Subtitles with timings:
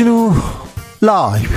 [0.00, 0.32] 주진우
[1.02, 1.50] 라이브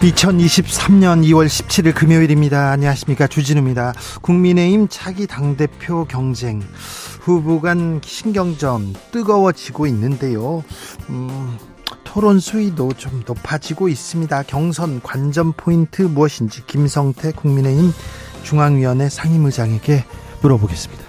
[0.00, 2.70] 2023년 2월 17일 금요일입니다.
[2.70, 3.26] 안녕하십니까.
[3.26, 3.92] 주진우입니다.
[4.22, 6.62] 국민의힘 차기 당대표 경쟁.
[7.20, 10.64] 후보 간 신경전 뜨거워지고 있는데요.
[11.10, 11.58] 음,
[12.04, 14.44] 토론 수위도 좀 높아지고 있습니다.
[14.44, 17.92] 경선 관전 포인트 무엇인지 김성태 국민의힘
[18.44, 20.04] 중앙위원회 상임의장에게
[20.42, 21.02] 물어보겠습니다.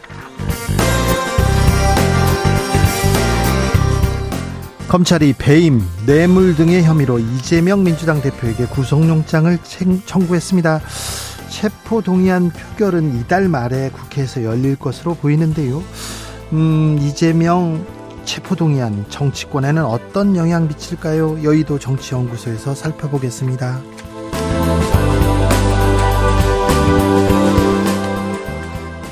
[4.88, 9.59] 검찰이 배임, 뇌물 등의 혐의로 이재명 민주당 대표에게 구속영장을
[10.05, 10.80] 청구했습니다.
[11.49, 15.83] 체포 동의안 표결은 이달 말에 국회에서 열릴 것으로 보이는데요.
[16.53, 17.86] 음, 이재명
[18.25, 21.44] 체포 동의안 정치권에는 어떤 영향 미칠까요?
[21.44, 23.81] 여의도 정치연구소에서 살펴보겠습니다.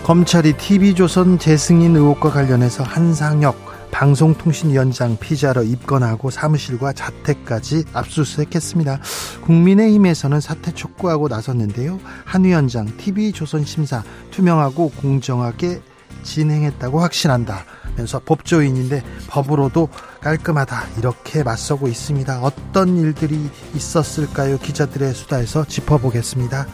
[0.04, 3.56] 검찰이 TV조선 재승인 의혹과 관련해서 한상혁
[3.92, 9.00] 방송통신위원장 피자로 입건하고 사무실과 자택까지 압수수색했습니다.
[9.44, 12.02] 국민의힘에서는 사퇴 촉구하고 나섰는데요.
[12.26, 15.82] 한 위원장 TV조선 심사 투명하고 공정하게
[16.24, 17.64] 진행했다고 확신한다.
[17.96, 19.88] 면서 법조인인데 법으로도
[20.20, 22.42] 깔끔하다 이렇게 맞서고 있습니다.
[22.42, 24.58] 어떤 일들이 있었을까요?
[24.58, 26.68] 기자들의 수다에서 짚어보겠습니다.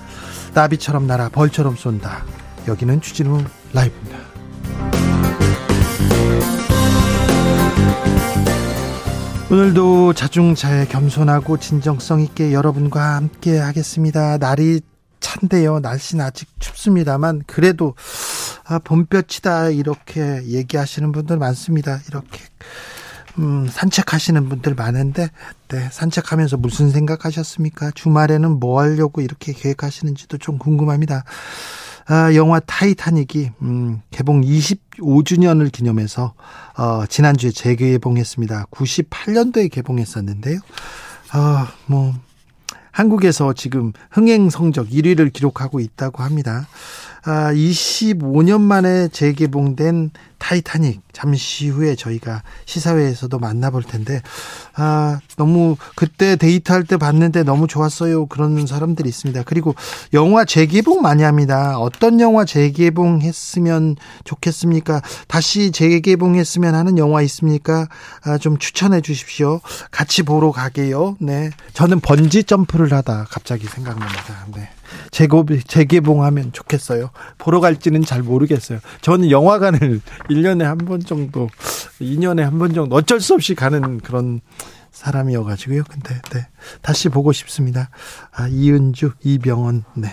[0.56, 2.39] 나비처럼 날아 벌처럼 쏜다.
[2.70, 4.20] 여기는 추진우 라이브입니다.
[9.52, 14.38] 오늘도 자중차에 겸손하고 진정성 있게 여러분과 함께 하겠습니다.
[14.38, 14.82] 날이
[15.20, 15.80] 찬데요.
[15.80, 17.96] 날씨는 아직 춥습니다만 그래도
[18.66, 22.00] 아, 봄볕이다 이렇게 얘기하시는 분들 많습니다.
[22.08, 22.40] 이렇게
[23.40, 25.30] 음, 산책하시는 분들 많은데
[25.70, 27.92] 네, 산책하면서 무슨 생각하셨습니까?
[27.96, 31.24] 주말에는 뭐 하려고 이렇게 계획하시는지도 좀 궁금합니다.
[32.12, 36.34] 아, 영화 타이타닉이 음, 개봉 25주년을 기념해서
[36.76, 38.66] 어, 지난주에 재개봉했습니다.
[38.72, 40.60] 98년도에 개봉했었는데요.
[41.34, 42.16] 아, 뭐
[42.92, 46.68] 한국에서 지금 흥행 성적 1위를 기록하고 있다고 합니다.
[47.24, 51.02] 아, 25년 만에 재개봉된 타이타닉.
[51.12, 54.22] 잠시 후에 저희가 시사회에서도 만나볼 텐데
[54.74, 58.28] 아 너무 그때 데이트할 때 봤는데 너무 좋았어요.
[58.28, 59.44] 그런 사람들이 있습니다.
[59.44, 59.76] 그리고
[60.14, 61.78] 영화 재개봉 많이 합니다.
[61.78, 65.02] 어떤 영화 재개봉했으면 좋겠습니까?
[65.28, 67.90] 다시 재개봉했으면 하는 영화 있습니까?
[68.24, 69.60] 아, 좀 추천해 주십시오.
[69.92, 71.18] 같이 보러 가게요.
[71.20, 71.50] 네.
[71.74, 74.48] 저는 번지 점프를 하다 갑자기 생각납니다.
[74.56, 74.70] 네.
[75.12, 77.10] 재고, 재개봉하면 좋겠어요.
[77.38, 78.80] 보러 갈지는 잘 모르겠어요.
[79.02, 81.50] 저는 영화관을 1년에 한 번 정도,
[82.02, 84.42] 2년에 한 번 정도 어쩔 수 없이 가는 그런
[84.92, 85.84] 사람이어가지고요.
[85.90, 86.48] 근데, 네.
[86.82, 87.90] 다시 보고 싶습니다.
[88.34, 90.10] 아, 이은주, 이병헌, 네.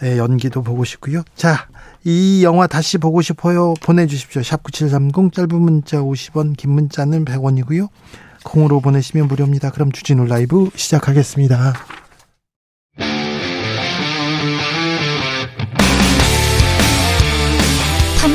[0.00, 0.18] 네.
[0.18, 1.22] 연기도 보고 싶고요.
[1.36, 1.68] 자,
[2.04, 3.72] 이 영화 다시 보고 싶어요.
[3.82, 4.42] 보내주십시오.
[4.42, 7.88] 샵9730 짧은 문자 50원, 긴 문자는 100원이고요.
[8.44, 9.70] 콩으로 보내시면 무료입니다.
[9.70, 11.72] 그럼 주진우 라이브 시작하겠습니다.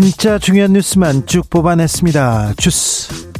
[0.00, 2.54] 진짜 중요한 뉴스만 쭉 뽑아냈습니다.
[2.56, 3.32] 주스.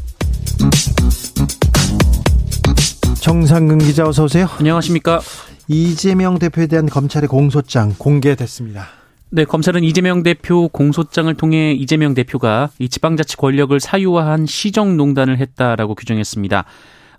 [3.21, 4.49] 정상근 기자 어서 오세요.
[4.59, 5.21] 안녕하십니까.
[5.69, 8.89] 이재명 대표에 대한 검찰의 공소장 공개됐습니다.
[9.31, 16.65] 네, 검찰은 이재명 대표 공소장을 통해 이재명 대표가 이 지방자치 권력을 사유화한 시정농단을 했다라고 규정했습니다.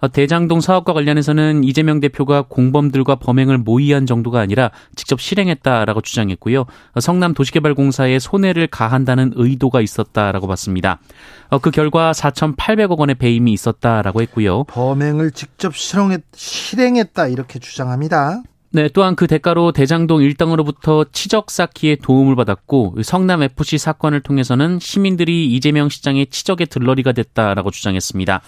[0.01, 6.61] 어, 대장동 사업과 관련해서는 이재명 대표가 공범들과 범행을 모의한 정도가 아니라 직접 실행했다라고 주장했고요.
[6.61, 10.99] 어, 성남 도시개발공사에 손해를 가한다는 의도가 있었다라고 봤습니다.
[11.49, 14.63] 어, 그 결과 4,800억 원의 배임이 있었다라고 했고요.
[14.65, 18.43] 범행을 직접 실행했, 실행했다 이렇게 주장합니다.
[18.71, 25.47] 네, 또한 그 대가로 대장동 일당으로부터 치적 쌓기에 도움을 받았고 성남 FC 사건을 통해서는 시민들이
[25.47, 28.41] 이재명 시장의 치적의 들러리가 됐다라고 주장했습니다.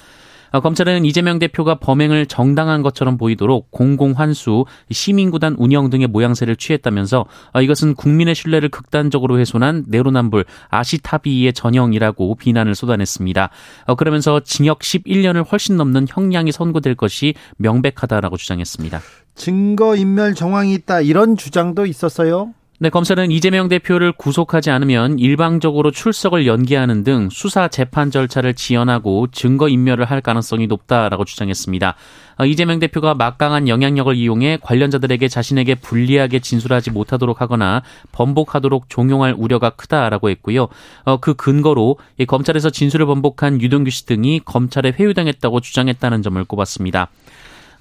[0.52, 7.62] 어, 검찰은 이재명 대표가 범행을 정당한 것처럼 보이도록 공공환수, 시민구단 운영 등의 모양새를 취했다면서 어,
[7.62, 13.50] 이것은 국민의 신뢰를 극단적으로 훼손한 내로남불 아시타비의 전형이라고 비난을 쏟아냈습니다.
[13.86, 19.02] 어, 그러면서 징역 11년을 훨씬 넘는 형량이 선고될 것이 명백하다라고 주장했습니다.
[19.36, 22.54] 증거인멸 정황이 있다 이런 주장도 있었어요.
[22.84, 29.70] 네, 검찰은 이재명 대표를 구속하지 않으면 일방적으로 출석을 연기하는 등 수사 재판 절차를 지연하고 증거
[29.70, 31.96] 인멸을 할 가능성이 높다라고 주장했습니다.
[32.40, 37.84] 어, 이재명 대표가 막강한 영향력을 이용해 관련자들에게 자신에게 불리하게 진술하지 못하도록 하거나
[38.14, 40.68] 번복하도록 종용할 우려가 크다라고 했고요.
[41.04, 47.10] 어, 그 근거로 검찰에서 진술을 번복한 유동규 씨 등이 검찰에 회유당했다고 주장했다는 점을 꼽았습니다.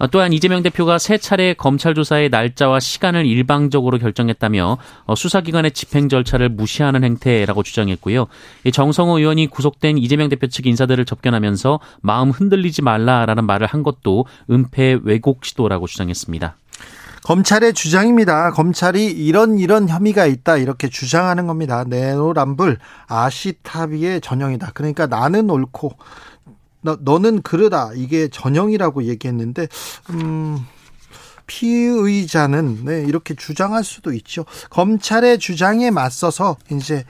[0.00, 6.08] 어, 또한 이재명 대표가 세 차례 검찰 조사의 날짜와 시간을 일방적으로 결정했다며 어, 수사기관의 집행
[6.08, 8.26] 절차를 무시하는 행태라고 주장했고요.
[8.72, 14.98] 정성호 의원이 구속된 이재명 대표 측 인사들을 접견하면서 마음 흔들리지 말라라는 말을 한 것도 은폐
[15.04, 16.56] 왜곡 시도라고 주장했습니다.
[17.24, 18.52] 검찰의 주장입니다.
[18.52, 21.84] 검찰이 이런 이런 혐의가 있다 이렇게 주장하는 겁니다.
[21.86, 24.70] 네노람불 아시타비의 전형이다.
[24.72, 25.92] 그러니까 나는 옳고
[26.82, 29.68] 너, 너는 그러다 이게 전형이라고 얘기했는데
[30.10, 30.58] 음
[31.50, 34.44] 피의자는 네, 이렇게 주장할 수도 있죠.
[34.70, 37.04] 검찰의 주장에 맞서서 이제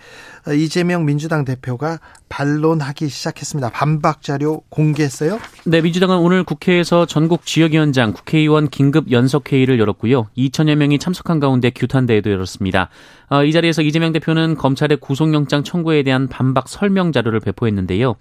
[0.56, 2.00] 이재명 민주당 대표가
[2.30, 3.68] 반론하기 시작했습니다.
[3.68, 5.38] 반박 자료 공개했어요?
[5.66, 10.28] 네, 민주당은 오늘 국회에서 전국 지역위원장, 국회의원 긴급 연석 회의를 열었고요.
[10.38, 12.88] 2천여 명이 참석한 가운데 규탄 대회도 열었습니다.
[13.28, 18.16] 어, 이 자리에서 이재명 대표는 검찰의 구속영장 청구에 대한 반박 설명 자료를 배포했는데요.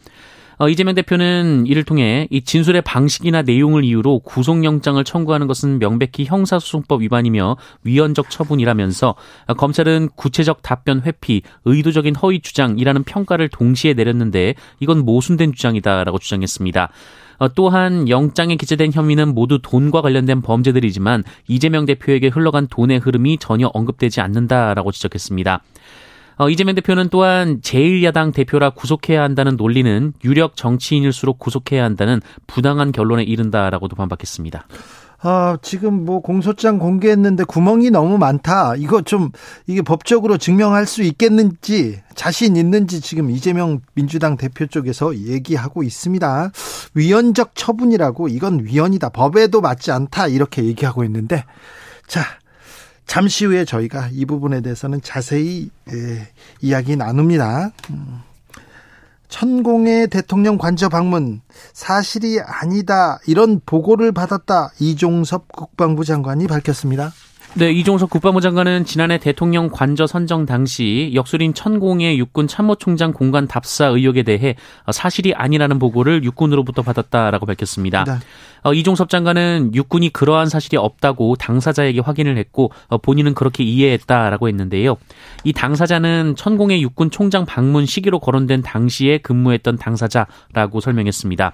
[0.62, 7.02] 어, 이재명 대표는 이를 통해 이 진술의 방식이나 내용을 이유로 구속영장을 청구하는 것은 명백히 형사소송법
[7.02, 9.16] 위반이며 위헌적 처분이라면서
[9.56, 16.90] 검찰은 구체적 답변 회피, 의도적인 허위 주장이라는 평가를 동시에 내렸는데 이건 모순된 주장이다라고 주장했습니다.
[17.38, 23.68] 어, 또한 영장에 기재된 혐의는 모두 돈과 관련된 범죄들이지만 이재명 대표에게 흘러간 돈의 흐름이 전혀
[23.74, 25.62] 언급되지 않는다라고 지적했습니다.
[26.40, 33.24] 어, 이재명 대표는 또한 제1야당 대표라 구속해야 한다는 논리는 유력 정치인일수록 구속해야 한다는 부당한 결론에
[33.24, 34.66] 이른다라고도 반박했습니다.
[35.22, 38.76] 아, 지금 뭐 공소장 공개했는데 구멍이 너무 많다.
[38.78, 39.32] 이거 좀
[39.68, 46.52] 이게 법적으로 증명할 수 있겠는지 자신 있는지 지금 이재명 민주당 대표 쪽에서 얘기하고 있습니다.
[46.94, 49.10] 위헌적 처분이라고 이건 위헌이다.
[49.10, 50.28] 법에도 맞지 않다.
[50.28, 51.44] 이렇게 얘기하고 있는데
[52.08, 52.22] 자,
[53.10, 56.28] 잠시 후에 저희가 이 부분에 대해서는 자세히 예,
[56.62, 57.72] 이야기 나눕니다.
[57.90, 58.22] 음.
[59.30, 61.42] 천공의 대통령 관저 방문
[61.74, 67.12] 사실이 아니다 이런 보고를 받았다 이종섭 국방부 장관이 밝혔습니다.
[67.56, 73.88] 네, 이종석 국방부 장관은 지난해 대통령 관저 선정 당시 역술인 천공의 육군 참모총장 공간 답사
[73.88, 74.56] 의혹에 대해
[74.92, 78.04] 사실이 아니라는 보고를 육군으로부터 받았다라고 밝혔습니다.
[78.04, 78.14] 네.
[78.64, 84.98] 어, 이종섭 장관은 육군이 그러한 사실이 없다고 당사자에게 확인을 했고 어, 본인은 그렇게 이해했다라고 했는데요.
[85.44, 91.54] 이 당사자는 천공의 육군 총장 방문 시기로 거론된 당시에 근무했던 당사자라고 설명했습니다.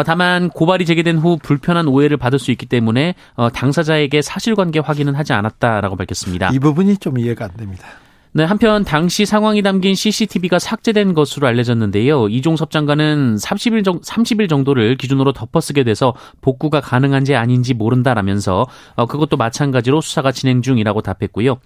[0.00, 5.14] 어, 다만 고발이 제기된 후 불편한 오해를 받을 수 있기 때문에 어, 당사자에게 사실관계 확인은
[5.14, 6.50] 하지 않았다라고 밝혔습니다.
[6.54, 7.86] 이 부분이 좀 이해가 안 됩니다.
[8.32, 12.28] 네, 한편 당시 상황이 담긴 CCTV가 삭제된 것으로 알려졌는데요.
[12.28, 19.36] 이종섭 장관은 30일, 정, 30일 정도를 기준으로 덮어쓰게 돼서 복구가 가능한지 아닌지 모른다라면서 어, 그것도
[19.36, 21.58] 마찬가지로 수사가 진행 중이라고 답했고요.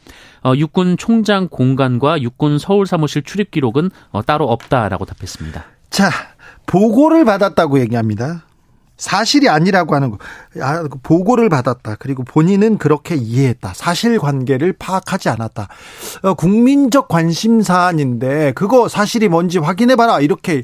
[0.42, 5.66] 어, 육군 총장 공간과 육군 서울 사무실 출입 기록은 어, 따로 없다라고 답했습니다.
[5.90, 6.10] 자,
[6.66, 8.44] 보고를 받았다고 얘기합니다.
[8.96, 10.18] 사실이 아니라고 하는 거.
[10.60, 11.96] 아, 그 보고를 받았다.
[11.98, 13.72] 그리고 본인은 그렇게 이해했다.
[13.74, 15.68] 사실 관계를 파악하지 않았다.
[16.22, 20.20] 어, 국민적 관심 사안인데 그거 사실이 뭔지 확인해 봐라.
[20.20, 20.62] 이렇게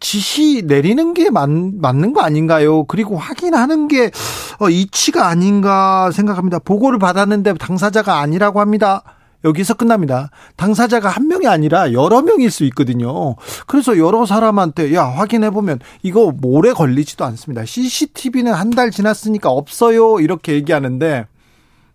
[0.00, 2.84] 지시 내리는 게 맞, 맞는 거 아닌가요?
[2.84, 4.10] 그리고 확인하는 게
[4.58, 6.58] 어, 이치가 아닌가 생각합니다.
[6.58, 9.02] 보고를 받았는데 당사자가 아니라고 합니다.
[9.46, 10.30] 여기서 끝납니다.
[10.56, 13.36] 당사자가 한 명이 아니라 여러 명일 수 있거든요.
[13.66, 17.64] 그래서 여러 사람한테 야 확인해 보면 이거 오래 걸리지도 않습니다.
[17.64, 21.26] CCTV는 한 달 지났으니까 없어요 이렇게 얘기하는데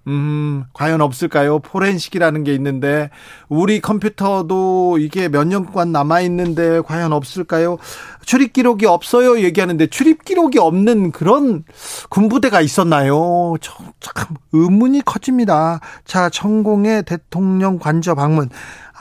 [0.07, 1.59] 음, 과연 없을까요?
[1.59, 3.09] 포렌식이라는 게 있는데,
[3.49, 7.77] 우리 컴퓨터도 이게 몇 년간 남아있는데, 과연 없을까요?
[8.25, 9.39] 출입 기록이 없어요.
[9.41, 11.63] 얘기하는데, 출입 기록이 없는 그런
[12.09, 13.55] 군부대가 있었나요?
[13.61, 15.79] 참, 의문이 커집니다.
[16.03, 18.49] 자, 천공의 대통령 관저 방문.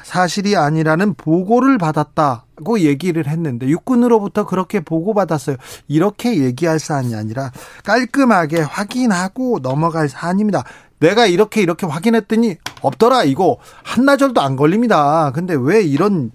[0.03, 5.57] 사실이 아니라는 보고를 받았다고 얘기를 했는데 육군으로부터 그렇게 보고받았어요.
[5.89, 7.53] 이렇게 얘기할 사안이 아니라
[7.85, 10.65] 깔끔하게 확인하고 넘어갈 사안입니다.
[11.01, 15.33] 내가 이렇게 이렇게 확인했더니 없더라 이거 한나절도 안 걸립니다.
[15.35, 16.31] 근데 왜 이런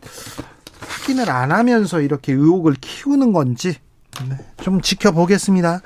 [0.79, 3.75] 확인을 안 하면서 이렇게 의혹을 키우는 건지
[4.29, 5.81] 네, 좀 지켜보겠습니다.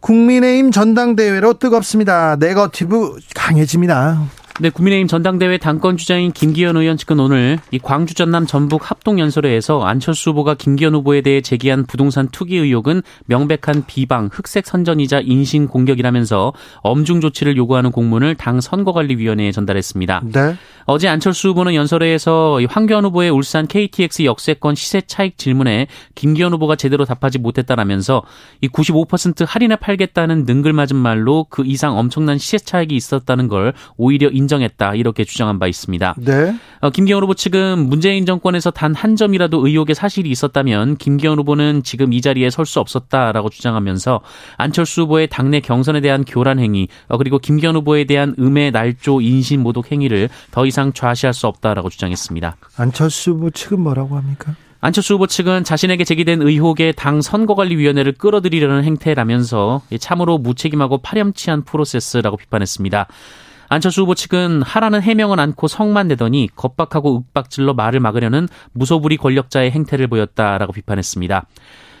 [0.00, 2.36] 국민의힘 전당대회로 뜨겁습니다.
[2.36, 4.22] 네거티브 강해집니다.
[4.58, 9.82] 네, 국민의힘 전당대회 당권 주자인 김기현 의원 측은 오늘 이 광주 전남 전북 합동 연설회에서
[9.82, 16.54] 안철수 후보가 김기현 후보에 대해 제기한 부동산 투기 의혹은 명백한 비방, 흑색 선전이자 인신 공격이라면서
[16.76, 20.22] 엄중 조치를 요구하는 공문을 당 선거관리위원회에 전달했습니다.
[20.32, 20.56] 네.
[20.86, 27.04] 어제 안철수 후보는 연설회에서 황교안 후보의 울산 KTX 역세권 시세 차익 질문에 김기현 후보가 제대로
[27.04, 28.22] 답하지 못했다라면서
[28.62, 34.45] 이 95% 할인에 팔겠다는 능글맞은 말로 그 이상 엄청난 시세 차익이 있었다는 걸 오히려 인
[34.48, 36.14] 정했다 이렇게 주장한 바 있습니다.
[36.18, 36.54] 네.
[36.80, 42.12] 어, 김기현 후보 측은 문재인 정권에서 단 한 점이라도 의혹의 사실이 있었다면 김기현 후보는 지금
[42.12, 44.20] 이 자리에 설 수 없었다라고 주장하면서
[44.56, 49.62] 안철수 후보의 당내 경선에 대한 교란 행위 어, 그리고 김기현 후보에 대한 음해 날조 인신
[49.62, 52.56] 모독 행위를 더 이상 좌시할 수 없다라고 주장했습니다.
[52.78, 54.54] 안철수 후보 측은 뭐라고 합니까?
[54.80, 63.06] 안철수 후보 측은 자신에게 제기된 의혹에 당 선거관리위원회를 끌어들이려는 행태라면서 참으로 무책임하고 파렴치한 프로세스라고 비판했습니다.
[63.68, 70.08] 안철수 후보 측은 하라는 해명은 않고 성만 내더니 겁박하고 윽박질러 말을 막으려는 무소불위 권력자의 행태를
[70.08, 71.46] 보였다라고 비판했습니다.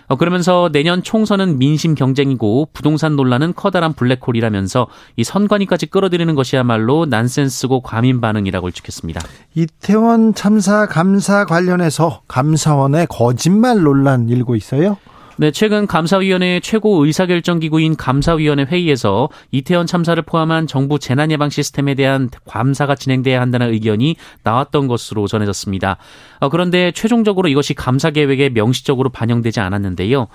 [0.08, 7.80] 어, 그러면서 내년 총선은 민심 경쟁이고 부동산 논란은 커다란 블랙홀이라면서 이 선관위까지 끌어들이는 것이야말로 난센스고
[7.80, 9.20] 과민 반응이라고 일축했습니다.
[9.54, 14.96] 이태원 참사 감사 관련해서 감사원의 거짓말 논란 일고 있어요?
[15.38, 22.94] 네, 최근 감사위원회 최고 의사결정기구인 감사위원회 회의에서 이태원 참사를 포함한 정부 재난예방 시스템에 대한 감사가
[22.94, 25.98] 진행돼야 한다는 의견이 나왔던 것으로 전해졌습니다.
[26.40, 30.28] 어, 그런데 최종적으로 이것이 감사 계획에 명시적으로 반영되지 않았는데요.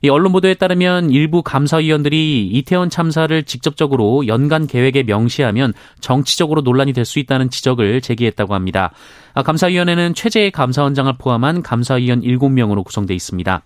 [0.00, 7.04] 이 언론 보도에 따르면 일부 감사위원들이 이태원 참사를 직접적으로 연간 계획에 명시하면 정치적으로 논란이 될
[7.04, 8.90] 수 있다는 지적을 제기했다고 합니다.
[9.34, 13.62] 아, 감사위원회는 최재의 감사원장을 포함한 감사위원 7명으로 구성돼 있습니다.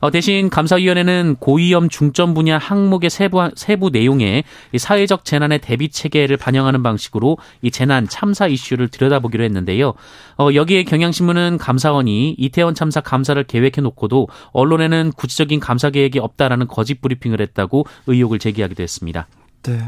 [0.00, 4.44] 어, 대신 감사위원회는 고위험 중점 분야 항목의 세부, 세부 내용에
[4.76, 9.92] 사회적 재난의 대비 체계를 반영하는 방식으로 이 재난 참사 이슈를 들여다보기로 했는데요.
[10.38, 17.02] 어, 여기에 경향신문은 감사원이 이태원 참사 감사를 계획해 놓고도 언론에는 구체적인 감사 계획이 없다라는 거짓
[17.02, 19.26] 브리핑을 했다고 의혹을 제기하기도 했습니다.
[19.62, 19.78] 네.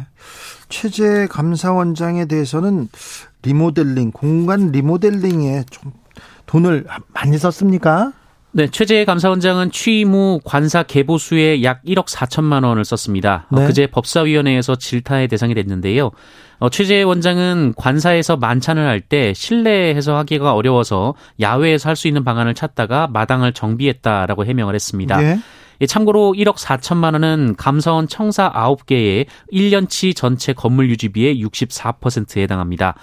[0.69, 2.89] 최재 감사원장에 대해서는
[3.43, 5.93] 리모델링, 공간 리모델링에 좀
[6.45, 8.13] 돈을 많이 썼습니까?
[8.55, 13.47] 네, 최재 감사원장은 취임 후 관사 개보수에 약 1억 4천만 원을 썼습니다.
[13.51, 13.65] 어, 네.
[13.65, 16.11] 어, 그제 법사위원회에서 질타의 대상이 됐는데요.
[16.59, 22.55] 어, 최재 원장은 관사에서 만찬을 할 때 실내에서 하기가 어려워서 야외에서 할 수 있는 방안을
[22.55, 25.17] 찾다가 마당을 정비했다라고 해명을 했습니다.
[25.17, 25.39] 네.
[25.87, 32.95] 참고로 1억 4천만 원은 감사원 청사 9개의 1년치 전체 건물 유지비의 64%에 해당합니다.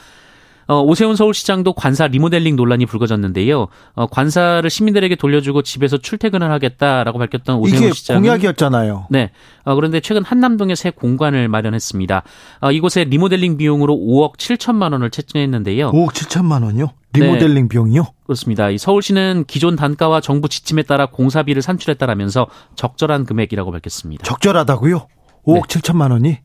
[0.70, 3.70] 어, 오세훈 서울시장도 관사 리모델링 논란이 불거졌는데요.
[3.96, 9.08] 어, 관사를 시민들에게 돌려주고 집에서 출퇴근을 하겠다라고 밝혔던 오세훈 시장 공약이었잖아요.
[9.10, 9.32] 네.
[9.64, 12.22] 어, 그런데 최근 한남동에 새 공간을 마련했습니다.
[12.62, 15.92] 어, 이곳에 리모델링 비용으로 5억 7천만 원을 채팅했는데요.
[15.92, 16.90] 5억 7천만 원요?
[17.14, 17.68] 리모델링 네.
[17.68, 18.04] 비용이요?
[18.26, 18.70] 그렇습니다.
[18.70, 22.46] 이 서울시는 기존 단가와 정부 지침에 따라 공사비를 산출했다라면서
[22.76, 24.24] 적절한 금액이라고 밝혔습니다.
[24.24, 25.08] 적절하다고요?
[25.48, 25.62] 5억 네.
[25.62, 26.38] 7천만 원이?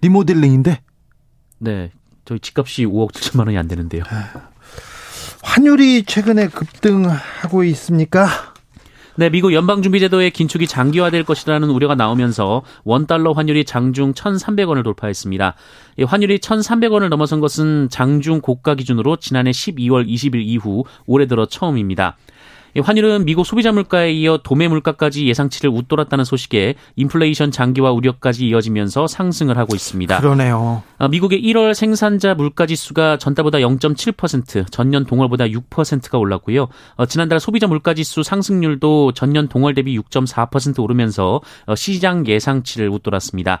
[0.00, 0.80] 리모델링인데?
[1.60, 1.92] 네.
[2.28, 4.04] 저희 집값이 5억 7천만 원이 안 되는데요.
[5.42, 8.28] 환율이 최근에 급등하고 있습니까?
[9.16, 15.54] 네, 미국 연방준비제도의 긴축이 장기화될 것이라는 우려가 나오면서 원달러 환율이 장중 1,300원을 돌파했습니다.
[16.06, 22.18] 환율이 1,300원을 넘어선 것은 장중 고가 기준으로 지난해 12월 20일 이후 올해 들어 처음입니다.
[22.76, 29.56] 환율은 미국 소비자 물가에 이어 도매 물가까지 예상치를 웃돌았다는 소식에 인플레이션 장기화 우려까지 이어지면서 상승을
[29.56, 30.20] 하고 있습니다.
[30.20, 30.82] 그러네요.
[30.98, 36.68] 어, 미국의 1월 생산자 물가 지수가 전달보다 0.7%, 전년 동월보다 6%가 올랐고요.
[36.96, 43.60] 어, 지난달 소비자 물가 지수 상승률도 전년 동월 대비 6.4% 오르면서 어, 시장 예상치를 웃돌았습니다.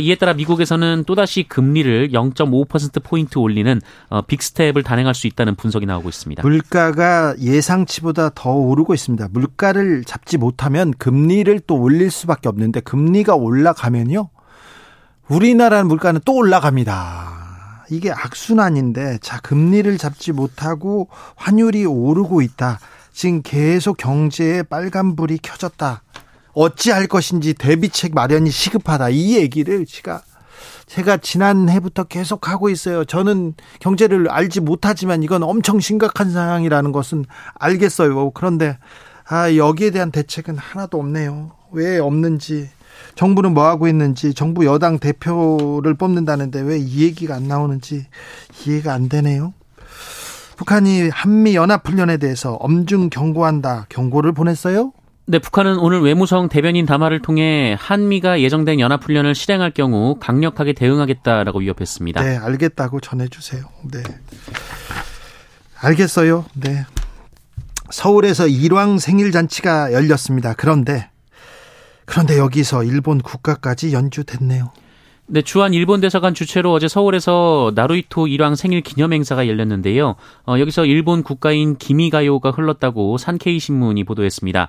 [0.00, 3.80] 이에 따라 미국에서는 또다시 금리를 0.5% 포인트 올리는
[4.26, 6.42] 빅스텝을 단행할 수 있다는 분석이 나오고 있습니다.
[6.42, 9.28] 물가가 예상치보다 더 오르고 있습니다.
[9.30, 14.28] 물가를 잡지 못하면 금리를 또 올릴 수밖에 없는데 금리가 올라가면요.
[15.28, 17.86] 우리나라 물가는 또 올라갑니다.
[17.90, 22.78] 이게 악순환인데 자 금리를 잡지 못하고 환율이 오르고 있다.
[23.12, 26.02] 지금 계속 경제에 빨간불이 켜졌다.
[26.52, 29.10] 어찌할 것인지 대비책 마련이 시급하다.
[29.10, 30.22] 이 얘기를 제가
[30.94, 33.04] 제가 지난해부터 계속 하고 있어요.
[33.04, 37.24] 저는 경제를 알지 못하지만 이건 엄청 심각한 상황이라는 것은
[37.54, 38.30] 알겠어요.
[38.30, 38.78] 그런데
[39.28, 41.50] 아, 여기에 대한 대책은 하나도 없네요.
[41.72, 42.70] 왜 없는지
[43.16, 48.06] 정부는 뭐 하고 있는지 정부 여당 대표를 뽑는다는데 왜 이 얘기가 안 나오는지
[48.64, 49.52] 이해가 안 되네요.
[50.56, 53.86] 북한이 한미 연합 훈련에 대해서 엄중 경고한다.
[53.88, 54.92] 경고를 보냈어요?
[55.26, 62.22] 네, 북한은 오늘 외무성 대변인 담화를 통해 한미가 예정된 연합훈련을 실행할 경우 강력하게 대응하겠다라고 위협했습니다.
[62.22, 63.64] 네, 알겠다고 전해주세요.
[63.90, 64.02] 네.
[65.80, 66.44] 알겠어요.
[66.54, 66.84] 네.
[67.90, 70.52] 서울에서 일왕 생일 잔치가 열렸습니다.
[70.52, 71.08] 그런데
[72.04, 74.72] 그런데 여기서 일본 국가까지 연주됐네요.
[75.26, 80.16] 네, 주한 일본 대사관 주최로 어제 서울에서 나루이토 일왕 생일 기념 행사가 열렸는데요.
[80.46, 84.68] 어, 여기서 일본 국가인 기미가요가 흘렀다고 산케이 신문이 보도했습니다.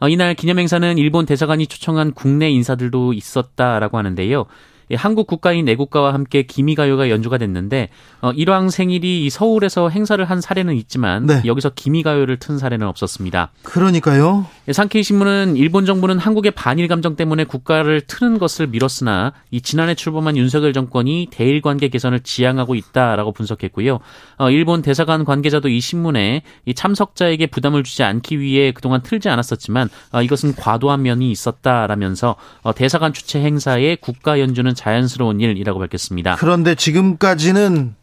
[0.00, 4.46] 어, 이날 기념 행사는 일본 대사관이 초청한 국내 인사들도 있었다라고 하는데요.
[4.90, 7.90] 예, 한국 국가인 애국가와 함께 기미가요가 연주가 됐는데
[8.22, 11.42] 어, 일왕 생일이 서울에서 행사를 한 사례는 있지만 네.
[11.44, 13.52] 여기서 기미가요를 튼 사례는 없었습니다.
[13.62, 14.46] 그러니까요.
[14.68, 19.94] 예, 상케이 신문은 일본 정부는 한국의 반일 감정 때문에 국가를 트는 것을 미뤘으나 이 지난해
[19.94, 24.00] 출범한 윤석열 정권이 대일 관계 개선을 지향하고 있다라고 분석했고요.
[24.38, 29.88] 어, 일본 대사관 관계자도 이 신문에 이 참석자에게 부담을 주지 않기 위해 그동안 틀지 않았었지만
[30.12, 36.36] 어, 이것은 과도한 면이 있었다라면서 어, 대사관 주최 행사에 국가 연주는 자연스러운 일이라고 밝혔습니다.
[36.36, 37.94] 그런데 지금까지는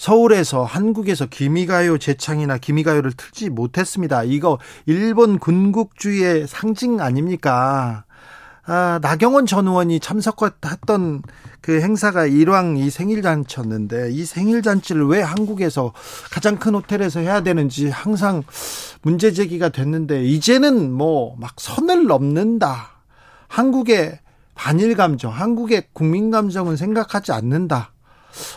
[0.00, 4.22] 서울에서 한국에서 기미가요 재창이나 기미가요를 틀지 못했습니다.
[4.22, 8.04] 이거 일본 군국주의의 상징 아닙니까?
[8.64, 11.20] 아, 나경원 전 의원이 참석했던
[11.60, 15.92] 그 행사가 일왕 이 생일잔치였는데 이 생일잔치를 왜 한국에서
[16.30, 18.42] 가장 큰 호텔에서 해야 되는지 항상
[19.02, 23.02] 문제 제기가 됐는데 이제는 뭐 막 선을 넘는다.
[23.48, 24.18] 한국의
[24.54, 27.92] 반일 감정, 한국의 국민 감정은 생각하지 않는다.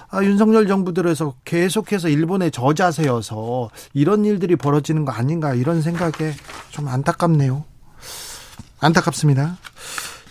[0.09, 6.33] 아, 윤석열 정부 들에서 계속해서 일본의 저자세여서 이런 일들이 벌어지는 거 아닌가 이런 생각에
[6.69, 7.63] 좀 안타깝네요.
[8.79, 9.57] 안타깝습니다.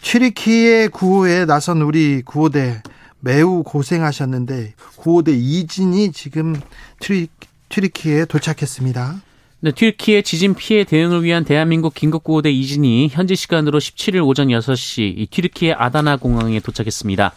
[0.03, 2.83] 튀르키예 구호에 나선 우리 구호대
[3.21, 6.61] 매우 고생하셨는데 구호대 이진이 지금
[7.01, 7.29] 트리,
[7.69, 9.23] 튀르키예에 도착했습니다.
[9.61, 15.29] 네, 튀르키예 지진 피해 대응을 위한 대한민국 긴급구호대 이진이 현지 시간으로 17일 오전 6시 이
[15.31, 17.33] 튀르키예 아다나 공항에 도착했습니다.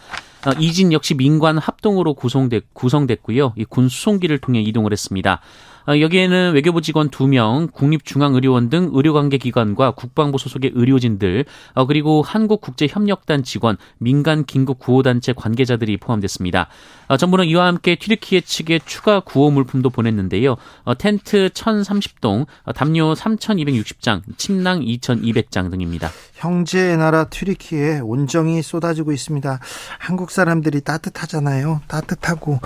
[0.46, 3.54] 어, 이진 역시 민관 합동으로 구성됐, 구성됐고요.
[3.58, 5.42] 군 수송기를 통해 이동을 했습니다.
[5.88, 13.44] 어, 여기에는 외교부 직원 2명, 국립중앙의료원 등 의료관계 기관과 국방부 소속의 의료진들, 어, 그리고 한국국제협력단
[13.44, 16.68] 직원, 민간 긴급 구호단체 관계자들이 포함됐습니다.
[17.08, 20.56] 어, 정부는 이와 함께 튀르키예 측에 추가 구호 물품도 보냈는데요.
[20.98, 26.10] 텐트 1,030동, 담요 3,260장, 침낭 2,200장 등입니다.
[26.34, 29.60] 형제의 나라 튀르키에 온정이 쏟아지고 있습니다.
[30.00, 31.82] 한국 사람들이 따뜻하잖아요.
[31.88, 32.60] 따뜻하고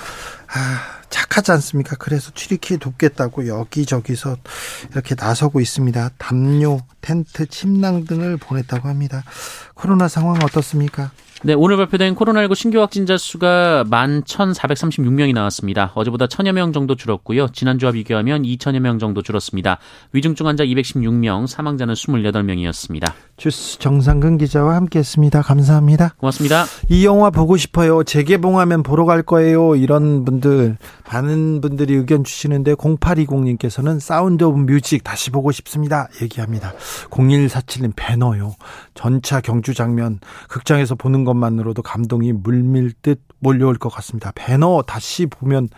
[0.54, 1.96] 아, 착하지 않습니까?
[1.98, 4.38] 그래서 튀르키에 돕겠다고 여기저기서
[4.92, 6.10] 이렇게 나서고 있습니다.
[6.18, 9.24] 담요, 텐트, 침낭 등을 보냈다고 합니다.
[9.74, 11.12] 코로나 상황 어떻습니까?
[11.42, 15.94] 네, 오늘 발표된 코로나19 신규 확진자 수가 11,436명이 나왔습니다.
[15.96, 17.48] 어제보다 1,000여 명 정도 줄었고요.
[17.54, 19.78] 지난주와 비교하면 2,000여 명 정도 줄었습니다.
[20.12, 23.14] 위중증 환자 216명, 사망자는 28명이었습니다.
[23.38, 25.42] 주스 정상근 기자와 함께했습니다.
[25.44, 26.16] 감사합니다.
[26.18, 26.66] 고맙습니다.
[26.90, 28.04] 이 영화 보고 싶어요.
[28.04, 29.78] 재개봉하면 보러 갈 거예요.
[29.78, 30.78] 이런 분들
[31.12, 36.08] 많은 분들이 의견 주시는데 0820님께서는 사운드 오브 뮤직 다시 보고 싶습니다.
[36.22, 36.74] 얘기합니다.
[37.10, 38.56] 0147님 벤허요.
[38.94, 40.20] 전차 경주 장면
[40.50, 44.32] 극장에서 보는 것만으로도 감동이 물밀듯 몰려올 것 같습니다.
[44.36, 45.70] 벤허 다시 보면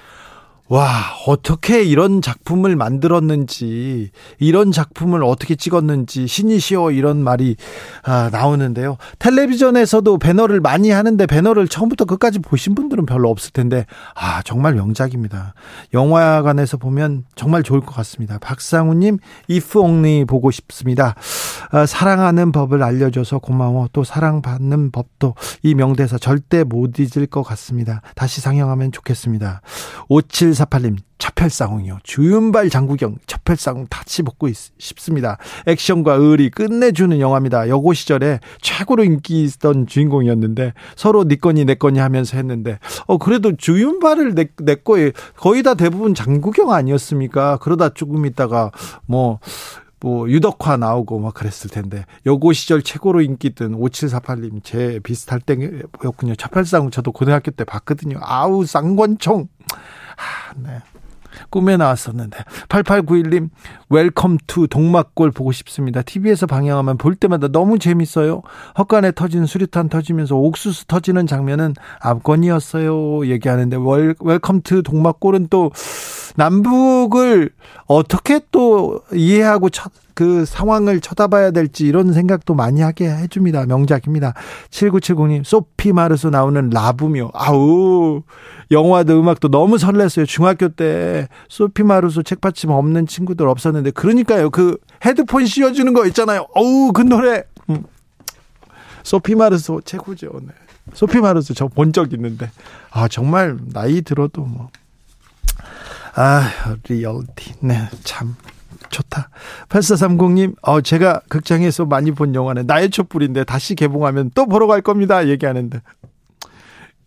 [0.71, 0.87] 와,
[1.27, 7.57] 어떻게 이런 작품을 만들었는지, 이런 작품을 어떻게 찍었는지, 신이시여 이런 말이
[8.03, 8.95] 아, 나오는데요.
[9.19, 15.55] 텔레비전에서도 벤허를 많이 하는데 벤허를 처음부터 끝까지 보신 분들은 별로 없을 텐데, 아, 정말 명작입니다.
[15.93, 18.39] 영화관에서 보면 정말 좋을 것 같습니다.
[18.39, 19.17] 박상우님,
[19.75, 21.15] only 보고 싶습니다.
[21.71, 23.89] 아, 사랑하는 법을 알려줘서 고마워.
[23.91, 28.01] 또 사랑받는 법도 이 명대사 절대 못 잊을 것 같습니다.
[28.15, 29.59] 다시 상영하면 좋겠습니다.
[30.07, 31.99] 57 5448님, 차펠상웅이요.
[32.03, 34.47] 주윤발 장구경, 차펠상웅 다시 보고
[34.77, 35.37] 싶습니다.
[35.65, 37.69] 액션과 의리 끝내주는 영화입니다.
[37.69, 43.55] 여고 시절에 최고로 인기 있던 주인공이었는데 서로 네 거니 내 거니 하면서 했는데 어 그래도
[43.55, 47.57] 주윤발을 내, 내 거에 거의 다 대부분 장국영 아니었습니까?
[47.57, 48.71] 그러다 조금 있다가
[49.05, 49.39] 뭐,
[49.99, 56.35] 뭐 유덕화 나오고 막 그랬을 텐데 여고 시절 최고로 인기 있던 5748님 제 비슷할 때였군요.
[56.35, 58.17] 첩혈쌍웅 저도 고등학교 때 봤거든요.
[58.21, 59.47] 아우 쌍권총
[60.21, 60.81] 하, 네.
[61.49, 63.49] 꿈에 나왔었는데 8891님
[63.89, 66.01] 웰컴 투 동막골 보고 싶습니다.
[66.01, 68.41] TV에서 방영하면 볼 때마다 너무 재밌어요.
[68.77, 73.27] 헛간에 터진 수류탄 터지면서 옥수수 터지는 장면은 압권이었어요.
[73.27, 75.71] 얘기하는데 웰, 웰컴 투 동막골은 또
[76.35, 77.49] 남북을
[77.87, 83.65] 어떻게 또 이해하고 쳐, 그 상황을 쳐다봐야 될지 이런 생각도 많이 하게 해줍니다.
[83.65, 84.33] 명작입니다.
[84.69, 87.31] 7970님, 소피 마르소 나오는 라붐이요.
[87.33, 88.21] 아우,
[88.71, 90.27] 영화도 음악도 너무 설렜어요.
[90.27, 94.49] 중학교 때 소피 마르소 책받침 없는 친구들 없었는데, 그러니까요.
[94.49, 96.45] 그 헤드폰 씌워주는 거 있잖아요.
[96.55, 97.43] 어우, 그 노래.
[97.69, 97.83] 음.
[99.03, 100.29] 소피 마르소 최고죠.
[100.41, 100.49] 네.
[100.93, 102.49] 소피 마르소 저 본 적 있는데.
[102.91, 104.69] 아, 정말 나이 들어도 뭐.
[106.15, 106.49] 아,
[106.87, 107.55] 리얼티.
[107.61, 108.35] 네, 참.
[108.89, 109.29] 좋다.
[109.69, 115.27] 8430님, 어, 제가 극장에서 많이 본 영화는 나의 촛불인데 다시 개봉하면 또 보러 갈 겁니다.
[115.27, 115.81] 얘기하는데.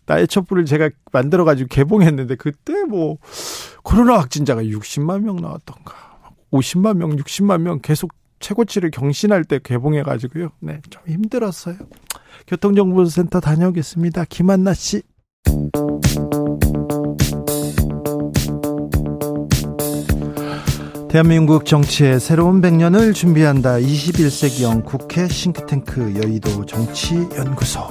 [0.07, 3.17] 나의 촛불을 제가 만들어가지고 개봉했는데 그때 뭐
[3.83, 5.93] 코로나 확진자가 60만 명 나왔던가.
[6.51, 10.49] 50만 명, 60만 명 계속 최고치를 경신할 때 개봉해가지고요.
[10.59, 11.75] 네, 좀 힘들었어요.
[12.47, 14.25] 교통정보센터 다녀오겠습니다.
[14.25, 15.01] 김한나 씨.
[21.15, 23.75] 대한민국 정치의 새로운 100년을 준비한다.
[23.75, 27.87] 21세기형 국회 싱크탱크 여의도 정치연구소.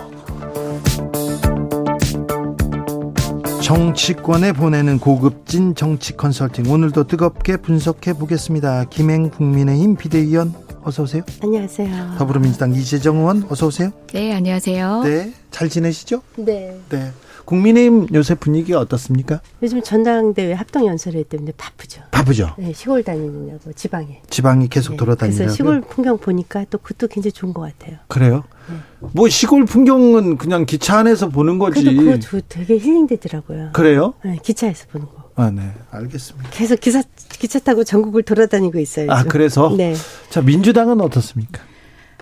[3.63, 8.85] 정치권에 보내는 고급진 정치 컨설팅 오늘도 뜨겁게 분석해 보겠습니다.
[8.91, 11.23] 김행 국민의힘 비대위원 어서 오세요.
[11.43, 12.17] 안녕하세요.
[12.19, 13.91] 더불어민주당 이재정 의원 어서 오세요.
[14.13, 15.03] 네, 안녕하세요.
[15.03, 16.21] 네, 잘 지내시죠?
[16.37, 16.79] 네.
[16.91, 17.11] 네.
[17.45, 19.41] 국민의힘 요새 분위기가 어떻습니까?
[19.63, 22.03] 요즘 전당대회 합동 연설회 때문에 바쁘죠.
[22.11, 22.55] 바쁘죠.
[22.59, 24.23] 네, 시골 다니느냐고 지방에.
[24.31, 25.39] 지방이 계속 네, 돌아다니라고.
[25.39, 27.99] 그래서 시골 풍경 보니까 또 그것도 굉장히 좋은 것 같아요.
[28.09, 28.45] 그래요?
[28.71, 28.77] 네.
[29.13, 31.85] 뭐 시골 풍경은 그냥 기차 안에서 보는 거지.
[31.85, 33.71] 그래도 그거 저- 되게 힐링되더라고요.
[33.73, 34.15] 그래요?
[34.25, 35.25] 네, 기차에서 보는 거.
[35.37, 35.71] 아, 네.
[35.91, 36.49] 알겠습니다.
[36.51, 39.11] 계속 기차 기차 타고 전국을 돌아다니고 있어요.
[39.11, 39.25] 아.
[39.25, 39.95] 그래서 네.
[40.31, 41.61] 자, 민주당은 어떻습니까?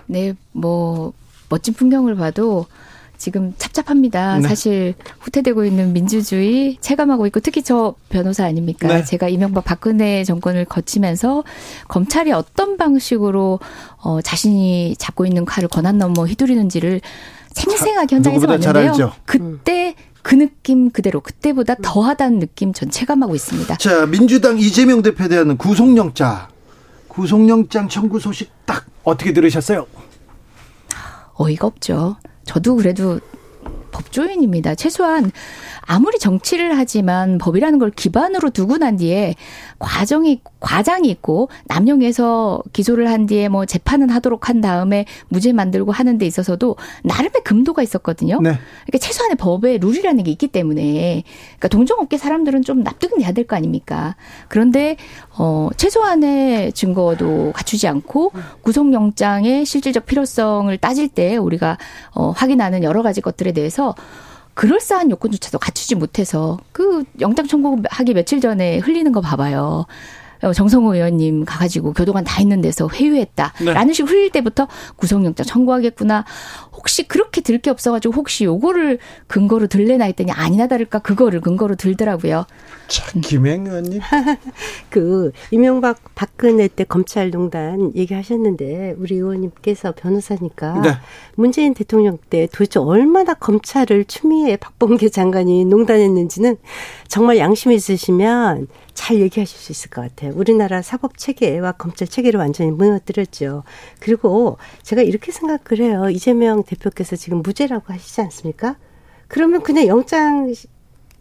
[0.06, 1.12] 네, 뭐
[1.48, 2.66] 멋진 풍경을 봐도
[3.22, 4.38] 지금 찹찹합니다.
[4.38, 4.48] 네.
[4.48, 8.88] 사실 후퇴되고 있는 민주주의 체감하고 있고 특히 저 변호사 아닙니까?
[8.88, 9.04] 네.
[9.04, 11.44] 제가 이명박 박근혜 정권을 거치면서
[11.86, 13.60] 검찰이 어떤 방식으로
[13.98, 17.00] 어, 자신이 잡고 있는 칼을 권한 넘어 휘두르는지를
[17.52, 19.12] 생생하게 현장에서 봤는데요.
[19.24, 23.76] 그때 그 느낌 그대로 그때보다 더하다는 느낌 전 체감하고 있습니다.
[23.76, 26.48] 자, 민주당 이재명 대표에 대한 구속영장.
[27.06, 29.86] 구속영장 청구 소식 딱 어떻게 들으셨어요?
[31.34, 32.16] 어이가 없죠.
[32.44, 33.20] 저도 그래도
[33.92, 34.74] 법조인입니다.
[34.74, 35.30] 최소한
[35.86, 39.34] 아무리 정치를 하지만 법이라는 걸 기반으로 두고 난 뒤에
[39.78, 46.18] 과정이 과장이 있고 남용해서 기소를 한 뒤에 뭐 재판은 하도록 한 다음에 무죄 만들고 하는
[46.18, 48.40] 데 있어서도 나름의 금도가 있었거든요.
[48.40, 48.50] 네.
[48.86, 51.24] 그러니까 최소한의 법에 룰이라는 게 있기 때문에
[51.58, 54.14] 그러니까 동종업계 사람들은 좀 납득은 돼야 될 거 아닙니까?
[54.46, 54.96] 그런데
[55.36, 58.30] 어 최소한의 증거도 갖추지 않고
[58.62, 61.76] 구속영장의 실질적 필요성을 따질 때 우리가
[62.14, 63.96] 어 확인하는 여러 가지 것들에 대해서
[64.54, 69.86] 그럴싸한 요건조차도 갖추지 못해서 그 영장 청구하기 며칠 전에 흘리는 거 봐봐요.
[70.42, 73.52] 어, 정성호 의원님 가가지고 교도관 다 있는 데서 회유했다.
[73.64, 73.72] 네.
[73.72, 76.24] 라는 식으로 흘릴 때부터 구속영장 청구하겠구나.
[76.72, 82.44] 혹시 그렇게 들 게 없어가지고 혹시 요거를 근거로 들래나 했더니 아니나 다를까 그거를 근거로 들더라고요.
[82.88, 84.00] 자, 김행 의원님.
[84.90, 90.90] 그 이명박 박근혜 때 검찰농단 얘기하셨는데 우리 의원님께서 변호사니까 네.
[91.36, 96.56] 문재인 대통령 때 도대체 얼마나 검찰을 추미애 박범계 장관이 농단했는지는
[97.06, 100.31] 정말 양심 있으시면 잘 얘기하실 수 있을 것 같아요.
[100.32, 103.62] 우리나라 사법 체계와 검찰 체계를 완전히 무너뜨렸죠.
[104.00, 106.10] 그리고 제가 이렇게 생각을 해요.
[106.10, 108.76] 이재명 대표께서 지금 무죄라고 하시지 않습니까?
[109.28, 110.52] 그러면 그냥 영장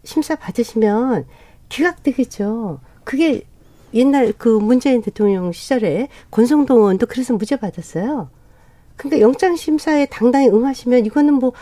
[0.04, 1.26] 심사 받으시면
[1.68, 2.80] 기각되겠죠.
[3.04, 3.42] 그게
[3.94, 8.30] 옛날 그 문재인 대통령 시절에 권성동 의원도 그래서 무죄 받았어요.
[8.96, 11.52] 근데 영장 심사에 당당히 응하시면 이거는 뭐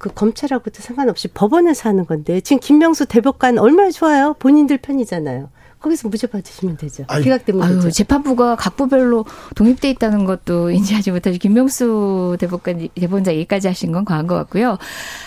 [0.00, 4.34] 그 검찰하고도 상관없이 법원에서 하는 건데 지금 김명수 대법관 얼마나 좋아요.
[4.38, 5.50] 본인들 편이잖아요.
[5.80, 7.04] 거기서 무죄 받으시면 되죠.
[7.08, 7.90] 아이, 기각되면 아유, 되죠.
[7.90, 9.24] 재판부가 각부별로
[9.56, 14.78] 독립돼 있다는 것도 인지하지 못하고 김명수 대법관 대법원장 얘기까지 하신 건 과한 것 같고요.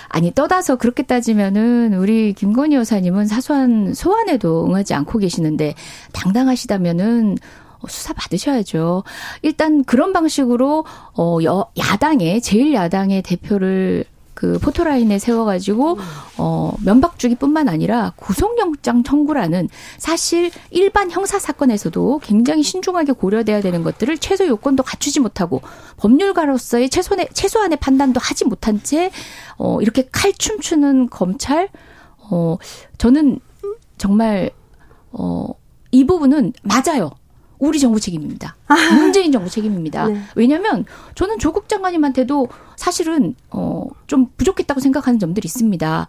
[0.09, 5.73] 아니 떠다서 그렇게 따지면은 우리 김건희 여사님은 사소한 소환에도 응하지 않고 계시는데
[6.11, 7.37] 당당하시다면은
[7.89, 9.03] 수사 받으셔야죠.
[9.41, 10.85] 일단 그런 방식으로
[11.17, 14.05] 어 여, 야당의 제일 야당의 대표를
[14.43, 15.97] 그 포토라인에 세워가지고
[16.37, 24.45] 어 면박주기뿐만 아니라 구속영장 청구라는 사실 일반 형사 사건에서도 굉장히 신중하게 고려돼야 되는 것들을 최소
[24.45, 25.61] 요건도 갖추지 못하고
[25.95, 29.11] 법률가로서의 최소한의 최소한의 판단도 하지 못한 채
[29.57, 31.69] 어 이렇게 칼춤추는 검찰
[32.17, 32.57] 어
[32.97, 33.39] 저는
[33.97, 34.51] 정말
[35.13, 35.53] 어
[35.93, 37.11] 이 부분은 맞아요.
[37.67, 38.55] 우리 정부 책임입니다.
[38.97, 40.07] 문재인 정부 책임입니다.
[40.07, 40.21] 네.
[40.35, 46.07] 왜냐하면 저는 조국 장관님한테도 사실은 어 좀 부족했다고 생각하는 점들이 있습니다.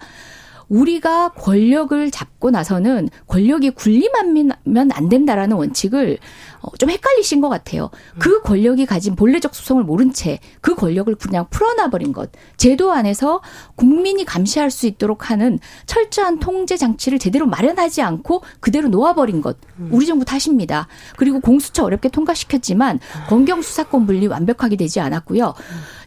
[0.68, 6.18] 우리가 권력을 잡고 나서는 권력이 군림하면 안 된다라는 원칙을
[6.60, 7.90] 어, 좀 헷갈리신 것 같아요.
[8.18, 12.30] 그 권력이 가진 본래적 수성을 모른 채 그 권력을 그냥 풀어놔버린 것.
[12.56, 13.42] 제도 안에서
[13.76, 19.58] 국민이 감시할 수 있도록 하는 철저한 통제 장치를 제대로 마련하지 않고 그대로 놓아버린 것.
[19.90, 20.88] 우리 정부 탓입니다.
[21.16, 25.54] 그리고 공수처 어렵게 통과시켰지만 검경 수사권 분리 완벽하게 되지 않았고요.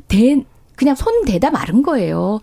[0.07, 0.43] 대,
[0.75, 2.39] 그냥 손 대다 마른 거예요.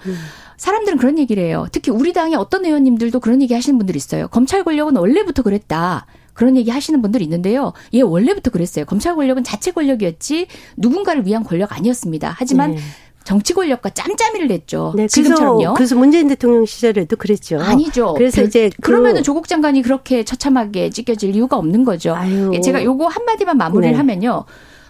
[0.56, 1.66] 사람들은 그런 얘기를 해요.
[1.72, 4.28] 특히 우리 당의 어떤 의원님들도 그런 얘기 하시는 분들이 있어요.
[4.28, 6.06] 검찰 권력은 원래부터 그랬다.
[6.32, 7.72] 그런 얘기 하시는 분들이 있는데요.
[7.92, 8.84] 예, 원래부터 그랬어요.
[8.84, 12.34] 검찰 권력은 자체 권력이었지 누군가를 위한 권력 아니었습니다.
[12.36, 12.80] 하지만 네.
[13.24, 14.92] 정치 권력과 짬짬이를 냈죠.
[14.96, 15.74] 네, 지금처럼요.
[15.74, 17.58] 그래서 문재인 대통령 시절에도 그랬죠.
[17.58, 18.12] 아니죠.
[18.14, 22.14] 그래서 별, 이제 그 그러면은 조국 장관이 그렇게 처참하게 찢겨질 이유가 없는 거죠.
[22.14, 22.50] 아유.
[22.52, 23.96] 예, 제가 요거 한 마디만 마무리를 네.
[23.96, 24.44] 하면요.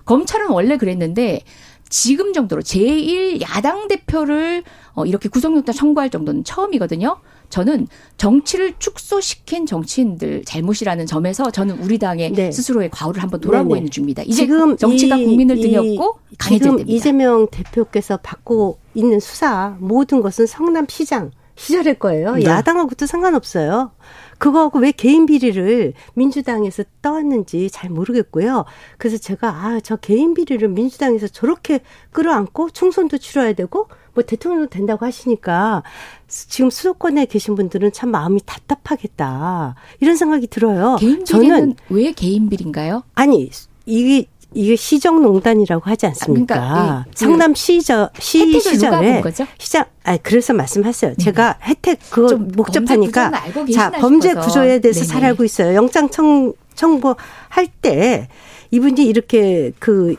[0.04, 1.42] 검찰은 원래 그랬는데
[1.88, 7.18] 지금 정도로 제1 야당 대표를 어, 이렇게 구속영장 청구할 정도는 처음이거든요.
[7.50, 12.50] 저는 정치를 축소시킨 정치인들 잘못이라는 점에서 저는 우리 당의 네.
[12.50, 13.80] 스스로의 과오를 한번 돌아보고 네네.
[13.80, 14.22] 있는 중입니다.
[14.22, 16.92] 이제 지금 정치가 이, 국민을 등였고 강해져야 됩니다.
[16.92, 22.34] 이재명 대표께서 받고 있는 수사 모든 것은 성남시장 시절일 거예요.
[22.34, 22.44] 네.
[22.44, 23.92] 야당하고도 상관없어요.
[24.38, 28.64] 그거하고 왜 개인 비리를 민주당에서 떠왔는지 잘 모르겠고요.
[28.98, 31.80] 그래서 제가 아, 저 개인 비리를 민주당에서 저렇게
[32.10, 35.82] 끌어안고 총선도 치러야 되고 뭐 대통령도 된다고 하시니까
[36.28, 39.74] 지금 수도권에 계신 분들은 참 마음이 답답하겠다.
[40.00, 40.96] 이런 생각이 들어요.
[41.26, 43.02] 저는 왜 개인 비리인가요?
[43.14, 43.50] 아니,
[43.86, 46.54] 이게 이게 시정농단이라고 하지 않습니까?
[46.54, 49.22] 그러니까, 예, 성남 시저 시 시절에
[49.58, 51.14] 시장 아 그래서 말씀하세요.
[51.14, 51.24] 네.
[51.24, 53.32] 제가 혜택 그거 복잡하니까
[53.74, 54.46] 자 범죄 싶어서.
[54.46, 55.12] 구조에 대해서 네네.
[55.12, 55.74] 잘 알고 있어요.
[55.74, 57.16] 영장 청 청구
[57.48, 58.28] 할때
[58.70, 60.14] 이분이 이렇게 그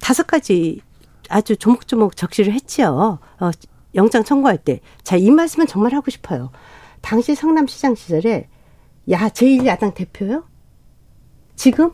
[0.00, 0.80] 다섯 가지
[1.34, 3.18] 아주 조목조목 적시를 했지요.
[3.40, 3.50] 어,
[3.96, 4.78] 영장 청구할 때.
[5.02, 6.52] 자, 이 말씀은 정말 하고 싶어요.
[7.00, 8.48] 당시 성남시장 시절에
[9.10, 10.44] 야, 제1야당 대표요?
[11.56, 11.90] 지금?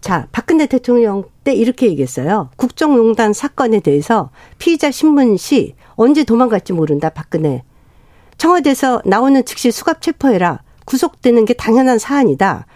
[0.00, 2.50] 자, 박근혜 대통령 때 이렇게 얘기했어요.
[2.54, 7.64] 국정농단 사건에 대해서 피의자 신문 시 언제 도망갈지 모른다, 박근혜.
[8.38, 10.62] 청와대에서 나오는 즉시 수갑 체포해라.
[10.84, 12.66] 구속되는 게 당연한 사안이다.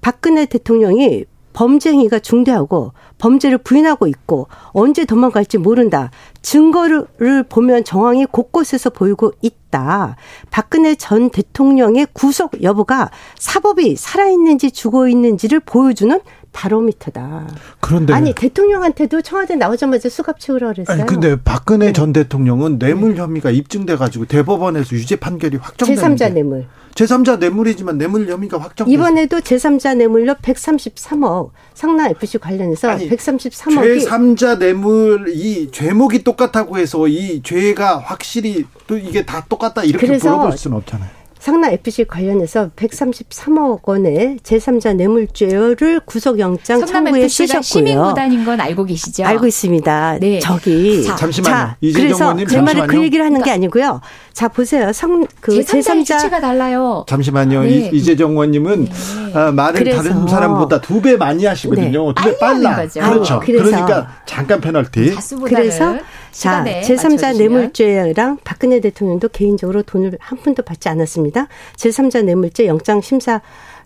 [0.00, 1.24] 박근혜 대통령이
[1.58, 6.12] 범죄 행위가 중대하고 범죄를 부인하고 있고 언제 도망갈지 모른다.
[6.40, 10.14] 증거를 보면 정황이 곳곳에서 보이고 있다.
[10.52, 16.20] 박근혜 전 대통령의 구속 여부가 사법이 살아있는지 죽어 있는지를 보여주는
[16.52, 17.48] 바로미터다.
[17.80, 20.94] 그런데 아니 대통령한테도 청와대 나오자마자 수갑 채우라 그랬어요.
[20.94, 21.92] 아니 근데 박근혜 네.
[21.92, 26.66] 전 대통령은 뇌물 혐의가 입증돼 가지고 대법원에서 유죄 판결이 확정됐는데 제3자 뇌물.
[26.98, 28.88] 제3자 뇌물이지만 뇌물 혐의가 확정.
[28.90, 37.06] 이번에도 제3자 뇌물로 133억 상나 FC 관련해서 아니, 133억이 제3자 뇌물 이 죄목이 똑같다고 해서
[37.06, 41.17] 이 죄가 확실히 또 이게 다 똑같다 이렇게 물어볼 수는 없잖아요.
[41.48, 47.62] 상나 FC 관련해서 133억 원의 제3자 뇌물죄를 구속영장 청구에 쓰셨고요.
[47.62, 49.24] 시민구단인 건 알고 계시죠?
[49.24, 50.18] 알고 있습니다.
[50.20, 50.40] 네.
[50.40, 51.54] 저기 자, 잠시만요.
[51.54, 54.02] 자, 그래서 제 말을 그 얘기를 하는 게 아니고요.
[54.34, 54.92] 자 보세요.
[54.92, 57.06] 성, 그 제3자 주체가 달라요.
[57.08, 57.62] 잠시만요.
[57.62, 57.90] 네.
[57.94, 58.90] 이재정 의원님은 네.
[59.32, 62.08] 아, 말을 다른 사람보다 두 배 많이 하시거든요.
[62.08, 62.14] 네.
[62.14, 62.76] 두배 빨라.
[62.76, 63.00] 거죠.
[63.00, 63.40] 그렇죠.
[63.40, 65.14] 그러니까 잠깐 페널티.
[65.46, 65.96] 그래서
[66.38, 71.48] 자, 제3자 뇌물죄랑 박근혜 대통령도 개인적으로 돈을 한 푼도 받지 않았습니다.
[71.76, 73.40] 제3자 뇌물죄 영장 심사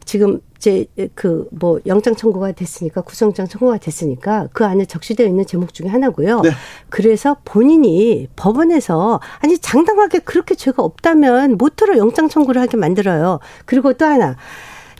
[0.04, 5.72] 지금 이제 그 뭐 영장 청구가 됐으니까 구속영장 청구가 됐으니까 그 안에 적시되어 있는 제목
[5.74, 6.40] 중에 하나고요.
[6.40, 6.50] 네.
[6.88, 13.38] 그래서 본인이 법원에서 아니 장당하게 그렇게 죄가 없다면 모토로 영장 청구를 하게 만들어요.
[13.64, 14.36] 그리고 또 하나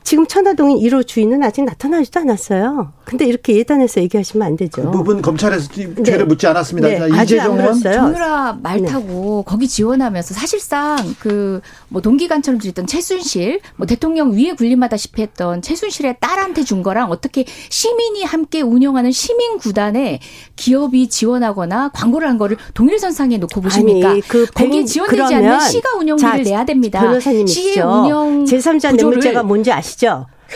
[0.03, 2.93] 지금 천화동인 1호 주인은 아직 나타나지도 않았어요.
[3.05, 4.83] 근데 이렇게 예단해서 얘기하시면 안 되죠.
[4.83, 6.03] 그 부분 검찰에서 네.
[6.03, 6.89] 죄를 묻지 않았습니다.
[6.89, 7.23] 네.
[7.23, 8.89] 이재정 의원 정유라 말 네.
[8.89, 9.51] 타고 네.
[9.51, 11.61] 거기 지원하면서 사실상 그
[11.93, 18.25] 뭐 동기간처럼 들었던 최순실, 뭐 대통령 위에 군림하다시피 했던 최순실의 딸한테 준 거랑 어떻게 시민이
[18.25, 20.21] 함께 운영하는 시민 구단에
[20.57, 24.11] 기업이 지원하거나 광고를 한 거를 동일선상에 놓고 보십니까?
[24.11, 27.01] 아니, 그 거기에 지원되지 않는 시가 운영비를 내야 됩니다.
[27.03, 27.81] 변호사님이시죠.
[27.83, 29.92] 운영 제3자 뇌물죄가 뭔지 아시죠?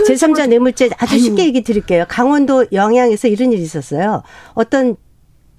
[0.06, 1.20] 제3자 뇌물죄 아주 아유.
[1.20, 2.04] 쉽게 얘기 드릴게요.
[2.08, 4.22] 강원도 영양에서 이런 일이 있었어요.
[4.54, 4.96] 어떤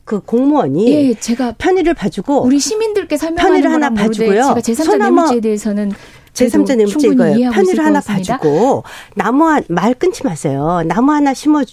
[0.06, 4.42] 그 공무원이 예, 제가 편의를 봐주고 우리 시민들께 설명하는 편의를 하나 봐주고요.
[4.42, 5.92] 제가 제3자 뇌물죄에 대해서는
[6.34, 7.52] 제3자 뇌물죄 이거예요.
[7.52, 8.84] 편의를 하나 봐주고
[9.16, 10.82] 나무 한 말 끊지 마세요.
[10.86, 11.64] 나무 하나 심어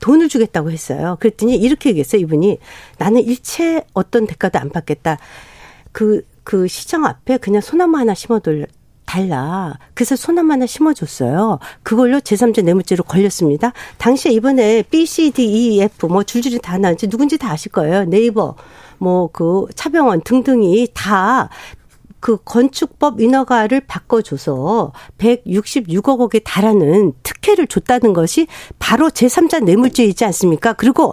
[0.00, 1.16] 돈을 주겠다고 했어요.
[1.20, 2.20] 그랬더니 이렇게 얘기했어요.
[2.22, 2.58] 이분이
[2.98, 5.18] 나는 일체 어떤 대가도 안 받겠다.
[5.92, 8.66] 그, 그 시장 앞에 그냥 소나무 하나 심어둘
[9.06, 9.78] 달라.
[9.94, 11.58] 그래서 소나무 하나 심어줬어요.
[11.82, 13.72] 그걸로 제3자 뇌물죄로 걸렸습니다.
[13.98, 18.04] 당시에 이번에 B, C, D, E, F 뭐 줄줄이 다 나왔지 누군지 다 아실 거예요.
[18.04, 18.54] 네이버,
[18.98, 21.48] 뭐 그 차병원 등등이 다
[22.24, 28.46] 그 건축법 인허가를 바꿔줘서 166억 원에 달하는 특혜를 줬다는 것이
[28.78, 30.72] 바로 제3자 뇌물죄이지 않습니까?
[30.72, 31.12] 그리고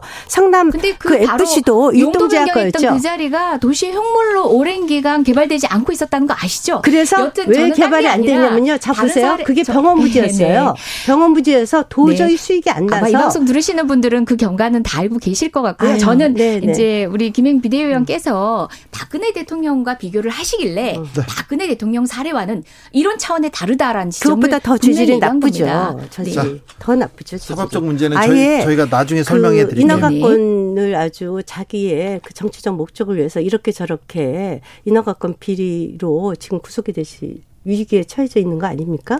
[0.71, 2.93] 근데 그, 그 FC도 일동제약거였죠.
[2.93, 6.81] 그 자리가 도시 흉물로 오랜 기간 개발되지 않고 있었다는 거 아시죠?
[6.81, 8.77] 그래서 왜 개발이 안 되냐면요.
[8.77, 9.37] 자 보세요.
[9.43, 10.75] 그게 병원 부지였어요.
[11.05, 12.37] 병원 부지에서 도저히 네.
[12.37, 15.91] 수익이 안 나서 이 방송 들으시는 분들은 그 경과는 다 알고 계실 것 같고요.
[15.91, 16.71] 아유, 저는 네네.
[16.71, 21.21] 이제 우리 김행 비대위원께서 박근혜 대통령과 비교를 하시길래 네.
[21.27, 25.99] 박근혜 대통령 사례와는 이런 차원의 다르다라는 지점을 그것보다 더 주질이 나쁘죠.
[26.09, 27.37] 저질 더 나쁘죠.
[27.37, 27.55] 주질이.
[27.55, 29.97] 사법적 문제는 저희, 저희 가 나중에 설명해 그 드릴게요.
[29.97, 38.03] 인허가권을 아주 자기의 그 정치적 목적을 위해서 이렇게 저렇게 인허가권 비리로 지금 구속이 되시 위기에
[38.03, 39.19] 처해져 있는 거 아닙니까?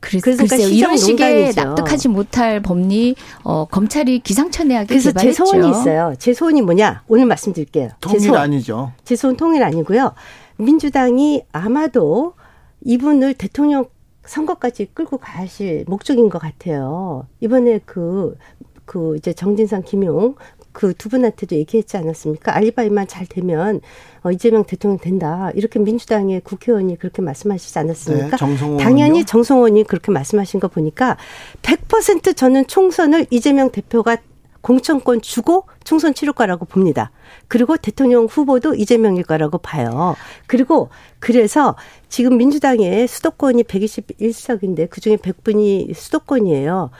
[0.00, 5.44] 그래서, 그래서 그러니까 이런 식의 납득하지 못할 법리 어, 검찰이 기상천외하게 그래서 개발했죠.
[5.44, 6.14] 제 소원이 있어요.
[6.18, 7.02] 제 소원이 뭐냐?
[7.06, 7.90] 오늘 말씀드릴게요.
[8.00, 8.40] 통일 제 소원.
[8.40, 8.92] 아니죠.
[9.04, 10.14] 제 소원 통일 아니고요.
[10.58, 12.34] 민주당이 아마도
[12.82, 13.86] 이분을 대통령
[14.24, 17.26] 선거까지 끌고 가실 목적인 것 같아요.
[17.40, 18.36] 이번에 그,
[18.84, 20.34] 그 이제 정진상, 김용
[20.76, 22.54] 그 두 분한테도 얘기했지 않았습니까?
[22.54, 23.80] 알리바이만 잘 되면
[24.22, 25.50] 어, 이재명 대통령 된다.
[25.54, 28.36] 이렇게 민주당의 국회의원이 그렇게 말씀하시지 않았습니까?
[28.36, 31.16] 네, 당연히 정성원이 그렇게 말씀하신 거 보니까
[31.62, 34.18] 100% 저는 총선을 이재명 대표가
[34.66, 37.12] 공천권 주고 총선 치를 거라고 봅니다.
[37.46, 40.16] 그리고 대통령 후보도 이재명일 거라고 봐요.
[40.48, 40.88] 그리고
[41.20, 41.76] 그래서
[42.08, 46.90] 지금 민주당의 수도권이 121석인데 그중에 100분이 수도권이에요.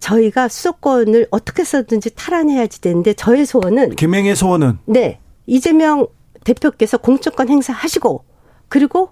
[0.00, 6.06] 저희가 수도권을 어떻게 써든지 탈환해야지 되는데 저의 소원은 김행의 소원은 네 이재명
[6.44, 8.24] 대표께서 공천권 행사하시고
[8.70, 9.10] 그리고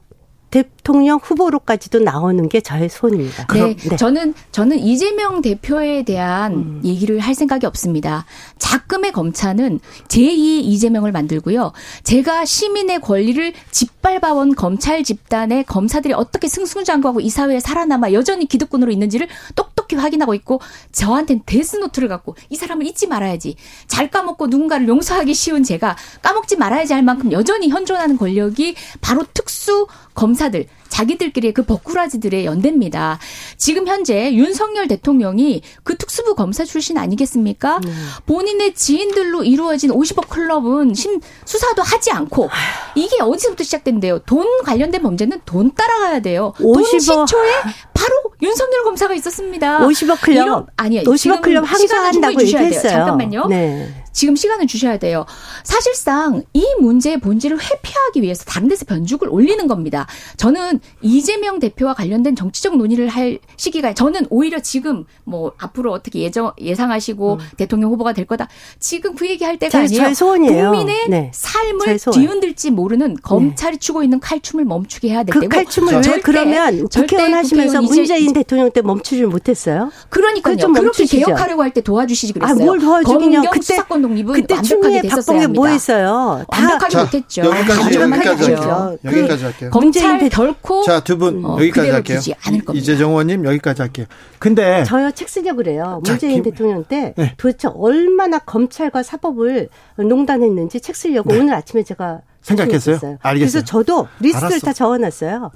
[0.56, 3.46] 대통령 후보로까지도 나오는 게 저의 소원입니다.
[3.52, 3.96] 네, 네.
[3.96, 6.80] 저는 저는 이재명 대표에 대한 음.
[6.82, 8.24] 얘기를 할 생각이 없습니다.
[8.58, 11.72] 작금의 검찰은 제2의 이재명을 만들고요.
[12.04, 19.28] 제가 시민의 권리를 짓밟아온 검찰 집단의 검사들이 어떻게 승승장구하고 이 사회에 살아남아 여전히 기득권으로 있는지를
[19.56, 20.60] 똑 똑히 확인하고 있고
[20.92, 23.56] 저한테는 데스노트를 갖고 이 사람을 잊지 말아야지.
[23.86, 29.86] 잘 까먹고 누군가를 용서하기 쉬운 제가 까먹지 말아야지 할 만큼 여전히 현존하는 권력이 바로 특수
[30.14, 33.18] 검사들 자기들끼리의 그 버꾸라지들의 연대입니다.
[33.56, 37.80] 지금 현재 윤석열 대통령이 그 특수부 검사 출신 아니겠습니까?
[37.84, 37.92] 네.
[38.26, 42.48] 본인의 지인들로 이루어진 50억 클럽은 심 수사도 하지 않고
[42.94, 44.20] 이게 어디서부터 시작된대요?
[44.20, 46.52] 돈 관련된 범죄는 돈 따라가야 돼요.
[46.58, 46.86] 50억.
[46.86, 47.50] 시초에
[47.94, 49.80] 바로 윤석열 검사가 있었습니다.
[49.80, 51.02] 50억 클럽 아니요.
[51.02, 52.90] 50억 클럽 항소한다고 얘기했어요.
[52.92, 53.46] 잠깐만요.
[53.46, 53.88] 네.
[54.12, 55.26] 지금 시간을 주셔야 돼요.
[55.62, 60.06] 사실상 이 문제의 본질을 회피하기 위해서 다른 데서 변죽을 올리는 겁니다.
[60.38, 66.52] 저는 이재명 대표와 관련된 정치적 논의를 할 시기가 저는 오히려 지금 뭐 앞으로 어떻게 예정
[66.60, 67.38] 예상하시고 음.
[67.56, 68.48] 대통령 후보가 될 거다.
[68.80, 70.14] 지금 그 얘기할 때가 아니에요.
[70.14, 70.70] 소원이에요.
[70.72, 71.30] 국민의 네.
[71.32, 73.20] 삶을 뒤흔들지 모르는 네.
[73.22, 78.70] 검찰이 추고 있는 칼춤을 멈추게 해야 되고 그 칼춤을 왜 그러면 국회의원 하시면서 문재인 대통령
[78.70, 79.90] 때 멈추질 못했어요?
[80.10, 80.56] 그러니까요.
[80.72, 82.62] 그렇게 개혁하려고 할 때 도와주시지 그랬어요.
[82.62, 83.42] 아, 뭘 도와주긴요.
[83.50, 85.60] 그때 수사권 독립은 그때 완벽하게 됐었어야 합니다.
[85.60, 86.44] 뭐 했어요?
[86.48, 87.42] 완벽하게 자, 못했죠.
[87.44, 88.98] 여기까지 여기까지 할게요.
[89.02, 89.70] 그 여기까지 할게요.
[89.70, 92.20] 검찰 결코 자, 두분 여기까지 할게요.
[92.74, 94.06] 이재정 의원님 여기까지 할게요.
[94.38, 96.00] 근데 저요 책 쓰려고 그래요.
[96.04, 97.34] 문재인 자, 대통령 때 네.
[97.36, 101.38] 도대체 얼마나 검찰과 사법을 농단했는지 책 쓰려고 네.
[101.40, 103.18] 오늘 아침에 제가 생각했어요.
[103.22, 103.50] 알겠어요.
[103.50, 104.66] 그래서 저도 리스트를 알았어.
[104.66, 105.50] 다 적어놨어요.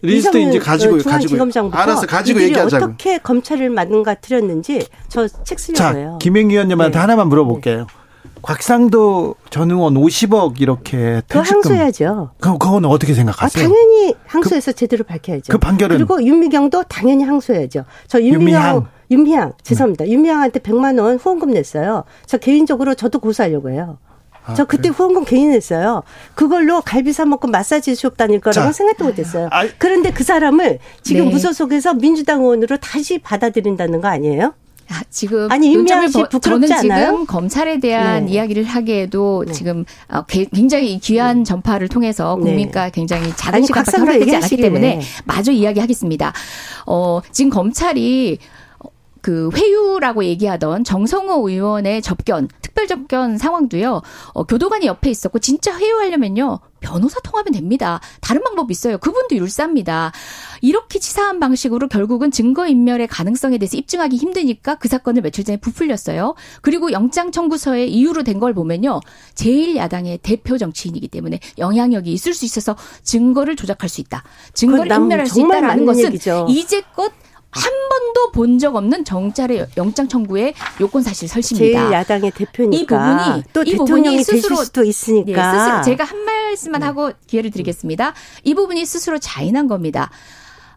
[0.00, 2.84] 리스트 이제 가지고 가지고 알았어 가지고 얘기하자고.
[2.84, 6.18] 어떻게 검찰을 망가뜨렸는지 저 책 쓰려고 자.
[6.20, 6.98] 김행 위원님한테 네.
[7.00, 7.78] 하나만 물어볼게요.
[7.78, 7.84] 네.
[8.48, 12.30] 곽상도 전 의원 50억 이렇게 그 항소해야죠.
[12.40, 13.62] 그 그건 어떻게 생각하세요?
[13.62, 15.52] 아, 당연히 항소해서 그, 제대로 밝혀야죠.
[15.52, 17.84] 그 판결은 그리고 윤미경도 당연히 항소해야죠.
[18.06, 20.06] 저 윤미경 윤미향, 윤미향 죄송합니다.
[20.06, 20.12] 네.
[20.12, 22.04] 윤미향한테 100만 원 후원금 냈어요.
[22.24, 23.98] 저 개인적으로 저도 고소하려고 해요.
[24.46, 24.94] 아, 저 그때 그래?
[24.96, 26.02] 후원금 개인 냈어요.
[26.34, 29.48] 그걸로 갈비 사 먹고 마사지 수업 다닐 거라고 생각도 못했어요.
[29.52, 31.30] 아, 그런데 그 사람을 지금 네.
[31.32, 34.54] 무소속에서 민주당 의원으로 다시 받아들인다는 거 아니에요?
[34.90, 37.06] 아, 지금 아니 임미영 씨 저는 않아요?
[37.10, 38.32] 지금 검찰에 대한 네.
[38.32, 39.52] 이야기를 하기에도 네.
[39.52, 41.44] 지금 어, 굉장히 귀한 네.
[41.44, 42.50] 전파를 통해서 네.
[42.50, 46.32] 국민과 굉장히 작은 시간밖에 허락되지 않았기 때문에 마저 이야기하겠습니다.
[46.86, 48.38] 어, 지금 검찰이
[49.20, 54.00] 그 회유라고 얘기하던 정성호 의원의 접견, 특별 접견 상황도요,
[54.32, 58.00] 어, 교도관이 옆에 있었고, 진짜 회유하려면요, 변호사 통하면 됩니다.
[58.20, 58.98] 다른 방법이 있어요.
[58.98, 60.12] 그분도 율사입니다.
[60.62, 66.34] 이렇게 치사한 방식으로 결국은 증거인멸의 가능성에 대해서 입증하기 힘드니까 그 사건을 며칠 전에 부풀렸어요.
[66.62, 69.00] 그리고 영장 청구서에 이유로 된 걸 보면요.
[69.34, 74.22] 제1야당의 대표 정치인이기 때문에 영향력이 있을 수 있어서 증거를 조작할 수 있다.
[74.54, 76.46] 증거를 인멸할 수 있다라는 것은 얘기죠.
[76.48, 77.12] 이제껏
[77.50, 81.92] 한 번도 본 적 없는 정찰의 영장 청구의 요건 사실 설치입니다.
[81.92, 86.82] 야당의 대표니까 이 부분이 또 이 부분이 스스로 수도 있으니까 네, 스스로 제가 한 말씀만
[86.82, 88.14] 하고 기회를 드리겠습니다.
[88.44, 90.10] 이 부분이 스스로 자인한 겁니다.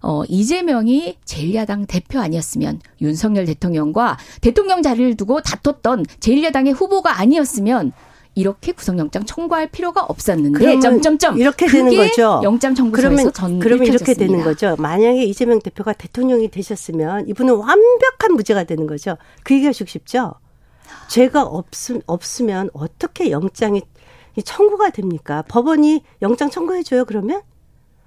[0.04, 7.92] 어, 이재명이 제1야당 대표 아니었으면 윤석열 대통령과 대통령 자리를 두고 다퉜던 제1야당의 후보가 아니었으면
[8.34, 12.40] 이렇게 구속영장 청구할 필요가 없었는데 점점점 이렇게 되는 거죠.
[12.44, 14.14] 영장 청구서에서 전 그러면 이렇게.
[14.14, 14.76] 되는 거죠.
[14.78, 19.18] 만약에 이재명 대표가 대통령이 되셨으면 이분은 완벽한 무죄가 되는 거죠.
[19.44, 20.34] 그 얘기하시고 싶죠.
[21.10, 23.82] 죄가 없음 없으면 어떻게 영장이
[24.38, 25.44] 이 청구가 됩니까?
[25.48, 27.06] 법원이 영장 청구해줘요.
[27.06, 27.42] 그러면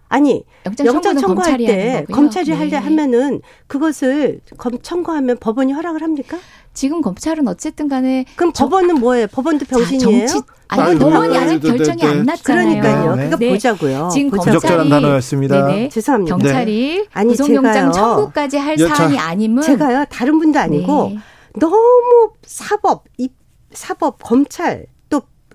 [0.08, 2.04] 아니 영장 영장 청구할 때.
[2.12, 2.56] 검찰이 네.
[2.56, 6.38] 하려 하면은 그것을 검 청구하면 법원이 허락을 합니까?
[6.72, 9.26] 지금 검찰은 어쨌든 간에 그럼 저- 법원은 뭐예요?
[9.28, 10.26] 법원도 자, 병신이에요?
[10.26, 12.06] 정치 아니 아유, 법원이 네, 아직 네, 네, 결정이 네.
[12.06, 12.64] 안 났잖아요.
[12.80, 13.16] 그러니까요.
[13.16, 13.28] 네.
[13.28, 14.08] 그러니까 보자고요.
[14.12, 14.60] 지금 보자고요.
[14.60, 15.66] 검찰이 단어였습니다.
[15.66, 15.88] 네네.
[15.88, 16.36] 죄송합니다.
[16.36, 17.92] 경찰이 아니, 구속영장 제가요.
[17.92, 21.18] 청구까지 할 여, 자, 사안이 아님은 제가요 다른 분도 아니고 네.
[21.60, 23.28] 너무 사법 이
[23.72, 24.93] 사법 검찰 또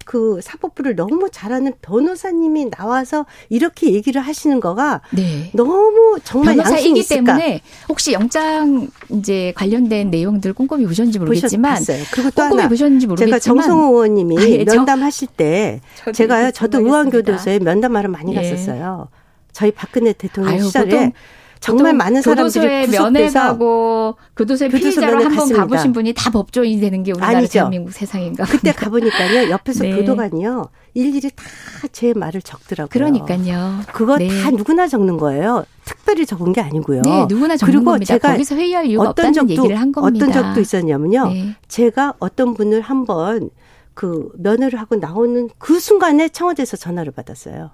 [0.10, 5.52] 그 사법부를 너무 잘하는 변호사님이 나와서 이렇게 얘기를 하시는 거가 네.
[5.54, 12.04] 너무 정말 변호사이기 있을까 때문에 혹시 영장 이제 관련된 내용들 꼼꼼히 보셨는지 모르겠지만 보셨어요.
[12.12, 16.12] 그리고 또 꼼꼼히 하나 보셨는지 제가 모르겠지만 정성호 의원님이 아, 예, 저- 면담하실 때 저도
[16.14, 16.80] 제가요 저도.
[16.80, 18.42] 의왕교도소에 면담하러 많이 예.
[18.42, 19.10] 갔었어요.
[19.52, 21.12] 저희 박근혜 대통령 아유, 시절에 보통-
[21.60, 25.62] 정말 많은 사람들이 교도소에 면회 구속돼서 가고 교도소에 교도소 피의자로 면회 한번 갔습니다.
[25.62, 27.52] 가보신 분이 다 법조인이 되는 게 우리나라 아니죠.
[27.54, 29.96] 대한민국 세상인가 그때 가보니까요 옆에서 네.
[29.96, 31.44] 교도관이요 일일이 다
[31.92, 32.90] 제 말을 적더라고요.
[32.90, 33.80] 그러니까요.
[33.94, 34.28] 그거 네.
[34.28, 35.64] 다 누구나 적는 거예요.
[35.86, 37.02] 특별히 적은 게 아니고요.
[37.02, 38.14] 네, 누구나 적는 그리고 겁니다.
[38.14, 40.26] 제가 거기서 회의할 이유가 어떤 적도 얘기를 한 겁니다.
[40.26, 41.28] 어떤 적도 있었냐면요.
[41.30, 41.56] 네.
[41.68, 43.50] 제가 어떤 분을 한번
[43.94, 47.72] 그 면회를 하고 나오는 그 순간에 청와대에서 전화를 받았어요.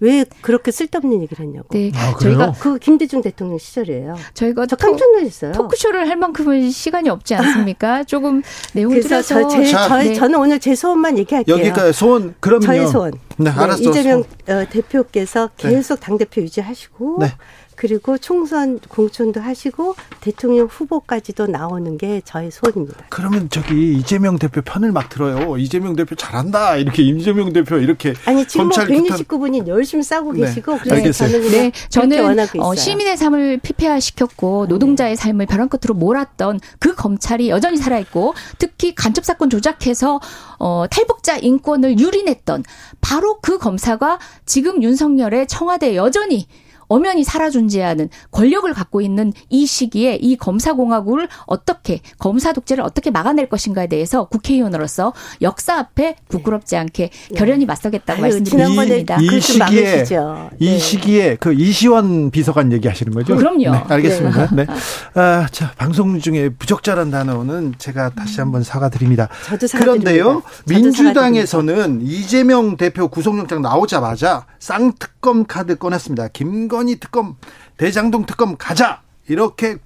[0.00, 1.68] 왜 그렇게 쓸데없는 얘기를 했냐고.
[1.72, 2.38] 네, 아, 그래요?
[2.38, 4.16] 저희가 그 김대중 대통령 시절이에요.
[4.34, 5.52] 저희가 저 토- 깜짝 놀랐어요.
[5.52, 8.02] 토크쇼를 할 만큼은 시간이 없지 않습니까?
[8.04, 8.42] 조금
[8.72, 10.14] 내용을 그래서 줄여서 저, 제, 자, 저, 네.
[10.14, 11.54] 저는 오늘 제 소원만 얘기할게요.
[11.58, 12.64] 여기가 소원 그럼요.
[12.64, 13.12] 저의 소원.
[13.36, 13.82] 네, 알았어.
[13.82, 14.62] 이재명 소원.
[14.62, 15.68] 어, 대표께서 네.
[15.70, 17.32] 계속 당 대표 유지하시고 네.
[17.80, 23.06] 그리고 총선 공천도 하시고 대통령 후보까지도 나오는 게 저의 소원입니다.
[23.08, 25.56] 그러면 저기 이재명 대표 편을 막 들어요.
[25.56, 26.76] 이재명 대표 잘한다.
[26.76, 30.94] 이렇게 이재명 대표 이렇게 아니 지금 뭐 검찰 규탄- 169분이 열심히 싸우고 네, 계시고 그래서
[31.24, 31.30] 알겠어요.
[31.30, 32.68] 저는 네, 저는 원하고 있어요.
[32.68, 38.94] 어, 시민의 삶을 피폐화시켰고 노동자의 삶을 벼랑 끝으로 몰았던 그 검찰이 여전히 살아 있고 특히
[38.94, 40.20] 간첩 사건 조작해서
[40.58, 42.62] 어, 탈북자 인권을 유린했던
[43.00, 46.46] 바로 그 검사가 지금 윤석열의 청와대에 여전히
[46.90, 53.10] 엄연히 살아 존재하는 권력을 갖고 있는 이 시기에 이 검사 공화국을 어떻게 검사 독재를 어떻게
[53.10, 59.18] 막아낼 것인가에 대해서 국회의원으로서 역사 앞에 부끄럽지 않게 결연히 맞서겠다고 지난번에 말씀드리겠습니다.
[59.20, 60.50] 이, 이 시기에 막으시죠.
[60.58, 60.78] 이 네.
[60.78, 63.36] 시기에 그 이시원 비서관 얘기하시는 거죠?
[63.36, 63.70] 그럼요.
[63.70, 64.48] 네, 알겠습니다.
[64.52, 64.66] 네.
[65.14, 69.28] 아, 자, 방송 중에 부적절한 단어는 제가 다시 한번 사과드립니다.
[69.46, 70.10] 저도 사과드립니다.
[70.10, 76.28] 그런데요, 저도 민주당에서는 이재명 대표 구속영장 나오자마자 쌍특검 카드 꺼냈습니다.
[76.28, 77.36] 김건 희 특검,
[77.76, 79.76] 대장동 특검 가자 이렇게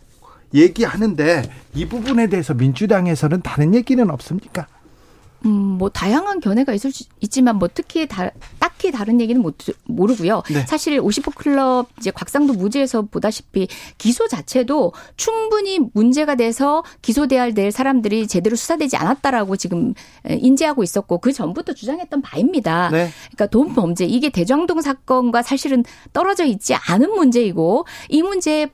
[0.55, 1.43] 얘기하는데
[1.75, 4.67] 이 부분에 대해서 민주당에서는 다른 얘기는 없습니까?
[5.45, 10.43] 음, 뭐 다양한 견해가 있을 수 있지만 뭐 특히 다, 딱히 다른 얘기는 못, 모르고요.
[10.51, 10.65] 네.
[10.67, 13.69] 사실 50호 클럽 이제 곽상도 무죄에서 보다시피
[13.99, 19.95] 기소 자체도 충분히 문제가 돼서 기소돼야 될 사람들이 제대로 수사되지 않았다라고 지금
[20.29, 22.89] 인지하고 있었고 그 전부터 주장했던 바입니다.
[22.91, 23.11] 네.
[23.35, 28.71] 그러니까 돈 범죄 이게 대장동 사건과 사실은 떨어져 있지 않은 문제이고 이 문제의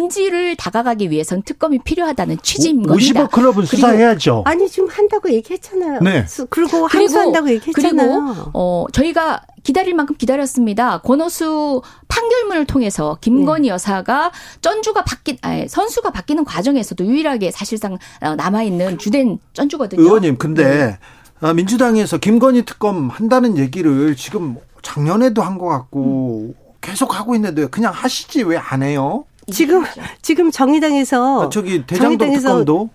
[0.00, 3.24] 본질을 다가가기 위해선 특검이 필요하다는 취지인 겁니다.
[3.26, 4.42] 50억 클럽은 그리고 수사해야죠.
[4.46, 6.00] 아니 지금 한다고 얘기했잖아요.
[6.00, 6.24] 네.
[6.26, 8.08] 수- 그리고 항소한다고 얘기했잖아요.
[8.34, 11.02] 그리고 어 저희가 기다릴 만큼 기다렸습니다.
[11.02, 18.62] 권오수 판결문을 통해서 김건희 여사가 전주가 바뀐 아니, 선수가 바뀌는 과정에서도 유일하게 사실상 어, 남아
[18.62, 20.00] 있는 주된 전주거든요.
[20.00, 20.98] 의원님, 근데
[21.42, 27.92] 아, 민주당에서 김건희 특검 한다는 얘기를 지금 작년에도 한 것 같고 계속 하고 있는데 그냥
[27.92, 29.24] 하시지 왜 안 해요?
[29.52, 29.84] 지금
[30.22, 32.90] 지금 정의당에서 아, 저기 대장동 정의당에서- 특검도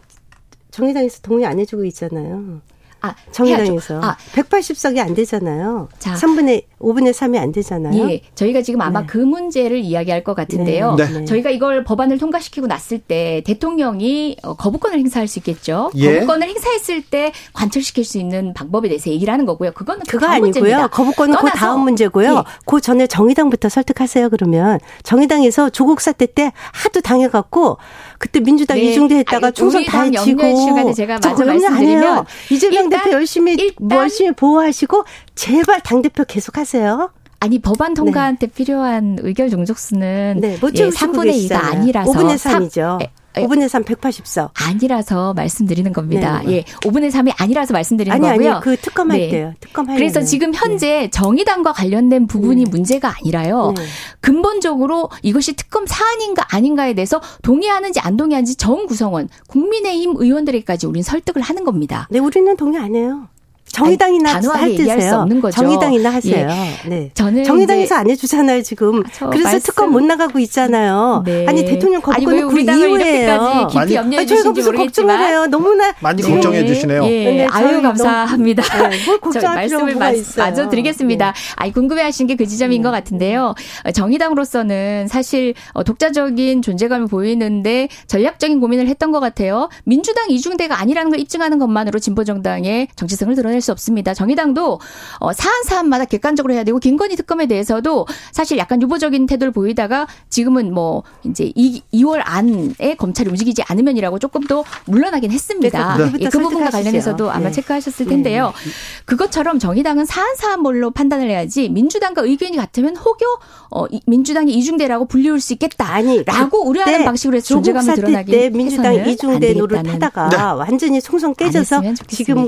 [0.71, 2.61] 정의당에서 동의 안 해주고 있잖아요.
[3.01, 4.07] 아, 정의당에서 해야죠.
[4.07, 5.89] 아, 180석이 안 되잖아요.
[5.97, 6.13] 자.
[6.13, 8.09] 3분의 5분의 3이 안 되잖아요.
[8.09, 9.07] 예, 저희가 지금 아마 네.
[9.07, 10.95] 그 문제를 이야기할 것 같은데요.
[10.95, 11.25] 네.
[11.25, 15.91] 저희가 이걸 법안을 통과시키고 났을 때 대통령이 어, 거부권을 행사할 수 있겠죠.
[15.95, 16.15] 예.
[16.15, 19.71] 거부권을 행사했을 때 관철시킬 수 있는 방법에 대해서 얘기를 하는 거고요.
[19.71, 20.51] 그거는 그 그거 다음 아니고요.
[20.51, 20.87] 문제입니다.
[20.87, 22.35] 거부권은 그 떠나서 다음 문제고요.
[22.37, 22.43] 예.
[22.65, 24.29] 그 전에 정의당부터 설득하세요.
[24.29, 27.77] 그러면 정의당에서 조국 사태 때 하도 당해갖고
[28.19, 28.83] 그때 민주당 네.
[28.83, 31.19] 이중대 했다가 아니, 총선 다 시간에 제가 해요.
[31.45, 35.03] 말씀드리면 이재명 일단- 대표 열심히 일단- 열심히 보호하시고
[35.35, 37.11] 제발 당 대표 계속하세요.
[37.39, 38.53] 아니 법안 통과한테 네.
[38.53, 42.99] 필요한 의결 종족수는 네, 못 예, 3분의 2가 아니라서 5분의 3이죠.
[42.99, 42.99] 3,
[43.33, 44.51] 5분의 3 180석.
[44.53, 46.41] 아니라서 말씀드리는 겁니다.
[46.45, 46.51] 네.
[46.51, 46.63] 예.
[46.63, 48.53] 5분의 3이 아니라서 말씀드리는 아니, 거고요.
[48.55, 49.29] 아니, 그 특검할 네.
[49.29, 49.53] 때요.
[49.59, 51.09] 특검할 그래서 지금 현재 네.
[51.09, 52.69] 정의당과 관련된 부분이 네.
[52.69, 53.73] 문제가 아니라요.
[53.77, 53.83] 네.
[54.19, 61.41] 근본적으로 이것이 특검 사안인가 아닌가에 대해서 동의하는지 안 동의하는지 정 구성원, 국민의힘 의원들에게까지 우리는 설득을
[61.41, 62.07] 하는 겁니다.
[62.11, 63.27] 네, 우리는 동의 안 해요.
[63.71, 65.61] 정의당이나 단호하게 얘기할 수 없는 거죠.
[65.61, 66.35] 정의당이나 하세요.
[66.35, 66.89] 예.
[66.89, 67.11] 네.
[67.13, 69.01] 저는 정의당에서 안 해주잖아요 지금.
[69.19, 69.59] 아, 그래서 말씀.
[69.61, 71.23] 특검 못 나가고 있잖아요.
[71.25, 71.45] 네.
[71.47, 73.67] 아니 대통령 거부권은 그 이후에요.
[73.71, 75.45] 깊이 염려해 모르겠지만 걱정을 해요.
[75.47, 76.29] 너무나 많이 네.
[76.31, 77.03] 걱정해 주시네요.
[77.05, 77.31] 예.
[77.31, 78.63] 네, 아유 감사합니다.
[78.89, 81.31] 네, 뭘 걱정할 말씀을 마, 마저 드리겠습니다.
[81.31, 81.53] 네.
[81.55, 82.83] 아니 궁금해하신 게 그 지점인 네.
[82.87, 83.53] 것 같은데요.
[83.93, 89.69] 정의당으로서는 사실 어, 독자적인 존재감을 보이는데 전략적인 고민을 했던 것 같아요.
[89.85, 94.13] 민주당 이중대가 아니라는 걸 입증하는 것만으로 진보 정당의 정체성을 드러낼 수 없습니다.
[94.13, 94.79] 정의당도
[95.19, 100.73] 어, 사안 사안마다 객관적으로 해야 되고 김건희 특검에 대해서도 사실 약간 유보적인 태도를 보이다가 지금은
[100.73, 105.97] 뭐 이제 2, 2월 안에 검찰이 움직이지 않으면이라고 조금 더 물러나긴 했습니다.
[105.97, 106.11] 네.
[106.19, 107.51] 예, 그 부분과 관련해서도 아마 네.
[107.51, 108.47] 체크하셨을 텐데요.
[108.47, 108.71] 네.
[109.05, 113.39] 그것처럼 정의당은 사안 사안별로 판단을 해야지 민주당과 의견이 같으면 혹여
[113.71, 115.93] 어, 민주당이 이중대라고 불리울 수 있겠다.
[115.93, 120.37] 아니라고 우려하는 방식으로 해서 존재감을 드러나게 때 민주당 이중대 노릇 하다가 네.
[120.37, 122.47] 완전히 송송 깨져서 지금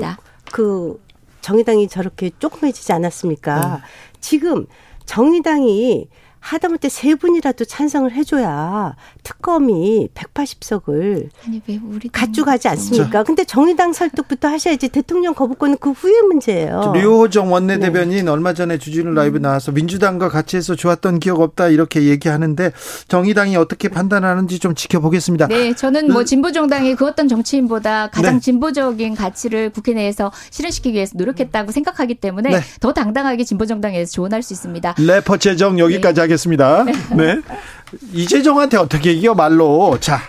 [0.52, 0.98] 그
[1.44, 3.76] 정의당이 저렇게 조그매지지 않았습니까?
[3.76, 3.82] 네.
[4.18, 4.64] 지금
[5.04, 6.08] 정의당이
[6.44, 13.10] 하다못해 세 분이라도 찬성을 해줘야 특검이 180석을 아니, 왜 우리 가져가지 않습니까?
[13.10, 13.22] 자.
[13.22, 16.92] 근데 정의당 설득부터 하셔야지 대통령 거부권은 그 후의 문제예요.
[16.94, 18.30] 류호정 원내대변인 네.
[18.30, 22.72] 얼마 전에 주진우 라이브 나와서 민주당과 같이 해서 좋았던 기억 없다 이렇게 얘기하는데
[23.08, 25.48] 정의당이 어떻게 판단하는지 좀 지켜보겠습니다.
[25.48, 26.24] 네, 저는 뭐 음.
[26.26, 28.40] 진보 정당이 그 어떤 정치인보다 가장 네.
[28.40, 32.60] 진보적인 가치를 국회 내에서 실현시키기 위해서 노력했다고 생각하기 때문에 네.
[32.80, 34.96] 더 당당하게 진보 정당에서 조언할 수 있습니다.
[34.98, 36.20] 래퍼 재정 여기까지 네.
[36.20, 36.33] 하겠습니다.
[36.34, 36.84] 하겠습니다.
[37.16, 37.40] 네.
[38.12, 39.96] 이재정한테 어떻게 이겨 말로.
[40.00, 40.20] 자.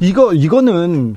[0.00, 1.16] 이거 이거는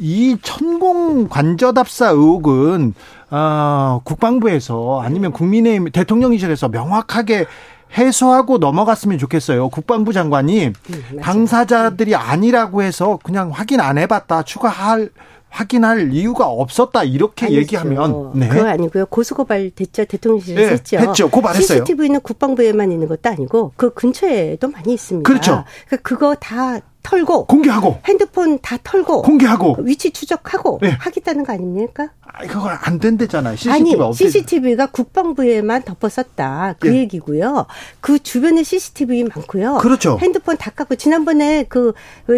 [0.00, 2.92] 이 천공 관저답사 의혹은
[3.30, 7.46] 어, 국방부에서 아니면 국민의힘 대통령실에서 명확하게
[7.96, 9.70] 해소하고 넘어갔으면 좋겠어요.
[9.70, 15.08] 국방부 장관이 음, 당사자들이 아니라고 해서 그냥 확인 안 해봤다 추가할
[15.50, 17.60] 확인할 이유가 없었다 이렇게 아니죠.
[17.60, 18.48] 얘기하면 네.
[18.48, 20.98] 그거 아니고요 고소고발 됐죠 대통령실에서 네, 했죠.
[20.98, 21.30] 했죠.
[21.30, 21.84] 고발했어요.
[21.84, 25.26] CCTV는 국방부에만 있는 것도 아니고 그 근처에도 많이 있습니다.
[25.26, 25.64] 그렇죠.
[25.86, 30.90] 그러니까 그거 다 털고 공개하고 핸드폰 다 털고 공개하고 위치 추적하고 네.
[30.90, 32.10] 하겠다는 거 아닙니까?
[32.20, 33.56] 아, 그건 안 된대잖아요.
[33.56, 36.74] CCTV 아니, CCTV가 국방부에만 덮었었다.
[36.78, 36.98] 그 네.
[36.98, 37.66] 얘기고요.
[38.00, 39.78] 그 주변에 CCTV 많고요.
[39.78, 40.18] 그렇죠.
[40.20, 41.94] 핸드폰 다 깎고 지난번에 그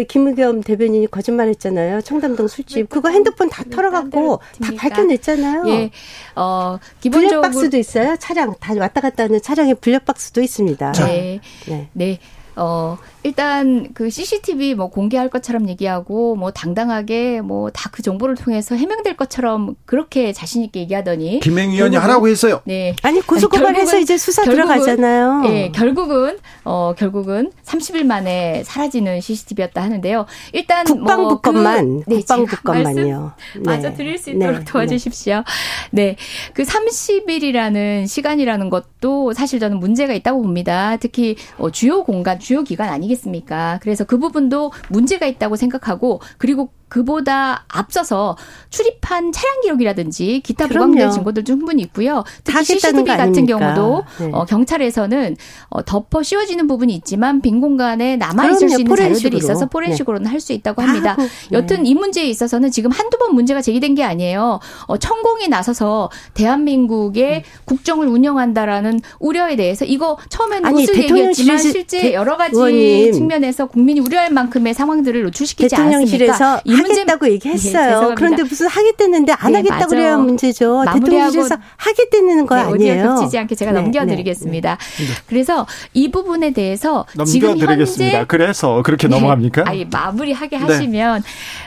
[0.07, 2.01] 김의겸 대변인이 거짓말했잖아요.
[2.01, 5.67] 청담동 술집 그거 핸드폰 다 털어갖고 다 밝혀냈잖아요.
[5.67, 5.91] 예.
[6.35, 8.15] 어 기본적으로 블랙박스도 있어요.
[8.19, 10.93] 차량 다 왔다 갔다 하는 차량에 블랙박스도 있습니다.
[10.93, 11.41] 네.
[11.67, 11.89] 네.
[11.93, 12.19] 네.
[12.61, 18.75] 어, 일단 그 CCTV 뭐 공개할 것처럼 얘기하고 뭐 당당하게 뭐 다 그 정보를 통해서
[18.75, 22.61] 해명될 것처럼 그렇게 자신 있게 얘기하더니 김행 위원이 하라고 했어요.
[22.63, 22.95] 네.
[23.03, 25.43] 아니 고소고발해서 이제 수사 결국은, 들어가잖아요.
[25.47, 30.25] 예, 결국은 어 결국은 30일 만에 사라지는 CCTV였다 하는데요.
[30.53, 33.31] 일단 국방부 뭐 것만 그, 네, 국방부 것만요.
[33.55, 33.61] 네.
[33.65, 34.65] 마저 드릴 수 있도록 네.
[34.65, 35.43] 도와주십시오.
[35.91, 36.15] 네.
[36.53, 40.97] 그 30일이라는 시간이라는 것도 사실 저는 문제가 있다고 봅니다.
[40.97, 43.79] 특히 어, 주요 공간 주요 기관 아니겠습니까?
[43.81, 48.35] 그래서 그 부분도 문제가 있다고 생각하고 그리고 그보다 앞서서
[48.69, 52.25] 출입한 차량 기록이라든지 기타 보강된 증거들 충분히 있고요.
[52.43, 54.29] 특히 CCTV 같은 경우도 네.
[54.33, 55.37] 어, 경찰에서는
[55.69, 59.13] 어, 덮어 씌워지는 부분이 있지만 빈 공간에 남아 있을 수 있는 포렌식으로.
[59.13, 60.29] 자료들이 있어서 포렌식으로는 네.
[60.31, 61.15] 할수 있다고 합니다.
[61.17, 61.29] 아, 네.
[61.53, 64.59] 여튼 이 문제에 있어서는 지금 한두 번 문제가 제기된 게 아니에요.
[64.87, 67.41] 어, 천공이 나서서 대한민국의 음.
[67.63, 73.13] 국정을 운영한다라는 우려에 대해서 이거 처음에는 아니, 웃을 얘기였지만 실제 여러 가지 의원님.
[73.13, 76.61] 측면에서 국민이 우려할 만큼의 상황들을 노출시키지 않았습니까?
[76.89, 78.09] 하겠다고 얘기했어요.
[78.09, 80.83] 네, 그런데 무슨 하겠다는데 안 네, 하겠다고 그래야 문제죠.
[80.93, 83.03] 대통령실에서 하겠다는 거 네, 아니에요.
[83.15, 84.77] 겹치지 않게 제가 네, 넘겨드리겠습니다.
[84.77, 85.11] 네, 네.
[85.27, 88.25] 그래서 이 부분에 대해서 넘겨드리겠습니다.
[88.25, 89.63] 그래서 그렇게 넘어갑니까?
[89.65, 91.23] 아니 마무리하게 하시면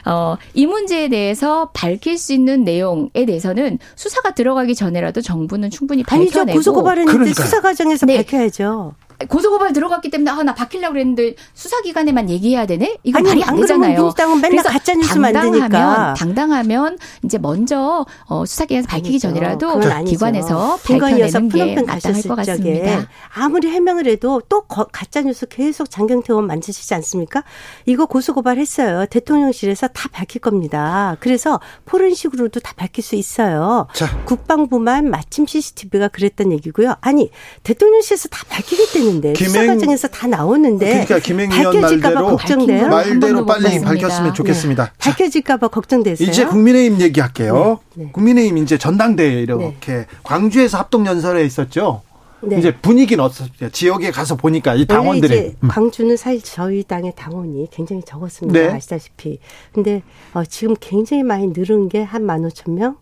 [0.07, 6.41] 어, 이 문제에 대해서 밝힐 수 있는 내용에 대해서는 수사가 들어가기 전에라도 정부는 충분히 밝혀내고
[6.41, 6.55] 아니죠.
[6.59, 8.95] 고소고발했는데 수사 과정에서 밝혀야죠.
[9.29, 12.99] 고소고발 들어갔기 때문에 아 나 바뀌려고 그랬는데 수사기관에만 얘기해야 되네?
[13.03, 14.03] 이거 아니, 말이 안 되잖아요.
[14.03, 15.69] 민주당은 맨날 그래서 가짜 뉴스 만드니까.
[15.69, 19.29] 당당하면 당당하면 이제 먼저 어, 수사기관에서 밝히기 아니죠.
[19.29, 20.05] 전이라도.
[20.05, 23.09] 기관에서 밝혀내는 게 마땅할 것 같습니다.
[23.35, 27.43] 아무리 해명을 해도 또 거- 가짜 뉴스 계속 장경태 의원 만지시지 않습니까?
[27.87, 29.07] 이거 고소고발했어요.
[29.07, 31.17] 대통령실에서 다 밝힐 겁니다.
[31.21, 33.87] 그래서 포렌식으로도 다 밝힐 수 있어요.
[33.95, 34.07] 자.
[34.27, 36.97] 국방부만 마침 CCTV가 그랬던 얘기고요.
[37.01, 37.31] 아니
[37.63, 42.83] 대통령실에서 다 밝히 겠다는데 김행- 수사 과정에서 다 나오는데 그러니까 김행 의원 밝혀질까봐 말대로 걱정돼요.
[42.83, 43.81] 한 말대로 빨리.
[43.81, 44.85] 밝혔으면 좋겠습니다.
[44.99, 46.29] 자, 밝혀질까봐 걱정되세요.
[46.29, 47.79] 이제 국민의힘 얘기할게요.
[47.95, 48.13] 네, 네.
[48.13, 52.03] 국민의힘 이제 전당대회 이렇게 광주에서 합동 연설회 있었죠.
[52.47, 52.59] 네.
[52.59, 53.71] 이제 분위기는 어떻습니까?
[53.71, 55.69] 지역에 가서 보니까 이 당원들이 이제 음.
[55.69, 58.61] 광주는 사실 저희 당의 당원이 굉장히 적었습니다.
[58.61, 58.69] 네.
[58.69, 59.39] 아시다시피.
[59.73, 60.03] 근데
[60.35, 62.97] 어, 지금 굉장히 많이 늘은 게한 15,000명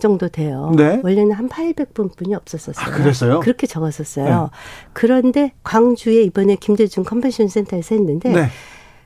[0.00, 0.72] 정도 돼요.
[0.76, 1.00] 네.
[1.02, 2.84] 원래는 한 800분 뿐이 없었었어요.
[2.84, 3.40] 아, 그랬어요?
[3.40, 4.50] 그렇게 적었었어요.
[4.92, 8.46] 그런데 광주에 이번에 김대중 컨벤션 센터에서 했는데 네.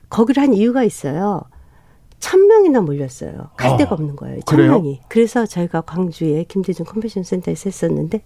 [0.09, 1.43] 거기를 한 이유가 있어요.
[2.19, 3.49] 천 명이나 몰렸어요.
[3.55, 4.39] 갈 어, 데가 없는 거예요.
[4.45, 4.71] 천 그래요?
[4.71, 5.01] 명이.
[5.09, 8.23] 그래서 저희가 광주에 김대중 컨벤션 센터에서 했었는데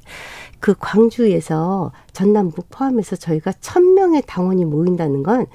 [0.59, 5.47] 그 광주에서 전남북 포함해서 저희가 천 명의 당원이 모인다는 건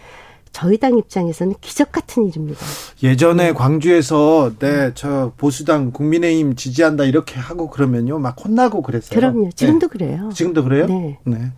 [0.54, 2.60] 저희 당 입장에서는 기적 같은 일입니다.
[3.02, 9.18] 예전에 광주에서 네저 보수당 국민의힘 지지한다 이렇게 하고 그러면요 막 혼나고 그랬어요.
[9.18, 9.50] 그럼요.
[9.50, 9.92] 지금도 네.
[9.92, 10.30] 그래요.
[10.32, 10.86] 지금도 그래요?
[10.86, 11.18] 네.
[11.24, 11.50] 네.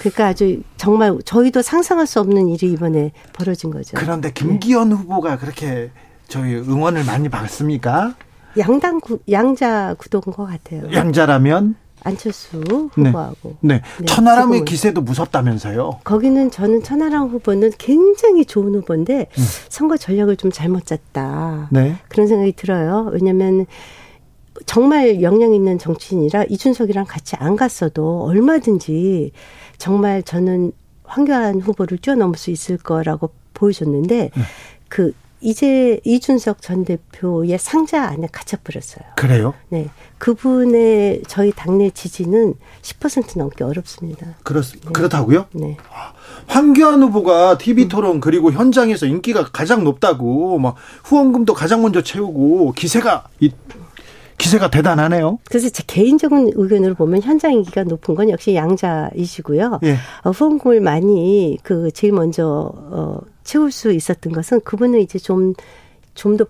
[0.00, 3.94] 그러니까 아주 정말 저희도 상상할 수 없는 일이 이번에 벌어진 거죠.
[3.98, 5.90] 그런데 김기현 후보가 그렇게
[6.26, 8.14] 저희 응원을 많이 받습니까?
[8.56, 10.90] 양당 구, 양자 구도인 것 같아요.
[10.94, 12.60] 양자라면 안철수
[12.96, 13.08] 네.
[13.08, 13.56] 후보하고.
[13.60, 14.64] 네, 네, 천하람의 지금은.
[14.66, 16.00] 기세도 무섭다면서요.
[16.04, 19.44] 거기는 저는 천하람 후보는 굉장히 좋은 후보인데 음.
[19.68, 21.70] 선거 전략을 좀 잘못 짰다.
[21.72, 21.96] 네.
[22.08, 23.08] 그런 생각이 들어요.
[23.12, 23.66] 왜냐하면
[24.66, 29.32] 정말 역량 있는 정치인이라 이준석이랑 같이 안 갔어도 얼마든지
[29.78, 30.72] 정말 저는
[31.04, 34.42] 황교안 후보를 뛰어넘을 수 있을 거라고 보여줬는데 네.
[34.88, 35.12] 그
[35.44, 39.04] 이제 이준석 전 대표의 상자 안에 갇혀버렸어요.
[39.16, 39.52] 그래요?
[39.68, 39.90] 네.
[40.16, 44.36] 그분의 저희 당내 지지는 10% 넘기 어렵습니다.
[44.42, 44.62] 그렇
[44.94, 45.44] 그렇다고요?
[45.52, 45.76] 네.
[46.46, 53.28] 황교안 후보가 TV 토론 그리고 현장에서 인기가 가장 높다고 막 후원금도 가장 먼저 채우고 기세가
[53.40, 53.52] 이
[54.38, 55.38] 기세가 대단하네요.
[55.44, 59.80] 그래서 제 개인적인 의견으로 보면 현장 인기가 높은 건 역시 양자이시고요.
[59.84, 59.96] 예.
[60.24, 65.54] 어, 후원금을 많이 그 제일 먼저 어, 채울 수 있었던 것은 그분은 이제 좀
[66.14, 66.46] 좀 더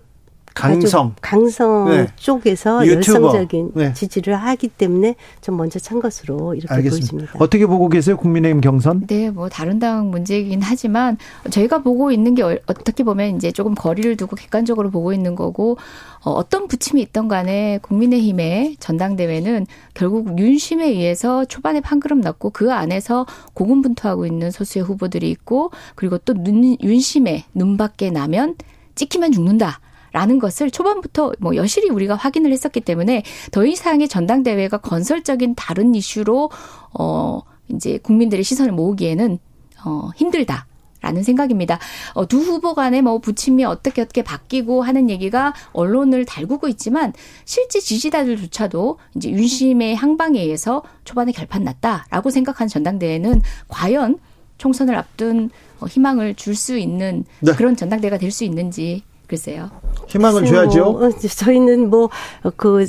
[0.55, 1.13] 강성.
[1.21, 2.07] 강성 네.
[2.15, 2.95] 쪽에서 유튜버.
[3.27, 3.93] 열성적인 네.
[3.93, 7.11] 지지를 하기 때문에 좀 먼저 찬 것으로 이렇게 알겠습니다.
[7.11, 7.43] 보여집니다.
[7.43, 8.15] 어떻게 보고 계세요?
[8.15, 9.05] 국민의힘 경선?
[9.07, 11.17] 네, 뭐 다른 당 문제이긴 하지만
[11.49, 15.77] 저희가 보고 있는 게 어- 어떻게 보면 이제 조금 거리를 두고 객관적으로 보고 있는 거고
[16.23, 23.25] 어, 어떤 부침이 있던 간에 국민의힘의 전당대회는 결국 윤심에 의해서 초반에 판그름 났고 그 안에서
[23.55, 28.55] 고군분투하고 있는 소수의 후보들이 있고 그리고 또 눈, 윤심에 눈밖에 나면
[28.95, 29.81] 찍히면 죽는다.
[30.15, 36.49] 라는 것을 초반부터 뭐 여실히 우리가 확인을 했었기 때문에 더 이상의 전당대회가 건설적인 다른 이슈로
[36.97, 39.37] 어 이제 국민들의 시선을 모으기에는
[39.83, 40.67] 어 힘들다.
[41.01, 41.77] 라는 생각입니다.
[42.13, 47.13] 어, 두 후보 간에 뭐 부침이 어떻게 어떻게 바뀌고 하는 얘기가 언론을 달구고 있지만
[47.43, 54.17] 실제 지지자들조차도 이제 윤심의 항방에 의해서 초반에 결판 났다라고 생각한 전당대회는 과연
[54.57, 57.51] 총선을 앞둔 어, 희망을 줄 수 있는 네.
[57.51, 59.69] 그런 전당대회가 될 수 있는지 글쎄요.
[60.07, 60.91] 희망을 글쎄요, 줘야죠.
[60.91, 62.09] 뭐, 어, 저희는 뭐
[62.57, 62.87] 그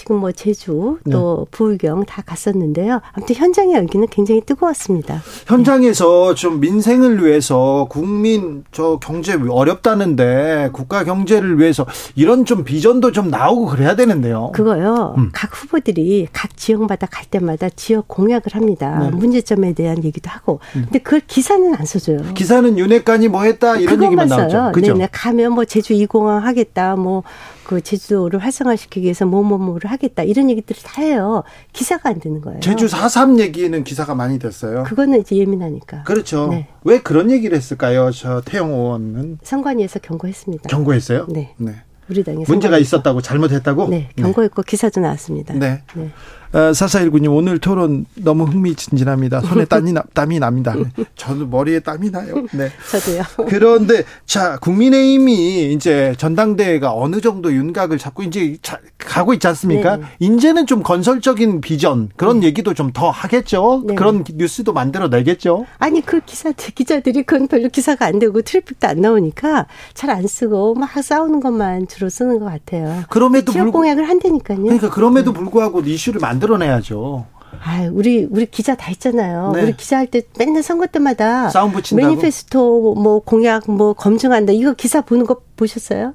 [0.00, 3.02] 지금 뭐 제주 또 부울경 다 갔었는데요.
[3.12, 5.20] 아무튼 현장의 열기는 굉장히 뜨거웠습니다.
[5.46, 11.84] 현장에서 좀 민생을 위해서 국민 저 경제 어렵다는데 국가 경제를 위해서
[12.14, 14.52] 이런 좀 비전도 좀 나오고 그래야 되는데요.
[14.54, 15.16] 그거요.
[15.18, 15.28] 음.
[15.34, 19.00] 각 후보들이 각 지역마다 갈 때마다 지역 공약을 합니다.
[19.00, 19.08] 네.
[19.10, 19.18] 음.
[19.18, 20.60] 문제점에 대한 얘기도 하고.
[20.72, 22.32] 근데 그걸 기사는 안 써줘요.
[22.32, 24.50] 기사는 윤핵관이 뭐 했다 이런 얘기만 그것만 나오죠.
[24.50, 24.72] 써요.
[24.72, 24.94] 그죠?
[24.94, 25.10] 네네.
[25.12, 26.96] 가면 뭐 제주 2공항 하겠다.
[26.96, 27.22] 뭐
[27.70, 30.24] 그 제주도를 활성화시키기 위해서 뭐뭐뭐를 하겠다.
[30.24, 31.44] 이런 얘기들을 다 해요.
[31.72, 32.58] 기사가 안 되는 거예요.
[32.58, 34.82] 제주 4.3 얘기는 기사가 많이 됐어요.
[34.82, 36.02] 그거는 이제 예민하니까.
[36.02, 36.48] 그렇죠.
[36.48, 36.66] 네.
[36.82, 38.10] 왜 그런 얘기를 했을까요?
[38.10, 40.68] 저 태영 의원은 선관위에서 경고했습니다.
[40.68, 41.28] 경고했어요.
[41.28, 41.54] 네.
[41.58, 41.76] 네.
[42.08, 42.76] 우리 당에 문제가.
[42.76, 43.86] 있었다고 잘못했다고?
[43.86, 45.54] 네, 경고했고 기사도 나왔습니다.
[45.54, 45.84] 네.
[45.94, 46.10] 네.
[46.52, 49.40] 어, 4419님, 오늘 토론 너무 흥미진진합니다.
[49.42, 50.74] 손에 땀이, 나, 땀이 납니다.
[51.14, 52.34] 저도 머리에 땀이 나요.
[52.52, 52.70] 네.
[52.90, 53.22] 저도요.
[53.48, 59.96] 그런데, 자, 국민의힘이 이제 전당대회가 어느 정도 윤곽을 잡고 이제 자- 가고 있지 않습니까?
[59.98, 60.02] 네.
[60.18, 63.84] 이제는 좀 건설적인 비전, 그런 얘기도 좀 더 하겠죠?
[63.86, 63.94] 네.
[63.94, 65.64] 그런 뉴스도 만들어내겠죠?
[65.78, 70.74] 아니 그 기사 기자들이 그건 별로 기사가 안 되고 트래픽도 안 나오니까 잘 안 쓰고
[70.74, 73.04] 막 싸우는 것만 주로 쓰는 것 같아요.
[73.08, 74.60] 그럼에도 지역 불구, 공약을 한다니까요.
[74.62, 77.26] 그러니까 그럼에도 불구하고 이슈를 만 들어내야죠.
[77.62, 79.52] 아, 우리 우리 기자 다 있잖아요.
[79.54, 79.62] 네.
[79.62, 82.08] 우리 기자 할 때 맨날 선거 때마다 싸움 붙인다고?
[82.08, 84.52] 매니페스토 뭐 공약 뭐 검증한다.
[84.52, 86.14] 이거 기사 보는 거 보셨어요?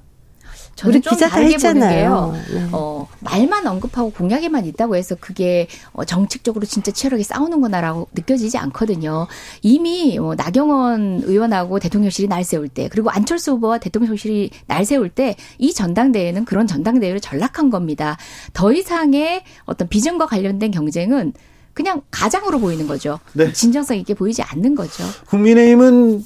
[0.76, 2.09] 저는 우리 좀 기자 다 다르게 했잖아요.
[2.28, 2.59] 보는 게요.
[2.61, 2.69] 네.
[2.73, 9.28] 어, 말만 언급하고 공약에만 있다고 해서 그게 어, 정책적으로 진짜 치열하게 싸우는구나라고 느껴지지 않거든요.
[9.61, 15.36] 이미 어, 나경원 의원하고 대통령실이 날 세울 때 그리고 안철수 후보와 대통령실이 날 세울 때
[15.57, 18.17] 이 전당대회는 그런 전당대회로 전락한 겁니다.
[18.53, 21.34] 더 이상의 어떤 비전과 관련된 경쟁은
[21.73, 23.19] 그냥 가장으로 보이는 거죠.
[23.34, 23.51] 네.
[23.51, 25.03] 진정성 있게 보이지 않는 거죠.
[25.28, 26.23] 국민의힘은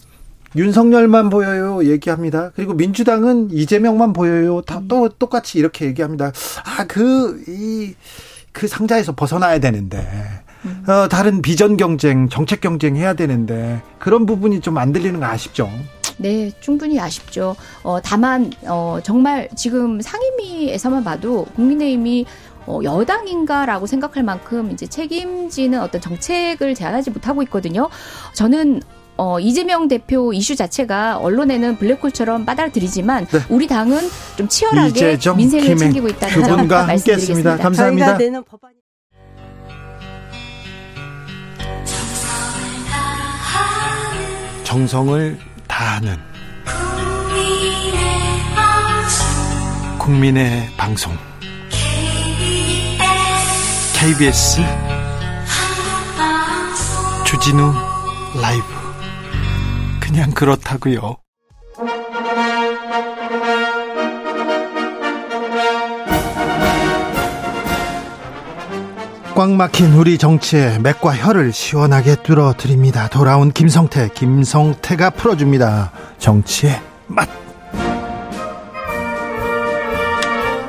[0.56, 2.52] 윤석열만 보여요 얘기합니다.
[2.56, 4.62] 그리고 민주당은 이재명만 보여요.
[4.62, 6.32] 다 또 똑같이 이렇게 얘기합니다.
[6.66, 10.08] 아 그이그 상자에서 벗어나야 되는데
[10.88, 15.70] 어, 다른 비전 경쟁, 정책 경쟁 해야 되는데 그런 부분이 좀 안 들리는 거 아쉽죠.
[16.18, 17.56] 네, 충분히 아쉽죠.
[17.82, 22.26] 어, 다만, 어, 정말 지금 상임위에서만 봐도 국민의힘이
[22.66, 27.89] 어, 여당인가라고 생각할 만큼 이제 책임지는 어떤 정책을 제안하지 못하고 있거든요.
[28.34, 28.82] 저는
[29.20, 33.39] 어, 이재명 대표 이슈 자체가 언론에는 블랙홀처럼 빠달들이지만 네.
[33.49, 33.99] 우리 당은
[34.38, 37.57] 좀 치열하게 민생을 챙기고 있다는 두점 말씀드리겠습니다.
[37.57, 38.17] 감사합니다.
[44.63, 46.15] 정성을 다하는
[49.97, 51.11] 국민의 방송
[53.99, 54.61] KBS
[57.26, 57.74] 주진우
[58.41, 58.89] 라이브
[60.10, 61.18] 그냥 그렇다고요.
[69.36, 73.07] 꽉 막힌 우리 정치의 맥과 혀를 시원하게 뚫어드립니다.
[73.07, 75.91] 돌아온 김성태, 김성태가 풀어줍니다.
[76.18, 77.30] 정치의 맛.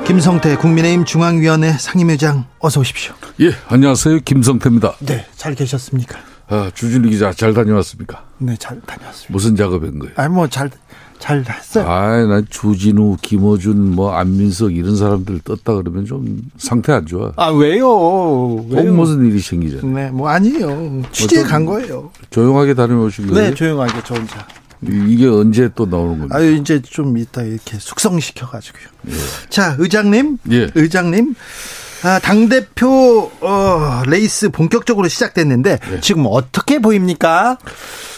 [0.05, 3.15] 김성태 국민의힘 중앙위원회 상임위장 어서 오십시오.
[3.41, 4.19] 예, 안녕하세요.
[4.19, 4.97] 김성태입니다.
[4.99, 6.30] 네, 잘 계셨습니까?
[6.51, 8.25] 아, 주진우 기자 잘 다녀왔습니까?
[8.39, 9.31] 네, 잘 다녔습니다.
[9.31, 10.13] 무슨 작업한 거예요?
[10.17, 10.69] 아니 뭐잘
[11.17, 11.87] 잘 했어요.
[11.87, 17.31] 아, 난 주진우, 김어준, 뭐 안민석 이런 사람들 떴다 그러면 좀 상태 안 좋아.
[17.37, 17.87] 아 왜요?
[17.87, 18.91] 꼭 왜요?
[18.93, 19.87] 무슨 일이 생기잖아.
[19.93, 21.03] 네, 뭐 아니에요.
[21.13, 22.11] 취재에 간 거예요.
[22.31, 23.49] 조용하게 다녀오신 거예요?
[23.49, 24.45] 네, 조용하게 저 혼자.
[24.83, 26.35] 이게 언제 또 나오는 겁니까?
[26.37, 28.83] 아유 이제 좀 이따 이렇게 숙성시켜 가지고요.
[29.49, 30.69] 자, 의장님, 예.
[30.75, 31.35] 의장님.
[32.03, 37.57] 아, 당대표, 어, 레이스 본격적으로 시작됐는데, 지금 어떻게 보입니까?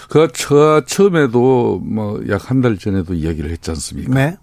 [0.09, 4.13] 그, 저, 처음에도 뭐 약 한 달 전에도 이야기를 했지 않습니까?
[4.13, 4.38] 네.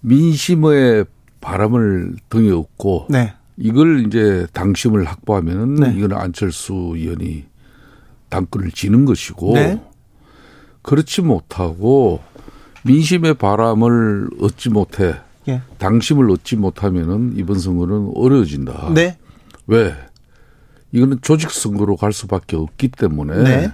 [0.00, 1.06] 민심의
[1.40, 3.34] 바람을 등에 업고 네.
[3.56, 5.94] 이걸 이제 당심을 확보하면은 네.
[5.96, 7.44] 이거는 안철수 의원이
[8.28, 9.80] 당권을 지는 것이고 네.
[10.82, 12.20] 그렇지 못하고
[12.82, 15.14] 민심의 바람을 얻지 못해
[15.48, 15.62] 예.
[15.78, 18.92] 당심을 얻지 못하면은 이번 선거는 어려워진다.
[18.94, 19.18] 네.
[19.66, 19.94] 왜?
[20.92, 23.72] 이거는 조직 선거로 갈 수밖에 없기 때문에 네.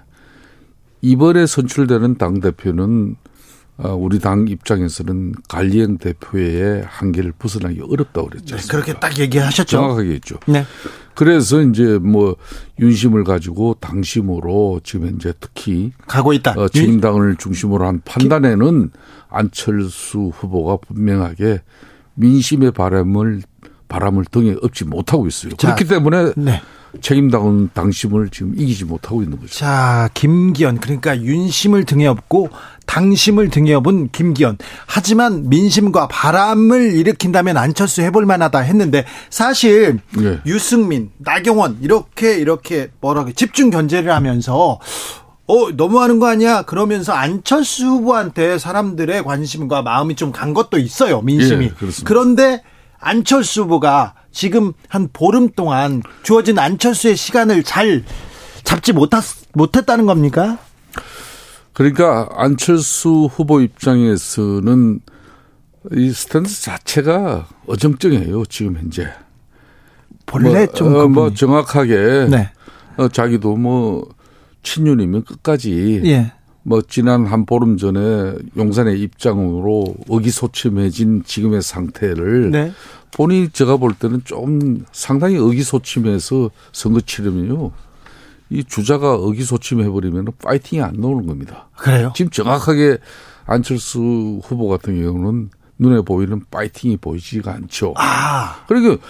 [1.03, 3.30] 이번에 선출되는 당 대표는 아,
[3.89, 8.57] 우리 당 입장에서는 관리형 대표의 한계를 벗어나기 어렵다고 그랬죠.
[8.57, 9.65] 네, 그렇게 딱 얘기하셨죠.
[9.65, 10.37] 정확하게 했죠.
[10.47, 10.65] 네.
[11.15, 12.37] 그래서 이제 뭐
[12.79, 16.53] 윤심을 가지고 당심으로 지금 현재 특히 가고 있다.
[16.53, 18.91] 어, 책임당을 중심으로 한 판단에는
[19.29, 21.63] 안철수 후보가 분명하게
[22.15, 23.43] 민심의 바람을
[23.89, 25.53] 바람을 등에 업지 못하고 있어요.
[25.57, 26.63] 자, 그렇기 때문에 네.
[27.01, 29.53] 책임당은 당심을 지금 이기지 못하고 있는 거죠.
[29.55, 30.79] 자, 김기현.
[30.81, 32.51] 그러니까 윤심을 등에 업고
[32.87, 34.59] 당심을 등에 업은 김기현.
[34.87, 40.41] 하지만 민심과 바람을 일으킨다면 안철수 해볼 만하다 했는데 사실 네.
[40.47, 44.81] 유승민, 나경원 이렇게 이렇게 뭐라고 집중 견제를 하면서
[45.47, 46.63] 어, 너무하는 거 아니야?
[46.63, 51.65] 그러면서 안철수 후보한테 사람들의 관심과 마음이 좀 간 것도 있어요, 민심이.
[51.67, 51.73] 예.
[52.05, 52.63] 그런데
[53.01, 58.05] 안철수 후보가 지금 한 보름 동안 주어진 안철수의 시간을 잘
[58.65, 59.23] 잡지 못했,
[59.53, 60.59] 못했다는 겁니까?
[61.73, 65.01] 그러니까 안철수 후보 입장에서는
[65.93, 68.45] 이 스탠스 자체가 어정쩡해요.
[68.47, 69.09] 지금 현재.
[70.27, 70.95] 본래 뭐, 좀.
[70.95, 71.33] 어, 뭐.
[71.33, 72.51] 정확하게 네.
[72.97, 74.07] 어, 자기도 뭐
[74.63, 76.33] 친윤이면 끝까지 예.
[76.63, 82.73] 뭐 지난 한 보름 전에 용산의 입장으로 의기소침해진 지금의 상태를 네.
[83.13, 87.71] 본인이 제가 볼 때는 좀 상당히 의기소침해서 선거 치르면요.
[88.51, 91.69] 이 주자가 의기소침해버리면 파이팅이 안 나오는 겁니다.
[91.77, 92.13] 그래요?
[92.17, 92.99] 지금 정확하게
[93.47, 97.95] 안철수 후보 같은 경우는 눈에 보이는 파이팅이 보이지가 않죠.
[97.97, 99.03] 아, 그러니까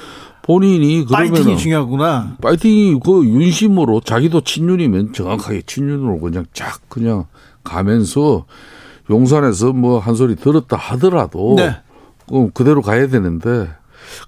[0.43, 2.37] 본인이 그러면 파이팅이 중요하구나.
[2.43, 7.25] 파이팅이 그 윤심으로 자기도 친윤이면 정확하게 친윤으로 그냥 쫙 그냥
[7.65, 8.47] 가면서
[9.11, 11.77] 용산에서 뭐 한 소리 들었다 하더라도 네.
[12.31, 13.69] 어, 그대로 가야 되는데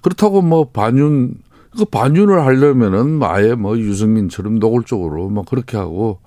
[0.01, 1.35] 그렇다고 뭐 반윤
[1.77, 6.19] 그 반윤을 하려면은 아예 뭐 유승민처럼 노골적으로 뭐 그렇게 하고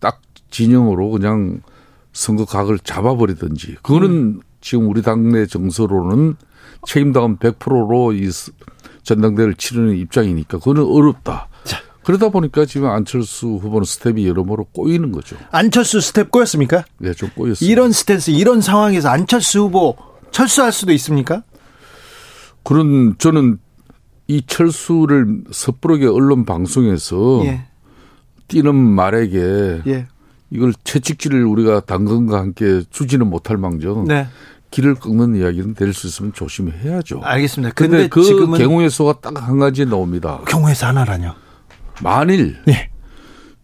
[0.00, 0.20] 딱
[0.50, 1.60] 진영으로 그냥
[2.12, 4.40] 선거 각을 잡아버리든지 그거는 음.
[4.60, 6.36] 지금 우리 당내 정서로는
[6.86, 8.28] 책임당원 100%로 이
[9.02, 11.48] 전당대회를 치르는 입장이니까 그거는 어렵다.
[11.64, 11.78] 자.
[12.02, 15.36] 그러다 보니까 지금 안철수 후보는 스텝이 여러모로 꼬이는 거죠.
[15.50, 16.84] 안철수 스텝 꼬였습니까?
[16.98, 17.68] 네, 좀 꼬였어요.
[17.68, 19.96] 이런 스탠스, 이런 상황에서 안철수 후보
[20.30, 21.42] 철수할 수도 있습니까?
[22.68, 23.56] 그런 저는
[24.26, 27.62] 이 철수를 섣부르게 언론 방송에서 예.
[28.46, 30.06] 뛰는 말에게 예.
[30.50, 34.26] 이걸 채찍질을 우리가 당근과 함께 주지는 못할 망정 네.
[34.70, 37.22] 길을 끊는 이야기는 될 수 있으면 조심해야죠.
[37.22, 37.72] 알겠습니다.
[37.72, 40.40] 근데, 근데 그 지금은 경우의 수가 딱 한 가지 나옵니다.
[40.46, 41.34] 경우의 수 하나라뇨.
[42.02, 42.90] 만일 예.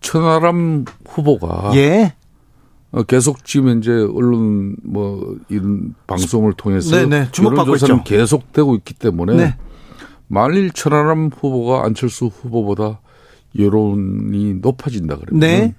[0.01, 2.15] 천하람 후보가 예.
[2.95, 9.57] 어, 계속 지금 이제 언론 뭐 이런 방송을 통해서 네네, 여론조사는 계속되고 있기 때문에 네.
[10.29, 13.01] 만일 천하람 후보가 안철수 후보보다
[13.59, 15.75] 여론이 높아진다 그러면 네.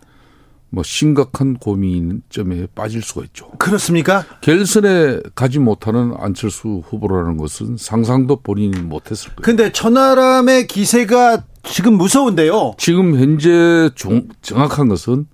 [0.70, 3.50] 뭐 심각한 고민점에 빠질 수가 있죠.
[3.60, 4.26] 그렇습니까?
[4.42, 9.42] 결선에 가지 못하는 안철수 후보라는 것은 상상도 본인이 못했을 거예요.
[9.42, 12.74] 근데 천하람의 기세가 지금 무서운데요.
[12.78, 15.28] 지금 현재 종, 정확한 것은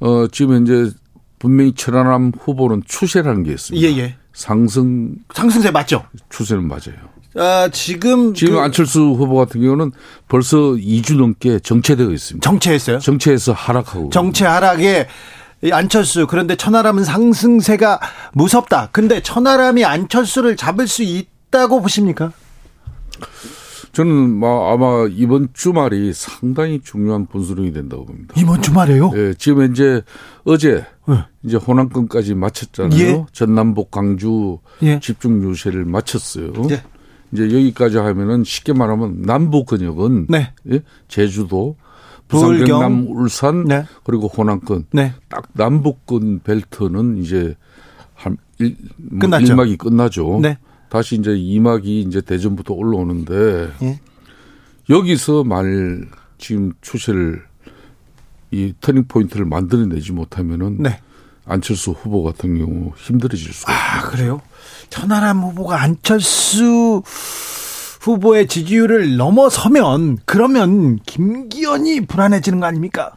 [0.00, 0.90] 어 지금 현재
[1.38, 3.86] 분명히 천하람 후보는 추세라는 게 있습니다.
[3.86, 4.16] 예, 예.
[4.32, 6.04] 상승 상승세 맞죠?
[6.30, 7.10] 추세는 맞아요.
[7.36, 9.92] 아, 지금 지금 그 안철수 후보 같은 경우는
[10.28, 12.48] 벌써 2주 넘게 정체되어 있습니다.
[12.48, 12.98] 정체했어요?
[12.98, 14.10] 정체해서 하락하고.
[14.10, 15.06] 정체 하락에
[15.72, 18.00] 안철수 그런데 천하람은 상승세가
[18.32, 18.88] 무섭다.
[18.92, 22.32] 근데 천하람이 안철수를 잡을 수 있다고 보십니까?
[23.92, 28.34] 저는 뭐 아마 이번 주말이 상당히 중요한 분수령이 된다고 봅니다.
[28.36, 29.10] 이번 주말에요?
[29.16, 30.02] 예, 지금 이제
[30.44, 31.24] 어제 네.
[31.42, 33.00] 이제 호남권까지 마쳤잖아요.
[33.00, 33.26] 예.
[33.32, 35.00] 전남북 강주 예.
[35.00, 36.52] 집중 유세를 마쳤어요.
[36.70, 36.82] 예.
[37.32, 40.52] 이제 여기까지 하면은 쉽게 말하면 남부 근역은 네.
[40.70, 40.82] 예?
[41.08, 41.76] 제주도,
[42.28, 43.84] 부산, 경남, 울산 네.
[44.04, 45.14] 그리고 호남권 네.
[45.28, 47.56] 딱 남북권 벨트는 이제
[48.14, 49.54] 한 일, 뭐 끝났죠.
[49.54, 50.40] 1막이 끝나죠.
[50.42, 50.58] 네.
[50.90, 54.00] 다시 이제 2막이 이제 대전부터 올라오는데 예.
[54.90, 57.42] 여기서 만일 지금 추세를
[58.50, 61.00] 이 터닝 포인트를 만들어내지 못하면은 네.
[61.46, 64.10] 안철수 후보 같은 경우 힘들어질 수가 아, 있습니다.
[64.10, 64.42] 그래요?
[64.90, 67.02] 천하람 후보가 안철수
[68.00, 73.12] 후보의 지지율을 넘어서면 그러면 김기현이 불안해지는 거 아닙니까?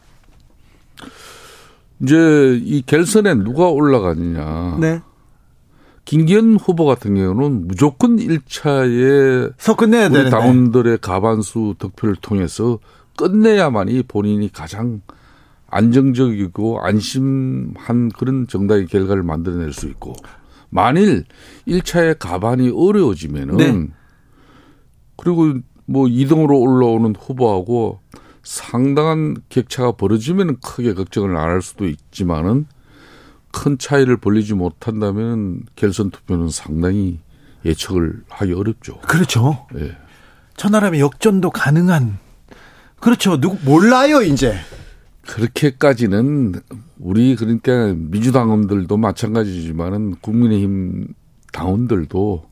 [2.00, 4.78] 이제 이 결선에 누가 올라가느냐.
[4.80, 5.00] 네.
[6.04, 12.78] 김기현 후보 같은 경우는 무조건 1차에 끝내야 우리 당원들의 가반수 득표를 통해서
[13.16, 15.00] 끝내야만이 본인이 가장
[15.68, 20.14] 안정적이고 안심한 그런 정당의 결과를 만들어낼 수 있고
[20.70, 21.24] 만일
[21.66, 23.88] 1차에 가반이 어려워지면은 네.
[25.16, 25.54] 그리고
[25.86, 28.00] 뭐 2등으로 올라오는 후보하고
[28.42, 32.66] 상당한 격차가 벌어지면 크게 걱정을 안 할 수도 있지만은
[33.54, 37.20] 큰 차이를 벌리지 못한다면 결선 투표는 상당히
[37.64, 38.98] 예측을 하기 어렵죠.
[39.02, 39.66] 그렇죠.
[39.76, 39.96] 예.
[40.56, 42.18] 천하람의 역전도 가능한
[43.00, 43.40] 그렇죠.
[43.40, 44.56] 누구 몰라요 이제.
[45.22, 46.56] 그렇게까지는
[46.98, 51.14] 우리 그러니까 민주당원들도 마찬가지지만은 국민의힘
[51.52, 52.50] 당원들도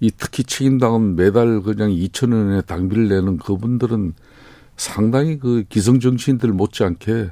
[0.00, 4.14] 이 특히 책임당원 매달 그냥 2천 원의 당비를 내는 그분들은
[4.76, 7.30] 상당히 그 기성 정치인들 못지않게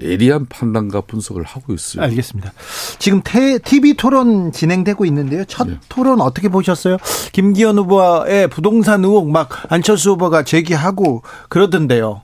[0.00, 2.02] 예리한 판단과 분석을 하고 있어요.
[2.04, 2.52] 알겠습니다.
[2.98, 5.44] 지금 태, TV 토론 진행되고 있는데요.
[5.44, 5.78] 첫 네.
[5.88, 6.96] 토론 어떻게 보셨어요?
[7.32, 12.22] 김기현 후보의 부동산 의혹 막 안철수 후보가 제기하고 그러던데요.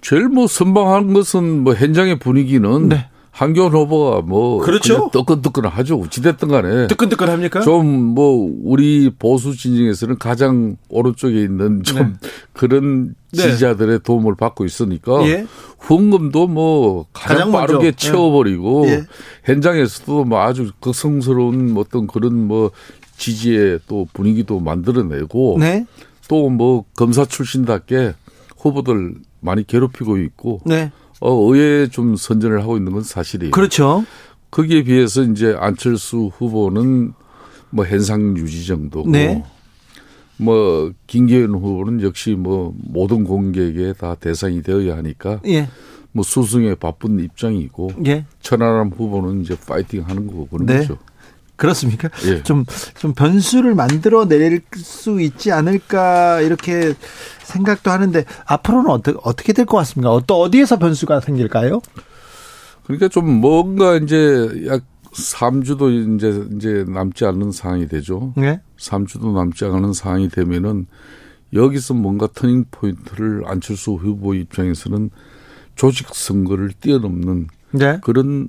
[0.00, 3.08] 제일 뭐 선방한 것은 뭐 현장의 분위기는 네.
[3.36, 5.10] 한교안 후보가 뭐 그렇죠.
[5.12, 6.00] 뜨끈뜨끈하죠.
[6.00, 7.60] 어찌됐든 간에 뜨끈뜨끈합니까?
[7.60, 12.28] 좀 뭐 우리 보수 진영에서는 가장 오른쪽에 있는 좀 네.
[12.54, 13.42] 그런 네.
[13.42, 15.46] 지지자들의 도움을 받고 있으니까 예.
[15.80, 17.96] 후원금도 뭐 가장, 가장 빠르게 먼저.
[17.98, 19.04] 채워버리고 예.
[19.44, 22.70] 현장에서도 뭐 아주 극성스러운 어떤 그런 뭐
[23.18, 25.84] 지지의 또 분위기도 만들어내고 네.
[26.28, 28.14] 또뭐 검사 출신답게
[28.56, 30.90] 후보들 많이 괴롭히고 있고 네.
[31.20, 33.50] 어, 의회에 좀 선전을 하고 있는 건 사실이에요.
[33.50, 34.04] 그렇죠.
[34.50, 37.12] 거기에 비해서 이제 안철수 후보는
[37.70, 39.42] 뭐 현상 유지 정도고 네.
[40.38, 45.68] 뭐 김기현 후보는 역시 뭐 모든 공격에 다 대상이 되어야 하니까 예.
[46.12, 48.24] 뭐 수승에 바쁜 입장이고 예.
[48.40, 50.78] 천하람 후보는 이제 파이팅 하는 거고 그런 네.
[50.78, 50.98] 거죠.
[51.56, 52.08] 그렇습니까?
[52.26, 52.42] 예.
[52.42, 52.64] 좀,
[52.98, 56.94] 좀 변수를 만들어 낼 수 있지 않을까, 이렇게
[57.42, 60.12] 생각도 하는데, 앞으로는 어떻게, 어떻게 될 것 같습니까?
[60.12, 61.80] 어떤, 어디에서 변수가 생길까요?
[62.84, 64.82] 그러니까 좀 뭔가 이제 약
[65.12, 68.34] 3주도 이제, 이제 남지 않는 상황이 되죠.
[68.36, 68.60] 네.
[68.78, 70.86] 3주도 남지 않은 상황이 되면은
[71.54, 75.10] 여기서 뭔가 터닝 포인트를 안철수 후보 입장에서는
[75.74, 77.98] 조직 선거를 뛰어넘는 네.
[78.02, 78.48] 그런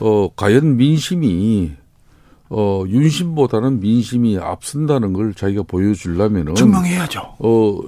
[0.00, 1.72] 어 과연 민심이
[2.50, 7.36] 어 윤심보다는 민심이 앞선다는 걸 자기가 보여주려면은 증명해야죠.
[7.38, 7.78] 어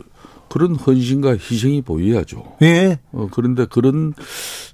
[0.48, 2.56] 그런 헌신과 희생이 보여야죠.
[2.62, 2.98] 예.
[3.12, 4.12] 어 그런데 그런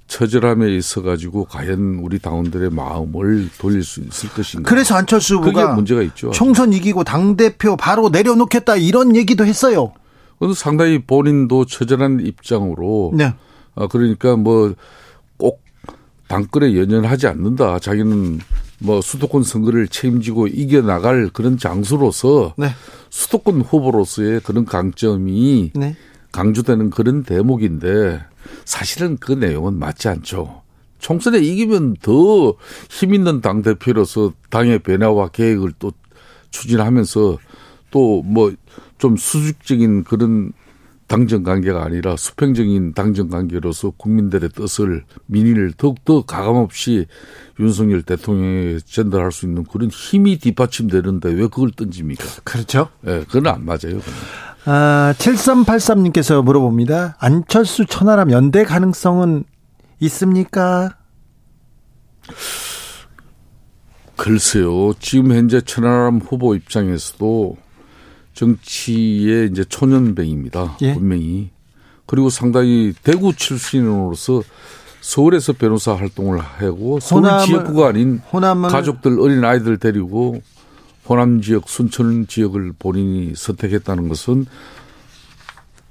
[0.07, 4.69] 처절함에 있어 가지고 과연 우리 당원들의 마음을 돌릴 수 있을 것인가?
[4.69, 6.31] 그래서 안철수 후보가 문제가 있죠.
[6.31, 9.93] 총선 이기고 당 대표 바로 내려놓겠다 이런 얘기도 했어요.
[10.39, 13.33] 그래서 상당히 본인도 처절한 입장으로 네.
[13.75, 14.73] 아 그러니까 뭐
[15.37, 15.61] 꼭
[16.27, 17.79] 당권에 연연하지 않는다.
[17.79, 18.39] 자기는
[18.79, 22.69] 뭐 수도권 선거를 책임지고 이겨 나갈 그런 장수로서 네.
[23.09, 25.95] 수도권 후보로서의 그런 강점이 네.
[26.31, 28.21] 강조되는 그런 대목인데
[28.65, 30.61] 사실은 그 내용은 맞지 않죠.
[30.99, 32.55] 총선에 이기면 더
[32.89, 35.91] 힘 있는 당 대표로서 당의 변화와 계획을 또
[36.51, 37.37] 추진하면서
[37.91, 38.53] 또 뭐
[38.97, 40.51] 좀 수직적인 그런
[41.07, 47.05] 당정 관계가 아니라 수평적인 당정 관계로서 국민들의 뜻을 민의를 더욱더 가감없이
[47.59, 52.25] 윤석열 대통령에 전달할 수 있는 그런 힘이 뒷받침되는데 왜 그걸 던집니까?
[52.43, 52.89] 그렇죠.
[53.05, 53.99] 예, 네, 그건 안 맞아요.
[53.99, 54.13] 그건.
[54.65, 57.15] 아, 7383님께서 물어봅니다.
[57.19, 59.45] 안철수 천하람 연대 가능성은
[60.01, 60.97] 있습니까?
[64.17, 64.93] 글쎄요.
[64.99, 67.55] 지금 현재 천하람 후보 입장에서도
[68.37, 70.77] 정치의 이제 초년병입니다.
[70.83, 70.93] 예?
[70.93, 71.49] 분명히.
[72.05, 74.43] 그리고 상당히 대구 출신으로서
[75.01, 80.41] 서울에서 변호사 활동을 하고 서울 호남을, 지역구가 아닌 호남을, 가족들 어린 아이들 데리고
[81.09, 84.45] 호남 지역 순천 지역을 본인이 선택했다는 것은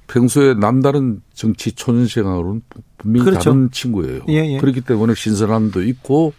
[0.07, 2.61] 평소에 남다른 정치 초년 생활은
[2.97, 3.49] 분명히 그렇죠.
[3.49, 4.21] 다른 친구예요.
[4.29, 4.57] 예, 예.
[4.57, 6.33] 그렇기 때문에 신선함도 있고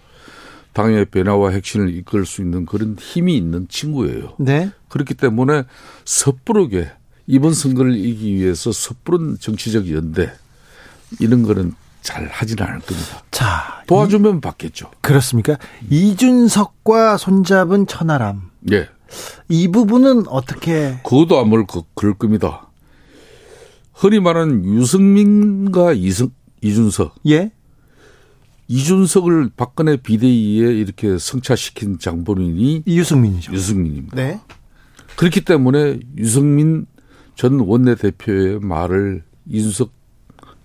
[0.78, 4.34] 당의 변화와 핵심을 이끌 수 있는 그런 힘이 있는 친구예요.
[4.38, 4.70] 네.
[4.88, 5.64] 그렇기 때문에
[6.04, 6.88] 섣부르게
[7.26, 10.30] 이번 선거를 이기기 위해서 섣부른 정치적 연대
[11.18, 13.24] 이런 거는 잘 하지는 않을 겁니다.
[13.32, 14.92] 자 도와주면 이, 받겠죠.
[15.00, 15.58] 그렇습니까?
[15.90, 18.42] 이준석과 손잡은 천하람.
[18.70, 18.88] 예.
[19.48, 21.00] 이 부분은 어떻게?
[21.02, 22.68] 그것도 아무 그, 그럴 겁니다.
[23.92, 26.30] 흔히 말하는 유승민과 이승,
[26.62, 27.16] 이준석.
[27.26, 27.50] 예.
[28.68, 33.52] 이준석을 박근혜 비대위에 이렇게 성차시킨 장본인이 유승민이죠.
[33.52, 34.16] 유승민입니다.
[34.16, 34.40] 네.
[35.16, 36.86] 그렇기 때문에 유승민
[37.34, 39.92] 전 원내대표의 말을 이준석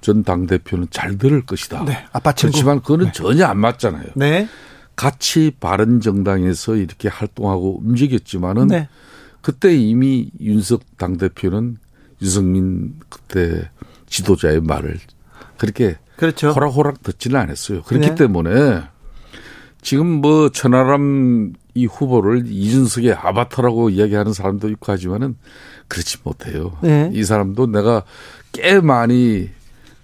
[0.02, 1.86] 전 당대표는 잘 들을 것이다.
[1.86, 2.06] 네.
[2.12, 2.52] 아빠 친구.
[2.52, 3.12] 그렇지만 그거는 네.
[3.14, 4.08] 전혀 안 맞잖아요.
[4.16, 4.50] 네.
[4.98, 8.90] 같이 바른 정당에서 이렇게 활동하고 움직였지만은 네.
[9.42, 11.78] 그때 이미 윤석 당대표는
[12.22, 13.70] 유승민 그때
[14.08, 15.00] 지도자의 말을
[15.58, 16.52] 그렇게 그렇죠.
[16.52, 17.84] 호락호락 듣지는 않았어요.
[17.84, 18.16] 그렇기 네.
[18.16, 18.84] 때문에
[19.82, 25.36] 지금 뭐 천하람 이 후보를 이준석의 아바타라고 이야기하는 사람도 있고 하지만은
[25.88, 26.78] 그렇지 못해요.
[26.82, 27.10] 네.
[27.14, 28.04] 이 사람도 내가
[28.52, 29.50] 꽤 많이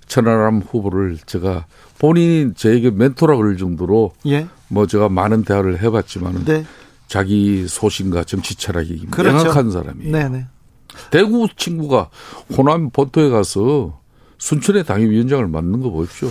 [0.07, 1.66] 천하람 후보를 제가
[1.99, 4.47] 본인이 저에게 멘토라 그럴 정도로 예.
[4.68, 6.66] 뭐 제가 많은 대화를 해봤지만은 네.
[7.07, 9.38] 자기 소신과 정치 철학이 그렇죠.
[9.38, 10.12] 명확한 사람이에요.
[10.12, 10.47] 네네.
[11.12, 12.10] 대구 친구가
[12.57, 13.99] 호남 본토에 가서
[14.39, 16.29] 순천의 당협위원장을 맡는 거 보십시오.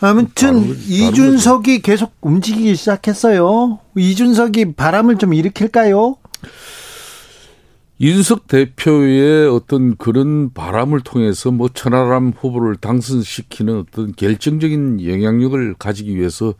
[0.00, 3.78] 아무튼 다른, 이준석이 계속 움직이기 시작했어요.
[3.96, 6.16] 이준석이 바람을 좀 일으킬까요?
[7.98, 16.54] 이준석 대표의 어떤 그런 바람을 통해서 뭐 천하람 후보를 당선시키는 어떤 결정적인 영향력을 가지기 위해서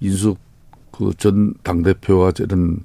[0.00, 0.38] 이준석
[0.92, 2.78] 그전 당대표와 저런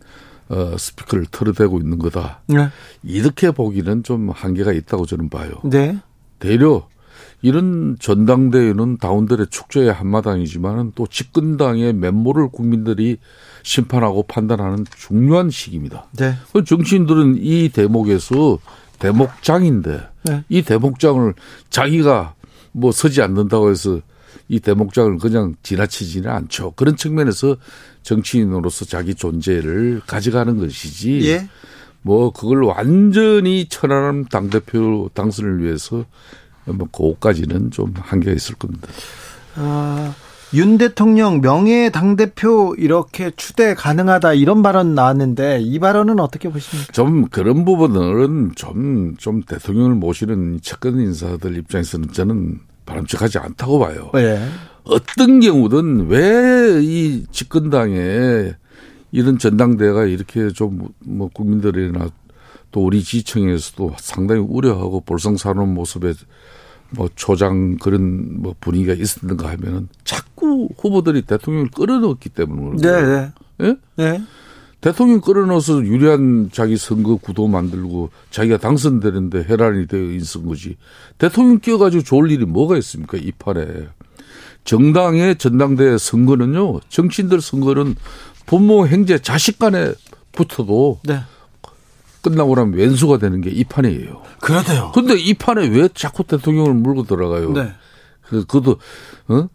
[0.49, 2.41] 어, 스피커를 털어대고 있는 거다.
[2.47, 2.67] 네.
[3.03, 5.51] 이렇게 보기는 좀 한계가 있다고 저는 봐요.
[5.63, 5.97] 네.
[6.39, 6.87] 대려
[7.41, 13.17] 이런 전당대회는 당원들의 축제의 한마당이지만은 또 집권당의 면모를 국민들이
[13.63, 16.05] 심판하고 판단하는 중요한 시기입니다.
[16.17, 16.35] 네.
[16.53, 18.59] 그 정치인들은 이 대목에서
[18.99, 20.43] 대목장인데 네.
[20.49, 21.33] 이 대목장을
[21.69, 22.35] 자기가
[22.71, 23.99] 뭐 서지 않는다고 해서
[24.47, 26.73] 이 대목장을 그냥 지나치지는 않죠.
[26.75, 27.57] 그런 측면에서
[28.03, 31.29] 정치인으로서 자기 존재를 가져가는 것이지.
[31.29, 31.47] 예.
[32.01, 36.05] 뭐 그걸 완전히 천하람 당대표 당선을 위해서
[36.65, 38.87] 뭐 그것까지는 좀 한계가 있을 겁니다.
[39.55, 40.13] 아,
[40.53, 46.91] 윤 대통령 명예 당 대표 이렇게 추대 가능하다 이런 발언 나왔는데 이 발언은 어떻게 보십니까?
[46.91, 54.11] 좀 그런 부분은 좀, 좀 대통령을 모시는 측근 인사들 입장에서는 저는 바람직하지 않다고 봐요.
[54.13, 54.45] 네.
[54.83, 58.53] 어떤 경우든 왜 이 집권당에
[59.11, 62.07] 이런 전당대회가 이렇게 좀 뭐 국민들이나
[62.71, 66.13] 또 우리 지청에서도 상당히 우려하고 볼썽사는 모습에
[66.91, 73.31] 뭐 초장 그런 뭐 분위기가 있었는가 하면은 자꾸 후보들이 대통령을 끌어넣었기 때문에 네, 네.
[73.61, 73.75] 예?
[73.95, 74.21] 네.
[74.81, 80.75] 대통령 끌어넣어서 유리한 자기 선거 구도 만들고 자기가 당선되는데 해란이 되어 있은 거지.
[81.19, 83.17] 대통령 끼어가지고 좋을 일이 뭐가 있습니까?
[83.17, 83.63] 이 판에.
[84.63, 87.95] 정당의 전당대 선거는요, 정치인들 선거는
[88.45, 89.93] 부모, 형제, 자식 간에
[90.31, 91.19] 붙어도 네.
[92.21, 94.21] 끝나고 나면 왼수가 되는 게 이 판이에요.
[94.39, 94.91] 그렇대요.
[94.93, 97.51] 근데 이 판에 왜 자꾸 대통령을 물고 들어가요?
[97.53, 97.73] 네.
[98.21, 98.77] 그, 그도,
[99.27, 99.47] 어?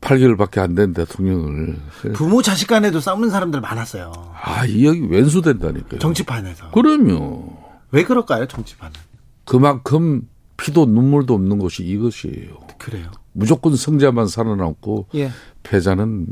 [0.00, 1.78] 8개월밖에 안 된 대통령을.
[2.14, 4.12] 부모 자식 간에도 싸우는 사람들 많았어요.
[4.42, 5.98] 아, 이 여기 왼수 된다니까요.
[6.00, 6.70] 정치판에서.
[6.72, 7.56] 그럼요.
[7.90, 8.92] 왜 그럴까요, 정치판은?
[9.46, 10.22] 그만큼
[10.56, 12.58] 피도 눈물도 없는 것이 이것이에요.
[12.78, 13.10] 그래요.
[13.32, 15.30] 무조건 성자만 살아남고 예.
[15.62, 16.26] 패자는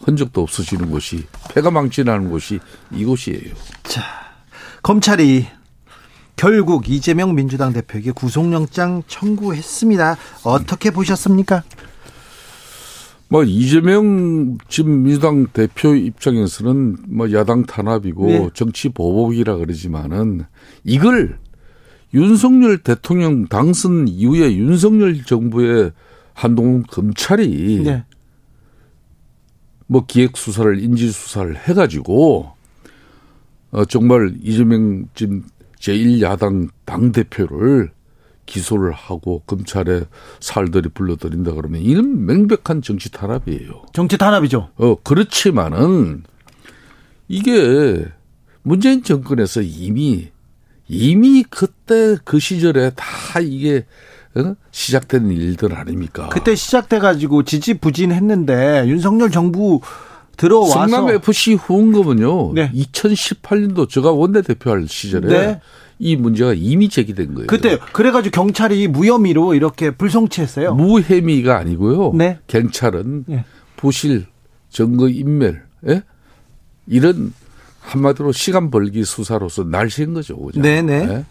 [0.00, 2.60] 흔적도 없어지는 곳이 패가 망치나는 곳이
[2.92, 3.54] 이곳이에요.
[3.84, 4.02] 자,
[4.84, 5.46] 검찰이
[6.36, 10.16] 결국 이재명 민주당 대표에게 구속영장 청구했습니다.
[10.44, 11.62] 어떻게 보셨습니까?
[13.28, 18.50] 뭐 이재명 지금 민주당 대표 입장에서는 뭐 야당 탄압이고 네.
[18.52, 20.44] 정치 보복이라 그러지만은
[20.84, 21.38] 이걸
[22.12, 25.92] 윤석열 대통령 당선 이후에 윤석열 정부의
[26.34, 28.04] 한동훈 검찰이 네.
[29.86, 32.53] 뭐 기획 수사를 인지 수사를 해가지고
[33.74, 35.42] 어 정말 이재명 지금
[35.80, 37.90] 제1야당 당 대표를
[38.46, 40.04] 기소를 하고 검찰에
[40.38, 43.82] 살들이 불러들인다 그러면 이는 명백한 정치 탄압이에요.
[43.92, 44.70] 정치 탄압이죠.
[44.76, 46.22] 어 그렇지만은
[47.26, 48.06] 이게
[48.62, 50.28] 문재인 정권에서 이미
[50.86, 53.86] 이미 그때 그 시절에 다 이게
[54.36, 54.54] 어?
[54.70, 56.28] 시작된 일들 아닙니까?
[56.28, 59.80] 그때 시작돼 가지고 지지부진했는데 윤석열 정부
[60.36, 62.52] 들어와서 성남 FC 후원금은요.
[62.54, 62.70] 네.
[62.72, 65.60] 2018년도 제가 원내 대표할 시절에 네.
[65.98, 67.46] 이 문제가 이미 제기된 거예요.
[67.46, 70.74] 그때 그래가지고 경찰이 무혐의로 이렇게 불송치했어요.
[70.74, 72.12] 무혐의가 아니고요.
[72.14, 72.38] 네.
[72.46, 73.44] 경찰은 네.
[73.76, 74.26] 부실
[74.70, 76.02] 증거 인멸 예?
[76.86, 77.32] 이런
[77.80, 80.36] 한마디로 시간 벌기 수사로서 날씨인 거죠.
[80.38, 80.60] 그죠?
[80.60, 81.06] 네네.
[81.06, 81.24] 네?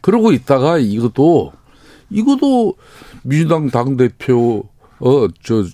[0.00, 1.52] 그러고 있다가 이것도
[2.10, 2.76] 이것도
[3.22, 4.68] 민주당 당 대표
[4.98, 5.64] 어저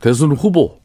[0.00, 0.81] 대선 후보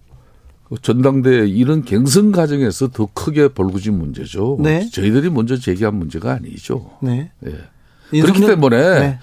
[0.82, 4.58] 전당대 이런 경선 과정에서 더 크게 벌구진 문제죠.
[4.60, 4.90] 네.
[4.90, 6.92] 저희들이 먼저 제기한 문제가 아니죠.
[7.02, 7.32] 네.
[7.46, 8.22] 예.
[8.22, 9.20] 그렇기 때문에 네.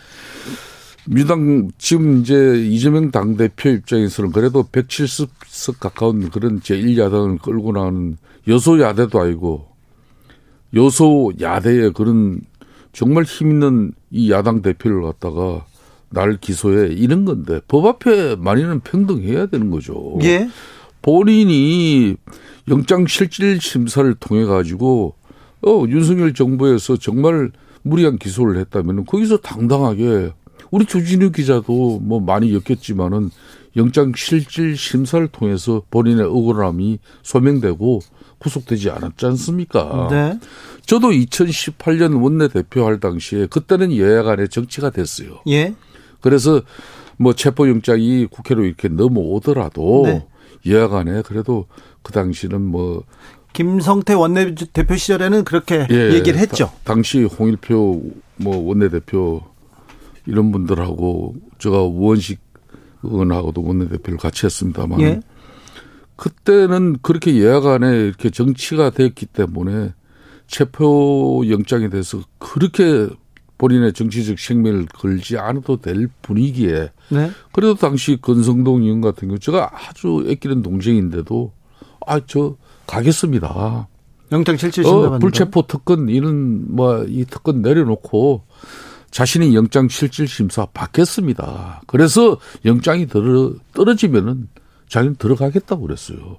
[1.07, 8.17] 민주당 지금 이제 이재명 당 대표 입장에서는 그래도 170석 가까운 그런 제1야당을 끌고 나오는
[8.49, 9.67] 여소야대도 아니고
[10.75, 12.41] 여소야대의 그런
[12.93, 15.67] 정말 힘 있는 이 야당 대표를 갖다가
[16.09, 20.19] 날 기소해 이런 건데 법 앞에 만인은 평등해야 되는 거죠.
[20.23, 20.49] 예.
[21.05, 22.17] 본인이
[22.69, 25.15] 영장 실질 심사를 통해 가지고
[25.61, 27.53] 어 윤석열 정부에서 정말
[27.83, 30.33] 무리한 기소를 했다면 거기서 당당하게
[30.71, 33.31] 우리 조진우 기자도 뭐 많이 엮였지만은
[33.77, 38.01] 영장 실질 심사를 통해서 본인의 억울함이 소명되고
[38.39, 40.09] 구속되지 않았지 않습니까?
[40.11, 40.39] 네.
[40.87, 45.41] 저도 2018년 원내대표 할 당시에 그때는 여야 간의 정치가 됐어요.
[45.49, 45.75] 예.
[46.23, 46.63] 그래서
[47.19, 50.27] 뭐 체포영장이 국회로 이렇게 넘어오더라도 네.
[50.89, 51.67] 간에 그래도
[52.03, 53.05] 그 당시는 뭐
[53.53, 56.67] 김성태 원내대표 시절에는 그렇게 예, 얘기를 했죠.
[56.67, 58.03] 다, 당시 홍일표
[58.37, 59.43] 뭐 원내대표
[60.27, 62.41] 이런 분들하고 제가 우원식
[63.03, 65.21] 의원하고도 원내대표를 같이 했습니다만 예.
[66.17, 69.93] 그때는 그렇게 간에 이렇게 정치가 됐기 때문에
[70.47, 73.09] 체포 영장에 대해서 그렇게
[73.59, 77.31] 본인의 정치적 생명을 걸지 않아도 될 분위기에 네.
[77.53, 81.53] 그래도 당시 건성동 의원 같은 경우 제가 아주 애끼는 동생인데도
[82.07, 83.89] 아 저 가겠습니다.
[84.33, 88.43] 영장 실질 어, 불체포 특권 이런 뭐 이 특권 내려놓고
[89.11, 91.83] 자신이 영장 실질 심사 받겠습니다.
[91.87, 94.49] 그래서 영장이 들어 떨어지면은
[94.89, 96.39] 자기는 들어가겠다고 그랬어요.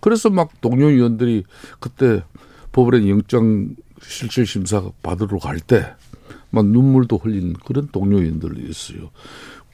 [0.00, 1.44] 그래서 막 동료 의원들이
[1.80, 2.22] 그때
[2.72, 5.84] 법원에 영장 실질 심사 받으러 갈 때
[6.50, 9.10] 막 눈물도 흘린 그런 동료 인들이 있어요.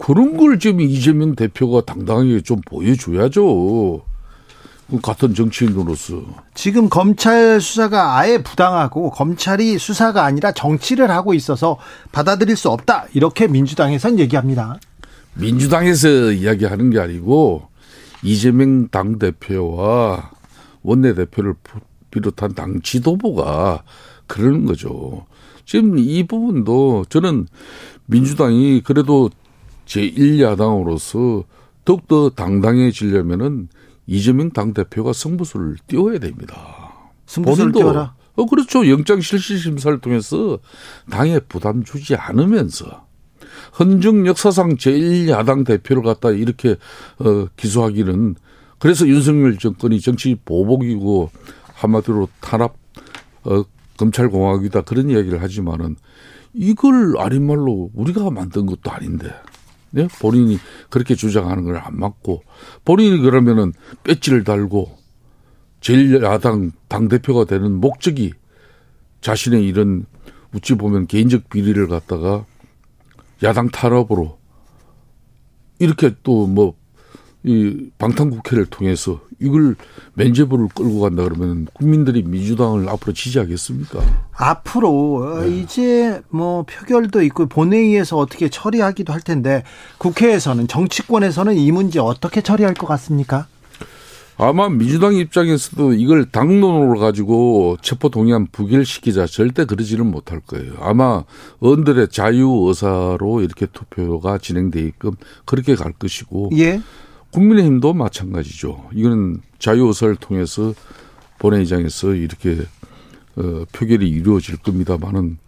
[0.01, 4.03] 그런 걸 지금 이재명 대표가 당당하게 좀 보여줘야죠.
[5.03, 6.23] 같은 정치인으로서.
[6.55, 11.79] 지금 검찰 수사가 아예 부당하고 검찰이 수사가 아니라 정치를 하고 있어서
[12.11, 13.07] 받아들일 수 없다.
[13.13, 14.81] 이렇게 민주당에선 얘기합니다.
[15.35, 17.69] 민주당에서 이야기하는 게 아니고
[18.25, 20.31] 이재명 당대표와
[20.83, 21.55] 원내대표를
[22.11, 23.85] 비롯한 당 지도부가
[24.27, 25.27] 그러는 거죠.
[25.67, 27.47] 지금 이 부분도 저는
[28.07, 29.31] 민주당이 그래도
[29.91, 31.45] 제1야당으로서
[31.85, 33.69] 더욱더 당당해지려면은
[34.07, 37.11] 이재명 당대표가 승부수를 띄워야 됩니다.
[37.27, 38.15] 승부수를 띄워라?
[38.37, 38.89] 어, 그렇죠.
[38.89, 40.59] 영장 실시 심사를 통해서
[41.11, 43.07] 당에 부담 주지 않으면서
[43.79, 46.77] 헌정 역사상 제1야당 대표를 갖다 이렇게
[47.19, 48.37] 어, 기소하기는
[48.79, 51.31] 그래서 윤석열 정권이 정치 보복이고
[51.75, 52.75] 한마디로 탄압
[53.45, 53.65] 어,
[53.99, 55.97] 검찰공화국이다 그런 이야기를 하지만은
[56.53, 59.31] 이걸 아닌 말로 우리가 만든 것도 아닌데
[59.93, 60.09] 네?
[60.21, 60.59] 본인이
[60.89, 62.43] 그렇게 주장하는 걸 안 맞고
[62.85, 63.73] 본인이 그러면은
[64.05, 64.99] 배지를 달고
[65.81, 68.33] 제일 야당 당 대표가 되는 목적이
[69.21, 70.05] 자신의 이런
[70.53, 72.45] 우찌 보면 개인적 비리를 갖다가
[73.43, 74.39] 야당 탄압으로
[75.79, 76.75] 이렇게 또 뭐
[77.43, 79.75] 이 방탄국회를 통해서 이걸
[80.15, 84.01] 면제부를 끌고 간다 그러면 국민들이 민주당을 앞으로 지지하겠습니까?
[84.33, 85.59] 앞으로 네.
[85.59, 89.63] 이제 뭐 표결도 있고 본회의에서 어떻게 처리하기도 할 텐데
[89.99, 93.47] 국회에서는 정치권에서는 이 문제 어떻게 처리할 것 같습니까?
[94.37, 100.73] 아마 민주당 입장에서도 이걸 당론으로 가지고 체포 동의안 부결시키자 절대 그러지는 못할 거예요.
[100.81, 101.25] 아마
[101.61, 105.13] 의원들의 자유 의사로 이렇게 투표가 진행돼 있끔
[105.45, 106.81] 그렇게 갈 것이고 예.
[107.31, 108.91] 국민의힘도 마찬가지죠.
[108.93, 110.75] 이거는 자유의사를 통해서
[111.39, 112.59] 본회의장에서 이렇게
[113.37, 115.39] 어, 표결이 이루어질 겁니다만은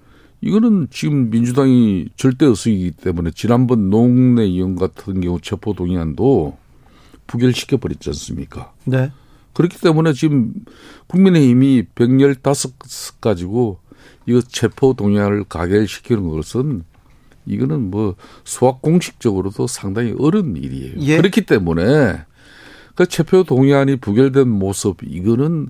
[0.41, 6.59] 이거는 지금 민주당이 절대 의석이기 때문에 지난번 농내 의원 같은 경우 체포 동의안도
[7.27, 8.73] 부결시켜 버렸지 않습니까?
[8.85, 9.13] 네.
[9.53, 10.53] 그렇기 때문에 지금
[11.07, 12.41] 국민의힘이 115
[13.21, 13.79] 가지고
[14.27, 16.85] 이거 체포 동의안을 가결시키는 것은
[17.47, 18.15] 이거는 뭐
[18.45, 20.95] 수학 공식적으로도 상당히 어려운 일이에요.
[21.01, 21.17] 예.
[21.17, 22.23] 그렇기 때문에
[22.95, 25.69] 그 체포 동의안이 부결된 모습 이거는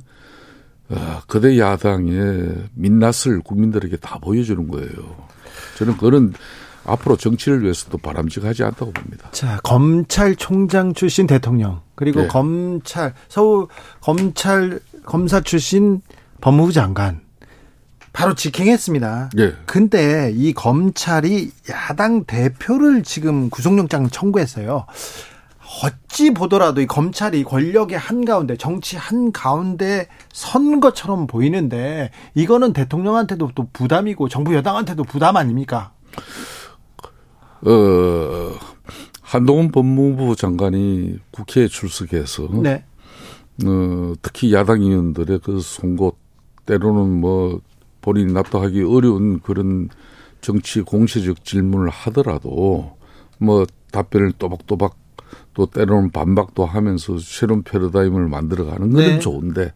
[0.89, 5.27] 어, 그대 야당의 민낯을 국민들에게 다 보여주는 거예요.
[5.78, 6.35] 저는 그런
[6.85, 9.31] 앞으로 정치를 위해서도 바람직하지 않다고 봅니다.
[9.31, 12.28] 자, 검찰총장 출신 대통령 그리고 네.
[12.28, 13.69] 검찰 서울
[14.01, 16.01] 검찰 검사 출신
[16.40, 17.22] 법무부 장관
[18.12, 19.30] 바로 직행했습니다.
[19.39, 19.55] 예.
[19.66, 24.86] 근데 이 검찰이 야당 대표를 지금 구속영장 청구했어요.
[25.82, 34.28] 어찌 보더라도 이 검찰이 권력의 한가운데 정치 한가운데 선 것처럼 보이는데 이거는 대통령한테도 또 부담이고
[34.28, 35.93] 정부 여당한테도 부담 아닙니까?
[37.62, 38.52] 어
[39.22, 42.84] 한동훈 법무부 장관이 국회에 출석해서 네.
[43.64, 46.18] 어 특히 야당 의원들의 그 송곳
[46.66, 47.60] 때로는 뭐
[48.02, 49.88] 본인이 납득하기 어려운 그런
[50.42, 52.96] 정치 공세적 질문을 하더라도
[53.38, 54.96] 뭐 답변을 또박또박
[55.54, 59.18] 또 때로는 반박도 하면서 새로운 패러다임을 만들어가는 건 네.
[59.18, 59.72] 좋은데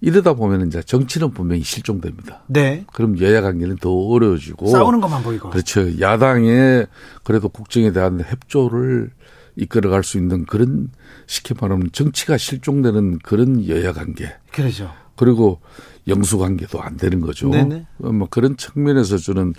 [0.00, 2.42] 이러다 보면 이제 정치는 분명히 실종됩니다.
[2.46, 2.84] 네.
[2.92, 5.98] 그럼 여야 관계는 더 어려워지고 싸우는 것만 보이고 그렇죠.
[5.98, 6.86] 야당의
[7.22, 9.10] 그래도 국정에 대한 협조를
[9.56, 10.90] 이끌어갈 수 있는 그런
[11.26, 14.34] 쉽게 말하면 정치가 실종되는 그런 여야 관계.
[14.52, 14.90] 그렇죠.
[15.16, 15.60] 그리고
[16.06, 17.48] 영수 관계도 안 되는 거죠.
[17.48, 17.86] 네네.
[18.02, 19.54] 어, 뭐 그런 측면에서 저는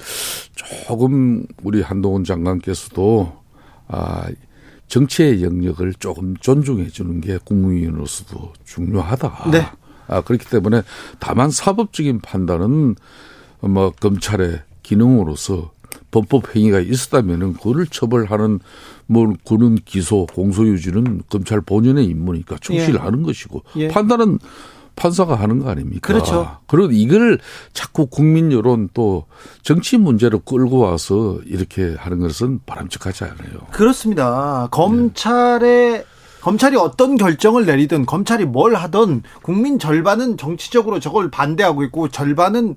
[0.55, 3.33] 조금 우리 한동훈 장관께서도
[3.87, 4.27] 아
[4.87, 9.51] 정치의 영역을 조금 존중해 주는 게 국무위원으로서도 중요하다.
[9.51, 9.65] 네.
[10.07, 10.83] 아 그렇기 때문에
[11.19, 12.95] 다만 사법적인 판단은
[13.61, 15.71] 뭐 검찰의 기능으로서
[16.11, 18.59] 범법 행위가 있었다면은 그를 처벌하는
[19.07, 23.23] 뭐 그런 기소 공소 유지는 검찰 본연의 임무니까 충실하는 예.
[23.23, 23.87] 것이고 예.
[23.87, 24.39] 판단은
[24.95, 26.07] 판사가 하는 거 아닙니까?
[26.07, 26.57] 그렇죠.
[26.67, 27.39] 그리고 이걸
[27.73, 29.25] 자꾸 국민 여론 또
[29.61, 33.67] 정치 문제로 끌고 와서 이렇게 하는 것은 바람직하지 않아요.
[33.71, 34.67] 그렇습니다.
[34.71, 36.05] 검찰의 네.
[36.41, 42.75] 검찰이 어떤 결정을 내리든 검찰이 뭘 하든 국민 절반은 정치적으로 저걸 반대하고 있고 절반은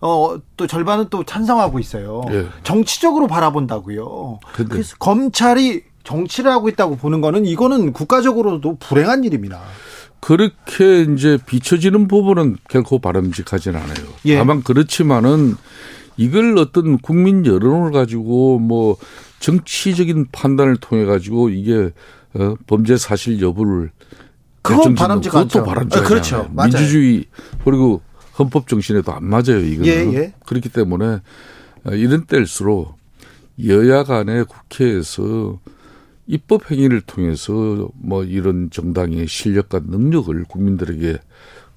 [0.00, 2.22] 어, 또 절반은 또 찬성하고 있어요.
[2.28, 2.46] 네.
[2.62, 4.38] 정치적으로 바라본다고요.
[4.54, 4.70] 근데.
[4.70, 9.60] 그래서 검찰이 정치를 하고 있다고 보는 거는 이거는 국가적으로도 불행한 일입니다.
[10.20, 14.06] 그렇게 이제 비춰지는 부분은 결코 바람직하진 않아요.
[14.24, 14.36] 예.
[14.36, 15.54] 다만 그렇지만은
[16.16, 18.96] 이걸 어떤 국민 여론을 가지고 뭐
[19.40, 21.92] 정치적인 판단을 통해 가지고 이게
[22.34, 23.90] 어 범죄 사실 여부를
[24.62, 25.48] 그건 바람직하죠.
[25.48, 26.50] 그것도 바람직하지 아, 그렇죠.
[26.52, 26.70] 맞아요.
[26.70, 27.24] 민주주의
[27.64, 28.02] 그리고
[28.38, 29.58] 헌법 정신에도 안 맞아요.
[29.58, 30.34] 이거는 예, 예.
[30.44, 31.20] 그렇기 때문에
[31.92, 32.96] 이런 때일수록
[33.66, 35.58] 여야 간의 국회에서
[36.28, 41.18] 입법 행위를 통해서 뭐 이런 정당의 실력과 능력을 국민들에게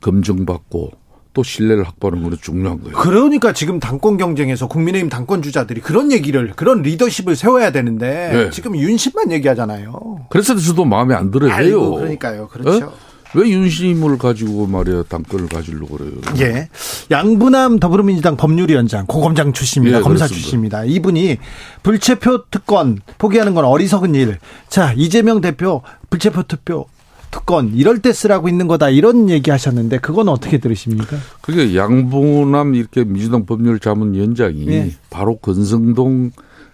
[0.01, 0.91] 검증받고
[1.33, 2.97] 또 신뢰를 확보하는 것은 중요한 거예요.
[2.97, 8.49] 그러니까 지금 당권 경쟁에서 국민의힘 당권 주자들이 그런 얘기를 그런 리더십을 세워야 되는데 네.
[8.49, 10.27] 지금 윤심만 얘기하잖아요.
[10.29, 11.53] 그래서 저도 마음에 안 들어요.
[11.53, 12.49] 아이고, 그러니까요.
[12.49, 12.87] 그렇죠.
[12.87, 13.10] 어?
[13.33, 16.11] 왜 윤심을 가지고 말이야 당권을 가지려고 그래요?
[16.39, 16.69] 예.
[17.09, 19.99] 양분남 더불어민주당 법률위원장 고검장 출신입니다.
[19.99, 20.41] 예, 검사 그렇습니다.
[20.41, 20.83] 출신입니다.
[20.85, 21.37] 이분이
[21.83, 24.37] 불체표 특권 포기하는 건 어리석은 일.
[24.67, 26.87] 자 이재명 대표 불체표 투표
[27.31, 31.15] 특권 이럴 때 쓰라고 있는 거다 이런 얘기하셨는데 그건 어떻게 들으십니까?
[31.39, 34.91] 그게 양분남 이렇게 민주당 법률 자문위원장이 예.
[35.09, 36.31] 바로 건성동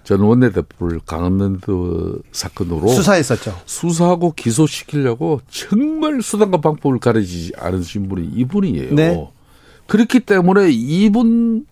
[0.08, 3.54] 전 원내대표를 강원랜드 사건으로 수사했었죠.
[3.66, 8.96] 수사하고 기소시키려고 정말 수단과 방법을 가르치지 않으신 분이 이분이에요.
[8.96, 9.30] 네.
[9.88, 11.66] 그렇기 때문에 이분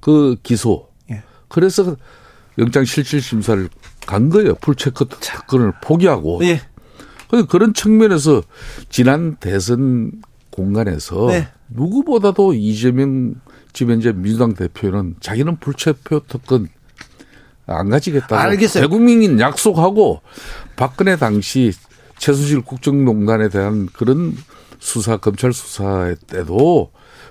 [0.00, 0.88] 그 기소.
[1.12, 1.22] 예.
[1.46, 1.94] 그래서
[2.58, 3.68] 영장 실질 심사를
[4.08, 4.56] 간 거예요.
[4.56, 6.40] 풀체크 사건을 포기하고.
[6.42, 6.62] 예.
[7.48, 8.42] 그런 측면에서
[8.88, 10.10] 지난 대선
[10.50, 11.46] 공간에서 네.
[11.68, 13.36] 누구보다도 이재명
[13.72, 16.68] 지금 현재 민주당 대표는 자기는 불체표 특권
[17.66, 18.84] 안 가지겠다고 알겠어요.
[18.84, 20.20] 대국민인 약속하고
[20.76, 21.72] 박근혜 당시
[22.18, 24.36] 최수실 국정농단에 대한 그런
[24.78, 26.90] 수사 검찰 수사 때도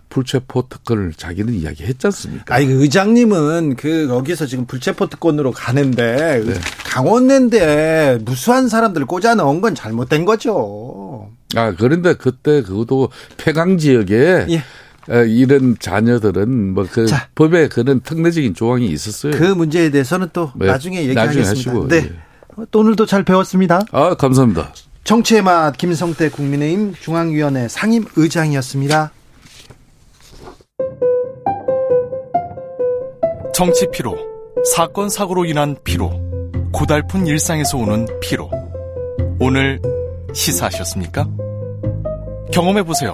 [0.10, 2.54] 불체포 특권을 자기는 이야기했지 않습니까?
[2.54, 6.54] 아니 그 의장님은 그 거기서 지금 불체포 특권으로 가는데 네.
[6.86, 11.30] 강원랜드에 무수한 사람들 꽂아 넣은 건 잘못된 거죠.
[11.56, 14.64] 아 그런데 그때 그것도 폐강 지역에 예.
[15.28, 19.34] 이런 자녀들은 뭐 그 법에 그런 특례적인 조항이 있었어요.
[19.34, 20.68] 그 문제에 대해서는 또 네.
[20.68, 21.50] 나중에 얘기하겠습니다.
[21.50, 21.96] 나중에 하시고, 네.
[21.98, 22.66] 예.
[22.70, 23.82] 또 오늘도 잘 배웠습니다.
[23.92, 24.74] 아 감사합니다.
[25.04, 29.12] 정치의 맛 김성태 국민의힘 중앙위원회 상임 의장이었습니다.
[33.54, 34.18] 정치 피로,
[34.76, 36.12] 사건 사고로 인한 피로,
[36.72, 38.50] 고달픈 일상에서 오는 피로.
[39.40, 39.80] 오늘
[40.34, 41.28] 시사하셨습니까?
[42.54, 43.14] 경험해 보세요.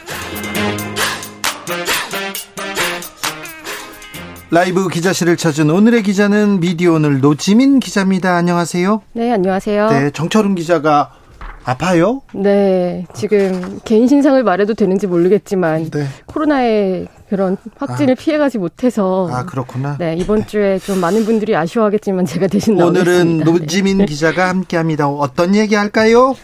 [4.53, 8.35] 라이브 기자실을 찾은 오늘의 기자는 미디어 오늘 노지민 기자입니다.
[8.35, 9.01] 안녕하세요.
[9.13, 9.89] 네, 안녕하세요.
[9.89, 11.13] 네, 정철훈 기자가
[11.63, 12.21] 아파요?
[12.33, 16.05] 네, 지금 개인 신상을 말해도 되는지 모르겠지만 네.
[16.25, 18.21] 코로나의 그런 확진을 아.
[18.21, 19.95] 피해가지 못해서 아 그렇구나.
[19.97, 23.21] 네 이번 주에 좀 많은 분들이 아쉬워하겠지만 제가 대신 나오겠습니다.
[23.21, 24.05] 오늘은 노지민 네.
[24.05, 25.07] 기자가 함께합니다.
[25.07, 26.35] 어떤 얘기 할까요?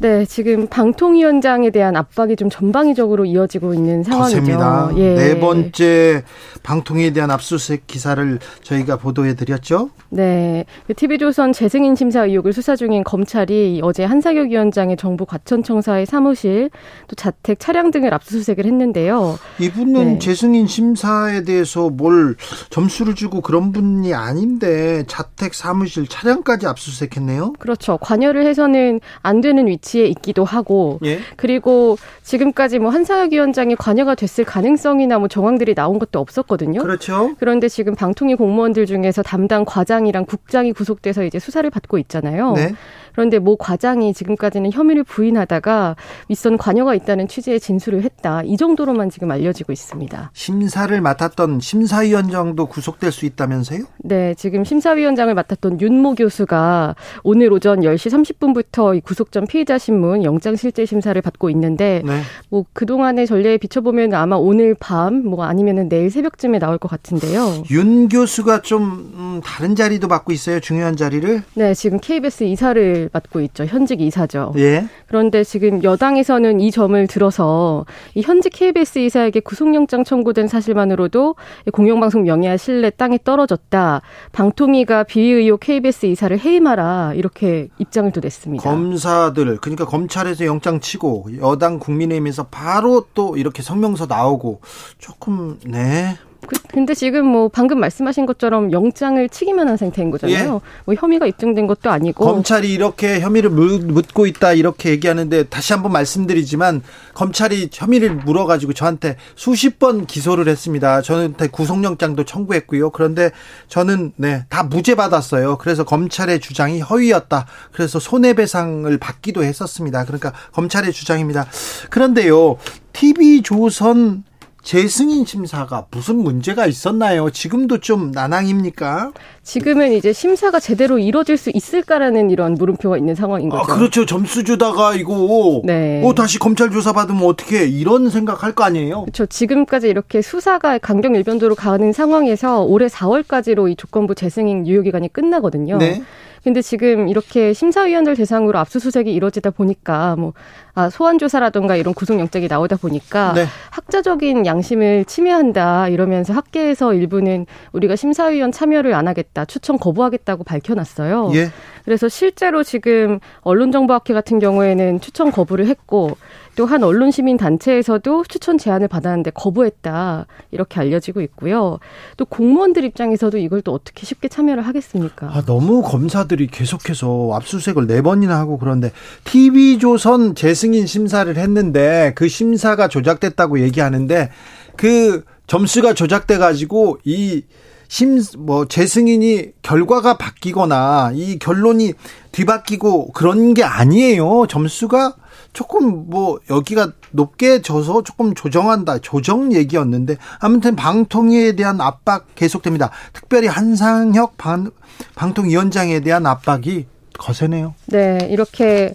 [0.00, 4.92] 네, 지금 방통위원장에 대한 압박이 좀 전방위적으로 이어지고 있는 상황이죠.
[4.96, 5.14] 예.
[5.14, 6.22] 네 번째
[6.62, 9.90] 방통위에 대한 압수수색 기사를 저희가 보도해 드렸죠.
[10.08, 10.64] 네.
[10.96, 16.70] TV조선 재승인 심사 의혹을 수사 중인 검찰이 어제 한사격 위원장의 정부 과천청사의 사무실
[17.06, 19.38] 또 자택 차량 등을 압수수색을 했는데요.
[19.58, 20.18] 이분은 네.
[20.18, 22.36] 재승인 심사에 대해서 뭘
[22.70, 27.52] 점수를 주고 그런 분이 아닌데 자택 사무실 차량까지 압수수색했네요.
[27.58, 27.98] 그렇죠.
[27.98, 31.18] 관여를 해서는 안 되는 위치 에 있기도 하고 예?
[31.36, 36.80] 그리고 지금까지 뭐 한사격 위원장이 관여가 됐을 가능성이나 뭐 정황들이 나온 것도 없었거든요.
[36.82, 37.34] 그렇죠.
[37.38, 42.52] 그런데 지금 방통위 공무원들 중에서 담당 과장 과장이랑 국장이 구속돼서 이제 수사를 받고 있잖아요.
[42.52, 42.74] 네.
[43.12, 45.96] 그런데 모 과장이 지금까지는 혐의를 부인하다가
[46.28, 48.42] 윗선 관여가 있다는 취지의 진술을 했다.
[48.44, 50.30] 이 정도로만 지금 알려지고 있습니다.
[50.34, 53.84] 심사를 맡았던 심사위원장도 구속될 수 있다면서요?
[53.98, 60.24] 네, 지금 심사위원장을 맡았던 윤모 교수가 오늘 오전 10시 30분부터 이 구속 전 피의자 신문
[60.24, 62.20] 영장 실질 심사를 받고 있는데 네.
[62.48, 67.64] 뭐 그 동안의 전례에 비춰보면 아마 오늘 밤 뭐 아니면은 내일 새벽쯤에 나올 것 같은데요.
[67.70, 70.60] 윤 교수가 좀 음, 다른 자리도 맡고 있어요.
[70.60, 71.42] 중요한 자리를?
[71.54, 73.64] 네, 지금 KBS 이사를 맡고 있죠.
[73.64, 74.52] 현직 이사죠.
[74.56, 74.86] 예.
[75.06, 77.84] 그런데 지금 여당에서는 이 점을 들어서
[78.14, 81.36] 이 현직 KBS 이사에게 구속영장 청구된 사실만으로도
[81.72, 84.02] 공영방송 명예와 신뢰 땅에 떨어졌다.
[84.32, 88.62] 방통위가 비위 의혹 KBS 이사를 해임하라 이렇게 입장을 또 냈습니다.
[88.62, 94.60] 검사들 그러니까 검찰에서 영장 치고 여당 국민의힘에서 바로 또 이렇게 성명서 나오고
[94.98, 100.38] 조금 네 그, 근데 지금 뭐 방금 말씀하신 것처럼 영장을 치기만 한 상태인 거잖아요.
[100.38, 100.46] 예.
[100.84, 106.82] 뭐 혐의가 입증된 것도 아니고 검찰이 이렇게 혐의를 묻고 있다 이렇게 얘기하는데 다시 한번 말씀드리지만
[107.14, 111.00] 검찰이 혐의를 물어가지고 저한테 수십 번 기소를 했습니다.
[111.02, 112.90] 저한테 구속영장도 청구했고요.
[112.90, 113.30] 그런데
[113.68, 115.58] 저는 네 다 무죄 받았어요.
[115.58, 117.46] 그래서 검찰의 주장이 허위였다.
[117.72, 120.04] 그래서 손해배상을 받기도 했었습니다.
[120.04, 121.46] 그러니까 검찰의 주장입니다.
[121.90, 122.56] 그런데요.
[122.92, 124.24] TV 조선
[124.62, 127.30] 재승인 심사가 무슨 문제가 있었나요?
[127.30, 129.12] 지금도 좀 난항입니까?
[129.42, 133.72] 지금은 이제 심사가 제대로 이루어질 수 있을까라는 이런 물음표가 있는 상황인 아, 거죠.
[133.72, 134.06] 아, 그렇죠.
[134.06, 136.02] 점수 주다가 이거 네.
[136.04, 139.02] 어 다시 검찰 조사 받으면 어떻게 이런 생각할 거 아니에요?
[139.02, 139.26] 그렇죠.
[139.26, 145.78] 지금까지 이렇게 수사가 강경 일변도로 가는 상황에서 올해 4월까지로 이 조건부 재승인 유효 기간이 끝나거든요.
[145.78, 146.02] 네.
[146.42, 150.32] 근데 지금 이렇게 심사위원들 대상으로 압수수색이 이루어지다 보니까 뭐
[150.74, 153.44] 아, 소환 조사라든가 이런 구속영장이 나오다 보니까 네.
[153.70, 161.32] 학자적인 양심을 침해한다 이러면서 학계에서 일부는 우리가 심사위원 참여를 안 하겠다 추천 거부하겠다고 밝혀놨어요.
[161.34, 161.50] 예.
[161.84, 166.16] 그래서 실제로 지금 언론정보학회 같은 경우에는 추천 거부를 했고
[166.56, 171.78] 또 한 언론 시민 단체에서도 추천 제안을 받았는데 거부했다 이렇게 알려지고 있고요.
[172.16, 175.28] 또 공무원들 입장에서도 이걸 또 어떻게 쉽게 참여를 하겠습니까?
[175.32, 178.92] 아, 너무 검사들이 계속해서 압수수색을 네 번이나 하고 그런데
[179.24, 184.30] TV조선 재승인 심사를 했는데 그 심사가 조작됐다고 얘기하는데
[184.76, 187.42] 그 점수가 조작돼 가지고 이
[187.88, 191.94] 심, 뭐, 재승인이 결과가 바뀌거나 이 결론이
[192.30, 194.46] 뒤바뀌고 그런 게 아니에요.
[194.46, 195.16] 점수가
[195.52, 198.98] 조금 뭐, 여기가 높게 져서 조금 조정한다.
[198.98, 202.90] 조정 얘기였는데, 아무튼 방통위에 대한 압박 계속됩니다.
[203.12, 204.70] 특별히 한상혁 방,
[205.14, 206.86] 방통위원장에 대한 압박이
[207.18, 207.74] 거세네요.
[207.86, 208.94] 네, 이렇게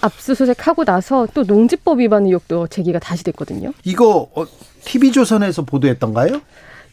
[0.00, 3.72] 압수수색하고 나서 또 농지법 위반 의혹도 제기가 다시 됐거든요.
[3.84, 4.44] 이거 어,
[4.84, 6.40] TV조선에서 보도했던가요?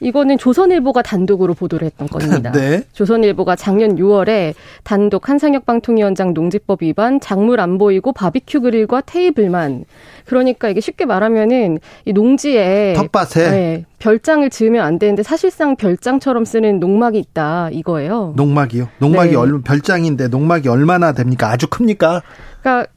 [0.04, 2.52] 이거는 조선일보가 단독으로 보도를 했던 건입니다.
[2.54, 2.84] 네.
[2.92, 4.54] 조선일보가 작년 6월에
[4.84, 9.86] 단독 한상혁 방통위원장 농지법 위반, 작물 안 보이고 바비큐 그릴과 테이블만.
[10.26, 16.80] 그러니까 이게 쉽게 말하면은 이 농지에 텃밭에 네, 별장을 지으면 안 되는데 사실상 별장처럼 쓰는
[16.80, 18.34] 농막이 있다 이거예요.
[18.36, 18.90] 농막이요?
[19.00, 19.36] 농막이 네.
[19.36, 21.50] 얼 별장인데 농막이 얼마나 됩니까?
[21.50, 22.22] 아주 큽니까?
[22.62, 22.88] 그러니까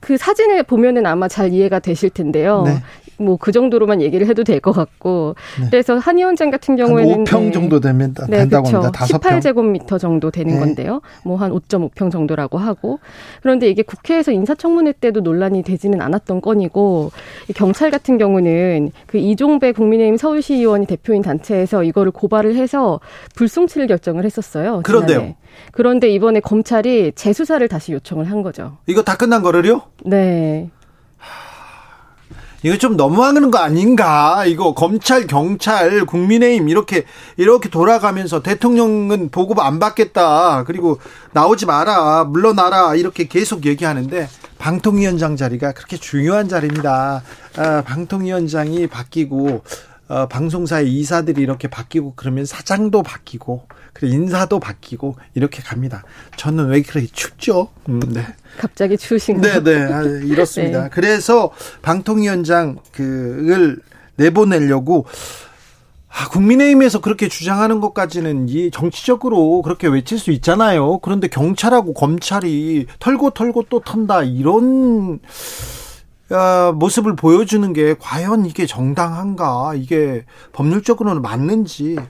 [0.00, 2.62] 그 사진을 보면은 아마 잘 이해가 되실 텐데요.
[2.62, 2.82] 네.
[3.20, 5.66] 뭐 그 정도로만 얘기를 해도 될 것 같고 네.
[5.70, 7.50] 그래서 한 위원장 같은 경우에는 5평 네.
[7.50, 8.86] 정도 되면 네, 된다고 그렇죠.
[8.86, 9.04] 합니다.
[9.06, 10.60] 18제곱미터 정도 되는 네.
[10.60, 11.00] 건데요.
[11.24, 12.98] 뭐 한 5.5평 정도라고 하고
[13.40, 17.12] 그런데 이게 국회에서 인사청문회 때도 논란이 되지는 않았던 건이고
[17.54, 23.00] 경찰 같은 경우는 그 이종배 국민의힘 서울시 의원이 대표인 단체에서 이거를 고발을 해서
[23.36, 24.82] 불송치를 결정을 했었어요.
[24.84, 25.34] 그런데요.
[25.72, 28.78] 그런데 이번에 검찰이 재수사를 다시 요청을 한 거죠.
[28.86, 29.82] 이거 다 끝난 거를요?
[30.04, 30.70] 네.
[32.62, 34.44] 이거 좀 너무하는 거 아닌가?
[34.44, 37.04] 이거 검찰, 경찰, 국민의힘 이렇게
[37.36, 40.64] 이렇게 돌아가면서 대통령은 보고 안 받겠다.
[40.64, 40.98] 그리고
[41.32, 44.28] 나오지 마라, 물러나라 이렇게 계속 얘기하는데
[44.58, 47.22] 방통위원장 자리가 그렇게 중요한 자리입니다.
[47.56, 49.64] 아, 방통위원장이 바뀌고
[50.08, 56.02] 어, 방송사의 이사들이 이렇게 바뀌고 그러면 사장도 바뀌고 그리고 인사도 바뀌고 이렇게 갑니다.
[56.36, 57.68] 저는 왜 그렇게 춥죠?
[57.88, 58.24] 음, 네.
[58.58, 59.48] 갑자기 추우신 거.
[59.48, 60.84] 네, 네, 아, 이렇습니다.
[60.84, 60.88] 네.
[60.90, 61.50] 그래서
[61.82, 63.78] 방통위원장 그을
[64.16, 65.06] 내보내려고
[66.12, 70.98] 아, 국민의힘에서 그렇게 주장하는 것까지는 이 정치적으로 그렇게 외칠 수 있잖아요.
[70.98, 75.20] 그런데 경찰하고 검찰이 털고 털고 또 턴다 이런
[76.30, 82.06] 어, 모습을 보여주는 게 과연 이게 정당한가 이게 법률적으로는 맞는지 어,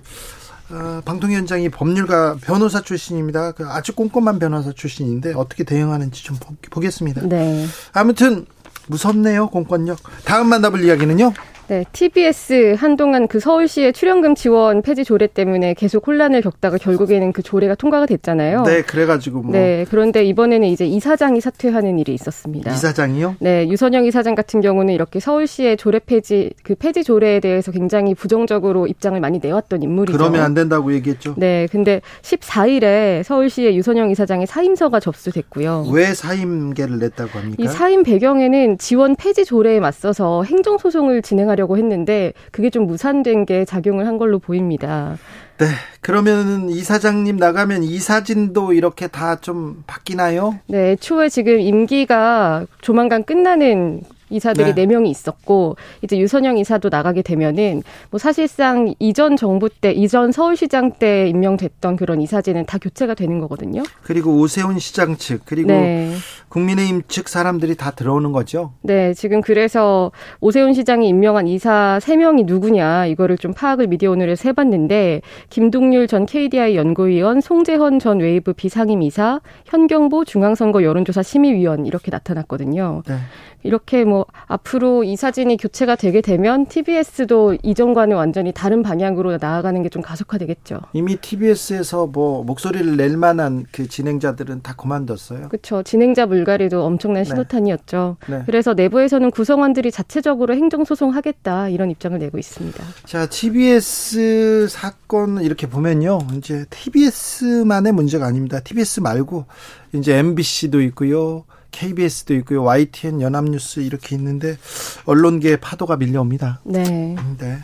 [1.04, 3.52] 방통 위원장이 법률가 변호사 출신입니다.
[3.52, 6.36] 그 아주 꼼꼼한 변호사 출신인데 어떻게 대응하는지 좀
[6.70, 7.22] 보겠습니다.
[7.22, 7.66] 네.
[7.92, 8.46] 아무튼
[8.86, 9.98] 무섭네요 공권력.
[10.24, 11.32] 다음 만나볼 이야기는요.
[11.70, 17.44] 네, TBS 한동안 그 서울시의 출연금 지원 폐지 조례 때문에 계속 혼란을 겪다가 결국에는 그
[17.44, 18.64] 조례가 통과가 됐잖아요.
[18.64, 19.52] 네, 그래가지고 뭐.
[19.52, 22.72] 네, 그런데 이번에는 이제 이사장이 사퇴하는 일이 있었습니다.
[22.72, 23.36] 이사장이요?
[23.38, 28.88] 네, 유선영 이사장 같은 경우는 이렇게 서울시의 조례 폐지 그 폐지 조례에 대해서 굉장히 부정적으로
[28.88, 30.18] 입장을 많이 내왔던 인물이죠.
[30.18, 31.36] 그러면 안 된다고 얘기했죠.
[31.36, 35.86] 네, 근데 14일에 서울시의 유선영 이사장의 사임서가 접수됐고요.
[35.92, 37.62] 왜 사임계를 냈다고 합니까?
[37.62, 43.44] 이 사임 배경에는 지원 폐지 조례에 맞서서 행정 소송을 진행하려 하려고 했는데 그게 좀 무산된
[43.44, 45.18] 게 작용을 한 걸로 보입니다.
[45.58, 45.66] 네.
[46.00, 50.58] 그러면 이 사장님 나가면 이 사진도 이렇게 다 좀 바뀌나요?
[50.66, 50.96] 네.
[50.96, 54.86] 초에 지금 임기가 조만간 끝나는 이사들이 네.
[54.86, 61.26] 4명이 있었고 이제 유선영 이사도 나가게 되면은 뭐 사실상 이전 정부 때 이전 서울시장 때
[61.28, 63.82] 임명됐던 그런 이사진은 다 교체가 되는 거거든요.
[64.02, 66.14] 그리고 오세훈 시장 측 그리고 네.
[66.50, 68.72] 국민의힘 측 사람들이 다 들어오는 거죠.
[68.82, 75.22] 네, 지금 그래서 오세훈 시장이 임명한 이사 3명이 누구냐 이거를 좀 파악을 미디어 오늘에서 해봤는데
[75.48, 83.02] 김동률 전 KDI 연구위원, 송재헌 전 웨이브 비상임 이사, 현경보 중앙선거 여론조사 심의위원 이렇게 나타났거든요.
[83.06, 83.14] 네.
[83.62, 89.90] 이렇게 뭐 앞으로 이 사진이 교체가 되게 되면 TBS도 이전과는 완전히 다른 방향으로 나아가는 게
[89.90, 90.80] 좀 가속화되겠죠.
[90.92, 95.48] 이미 TBS에서 뭐 목소리를 낼 만한 그 진행자들은 다 그만뒀어요.
[95.48, 95.82] 그렇죠.
[95.82, 97.28] 진행자 물 갈이도 엄청난 네.
[97.28, 98.16] 신호탄이었죠.
[98.28, 98.38] 네.
[98.38, 98.42] 네.
[98.46, 102.84] 그래서 내부에서는 구성원들이 자체적으로 행정소송하겠다 이런 입장을 내고 있습니다.
[103.04, 106.18] 자, TBS 사건 이렇게 보면요.
[106.36, 108.60] 이제 TBS만의 문제가 아닙니다.
[108.60, 109.46] TBS 말고
[109.92, 111.44] 이제 MBC도 있고요.
[111.72, 112.64] KBS도 있고요.
[112.64, 114.56] YTN 연합뉴스 이렇게 있는데
[115.04, 116.60] 언론계의 파도가 밀려옵니다.
[116.64, 117.16] 네.
[117.38, 117.58] 네.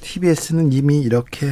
[0.00, 1.48] TBS는 이미 이렇게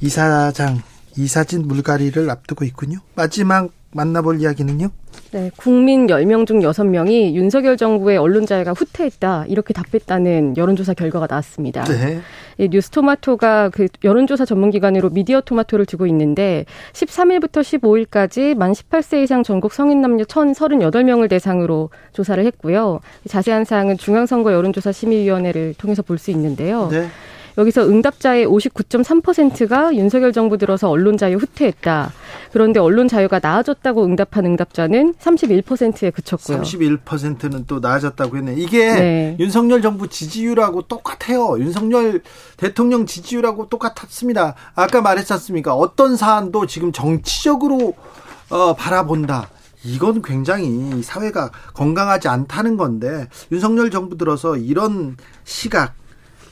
[0.00, 0.82] 이사장
[1.16, 2.98] 이사진 물갈이를 앞두고 있군요.
[3.14, 4.88] 마지막 만나볼 이야기는요?
[5.32, 9.46] 네, 국민 10명 중 6명이 윤석열 정부의 언론 자유가 후퇴했다.
[9.48, 11.84] 이렇게 답했다는 여론조사 결과가 나왔습니다.
[11.84, 12.20] 네.
[12.58, 19.72] 이 뉴스토마토가 그 여론조사 전문기관으로 미디어 토마토를 두고 있는데 13일부터 15일까지 만 18세 이상 전국
[19.72, 23.00] 성인 남녀 1,038명을 대상으로 조사를 했고요.
[23.28, 26.88] 자세한 사항은 중앙선거 여론조사 심의위원회를 통해서 볼 수 있는데요.
[26.90, 27.08] 네.
[27.56, 32.12] 여기서 응답자의 59.3%가 윤석열 정부 들어서 언론 자유 후퇴했다.
[32.52, 36.62] 그런데 언론 자유가 나아졌다고 응답한 응답자는 31%에 그쳤고요.
[36.62, 38.54] 31%는 또 나아졌다고 했네.
[38.56, 39.36] 이게 네.
[39.38, 41.58] 윤석열 정부 지지율하고 똑같아요.
[41.58, 42.22] 윤석열
[42.56, 44.54] 대통령 지지율하고 똑같았습니다.
[44.74, 45.74] 아까 말했지 않습니까?
[45.74, 47.94] 어떤 사안도 지금 정치적으로
[48.50, 49.48] 어, 바라본다.
[49.84, 55.94] 이건 굉장히 사회가 건강하지 않다는 건데 윤석열 정부 들어서 이런 시각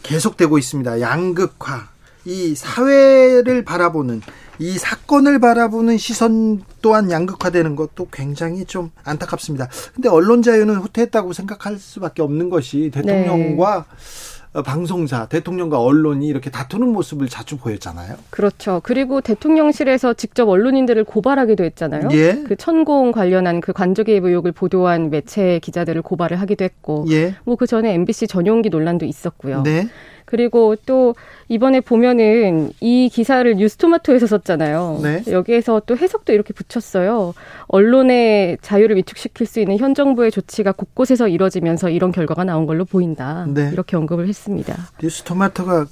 [0.03, 1.01] 계속되고 있습니다.
[1.01, 1.93] 양극화.
[2.24, 4.23] 이 사회를 바라보는
[4.59, 9.69] 이 사건을 바라보는 시선 또한 양극화되는 것도 굉장히 좀 안타깝습니다.
[9.93, 14.41] 근데 언론 자유는 후퇴했다고 생각할 수밖에 없는 것이 대통령과 네.
[14.61, 18.16] 방송사, 대통령과 언론이 이렇게 다투는 모습을 자주 보였잖아요.
[18.29, 18.81] 그렇죠.
[18.85, 22.09] 그리고 대통령실에서 직접 언론인들을 고발하기도 했잖아요.
[22.12, 22.43] 예.
[22.47, 27.35] 그 천공 관련한 그 관저 개입 의혹을 보도한 매체 기자들을 고발을 하기도 했고, 예.
[27.45, 29.62] 뭐그 전에 MBC 전용기 논란도 있었고요.
[29.62, 29.89] 네.
[30.24, 31.15] 그리고 또
[31.49, 35.01] 이번에 보면은 이 기사를 뉴스토마토에서 썼잖아요.
[35.03, 35.23] 네.
[35.31, 37.35] 여기에서 또 해석도 이렇게 붙였어요.
[37.66, 43.47] 언론의 자유를 위축시킬 수 있는 현 정부의 조치가 곳곳에서 이뤄지면서 이런 결과가 나온 걸로 보인다.
[43.53, 43.69] 네.
[43.73, 44.89] 이렇게 언급을 했 습니다.
[45.01, 45.86] 뉴스 토마토가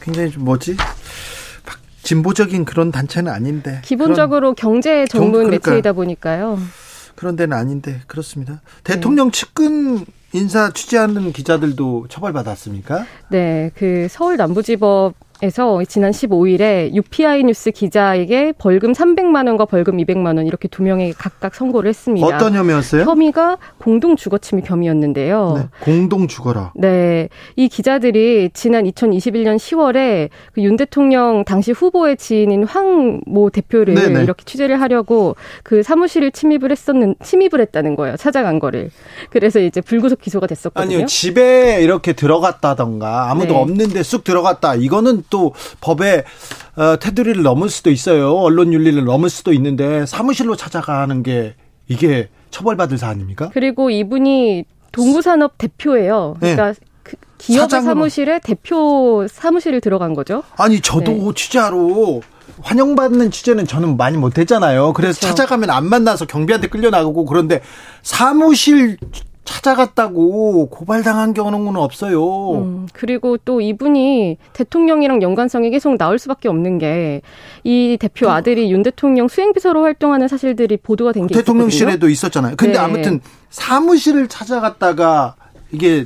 [0.00, 0.76] 굉장히 좀 뭐지?
[2.02, 3.80] 진보적인 그런 단체는 아닌데.
[3.82, 6.58] 기본적으로 경제 전문 그러니까 매체이다 보니까요.
[7.14, 8.60] 그런 데는 아닌데 그렇습니다.
[8.82, 9.38] 대통령 네.
[9.38, 13.06] 측근 인사 취재하는 기자들도 처벌받았습니까?
[13.28, 20.36] 네, 그 서울 남부지법 에서 지난 15일에 UPI 뉴스 기자에게 벌금 300만 원과 벌금 200만
[20.36, 22.24] 원 이렇게 두 명에게 각각 선고를 했습니다.
[22.26, 23.02] 어떤 혐의였어요?
[23.02, 25.54] 혐의가 공동 주거 침입 혐의였는데요.
[25.58, 26.72] 네, 공동 주거라.
[26.76, 27.28] 네.
[27.56, 34.22] 이 기자들이 지난 2021년 10월에 그 윤 대통령 당시 후보의 지인인 황 모 대표를 네네.
[34.22, 38.16] 이렇게 취재를 하려고 그 사무실을 침입을 했었는 침입을 했다는 거예요.
[38.16, 38.90] 찾아간 거를.
[39.30, 40.94] 그래서 이제 불구속 기소가 됐었거든요.
[40.96, 41.06] 아니요.
[41.06, 43.60] 집에 이렇게 들어갔다던가 아무도 네.
[43.60, 44.76] 없는데 쑥 들어갔다.
[44.76, 46.24] 이거는 또 법에
[46.76, 48.34] 어, 테두리를 넘을 수도 있어요.
[48.34, 51.54] 언론 윤리를 넘을 수도 있는데 사무실로 찾아가는 게
[51.88, 53.50] 이게 처벌받을 사안입니까?
[53.52, 56.36] 그리고 이분이 동부산업 대표예요.
[56.38, 56.80] 그러니까 네.
[57.02, 60.42] 그 기업 사무실에 대표 사무실을 들어간 거죠.
[60.56, 61.32] 아니 저도 네.
[61.34, 62.20] 취재하러
[62.62, 64.92] 환영받는 취재는 저는 많이 못했잖아요.
[64.92, 65.34] 그래서 그렇죠.
[65.34, 67.60] 찾아가면 안 만나서 경비한테 끌려나가고 그런데
[68.02, 68.96] 사무실
[69.44, 72.52] 찾아갔다고 고발당한 경우는 없어요.
[72.62, 77.22] 음, 그리고 또 이분이 대통령이랑 연관성이 계속 나올 수밖에 없는 게
[77.66, 82.56] 이 대표 아들이 윤 대통령 수행비서로 활동하는 사실들이 보도가 된 게 대통령실에도 있었잖아요.
[82.56, 82.78] 근데 네.
[82.78, 85.34] 아무튼 사무실을 찾아갔다가
[85.72, 86.04] 이게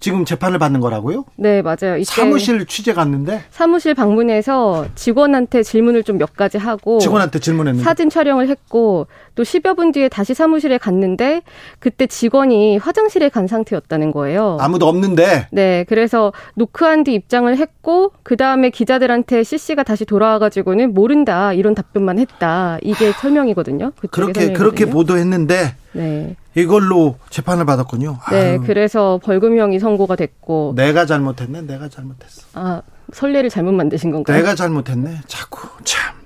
[0.00, 1.24] 지금 재판을 받는 거라고요?
[1.36, 2.02] 네, 맞아요.
[2.04, 8.48] 사무실 취재 갔는데 사무실 방문해서 직원한테 질문을 좀 몇 가지 하고 직원한테 질문했는데 사진 촬영을
[8.48, 11.42] 했고 또 10여 분 뒤에 다시 사무실에 갔는데
[11.78, 14.56] 그때 직원이 화장실에 간 상태였다는 거예요.
[14.60, 15.48] 아무도 없는데.
[15.50, 21.74] 네, 그래서 노크한 뒤 입장을 했고 그 다음에 기자들한테 CC가 다시 돌아와 가지고는 모른다 이런
[21.74, 22.78] 답변만 했다.
[22.82, 23.92] 이게 설명이거든요.
[24.10, 24.58] 그렇게 설명이거든요.
[24.58, 26.36] 그렇게 보도했는데 네.
[26.54, 28.18] 이걸로 재판을 받았군요.
[28.30, 28.60] 네, 아유.
[28.64, 30.74] 그래서 벌금형이 선고가 됐고.
[30.76, 32.46] 내가 잘못했네, 내가 잘못했어.
[32.54, 32.82] 아,
[33.12, 34.36] 선례를 잘못 만드신 건가요?
[34.36, 35.20] 내가 잘못했네.
[35.26, 36.23] 자꾸 참.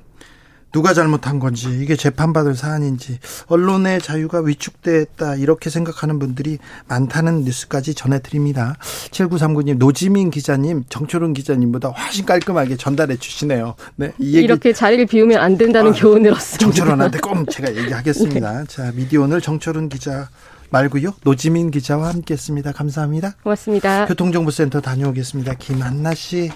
[0.72, 6.58] 누가 잘못한 건지 이게 재판받을 사안인지 언론의 자유가 위축됐다 이렇게 생각하는 분들이
[6.88, 8.76] 많다는 뉴스까지 전해드립니다.
[9.10, 13.74] 7939님 노지민 기자님 정초롱 기자님보다 훨씬 깔끔하게 전달해 주시네요.
[13.96, 16.58] 네, 이 이렇게 자리를 비우면 안 된다는 아, 교훈을 얻습니다.
[16.58, 18.58] 정초롱한테 꼭 제가 얘기하겠습니다.
[18.60, 18.64] 네.
[18.68, 20.28] 자 미디어 오늘 정초롱 기자
[20.70, 21.14] 말고요.
[21.24, 22.72] 노지민 기자와 함께했습니다.
[22.72, 23.36] 감사합니다.
[23.42, 24.06] 고맙습니다.
[24.06, 25.54] 교통정보센터 다녀오겠습니다.
[25.54, 26.50] 김한나 씨.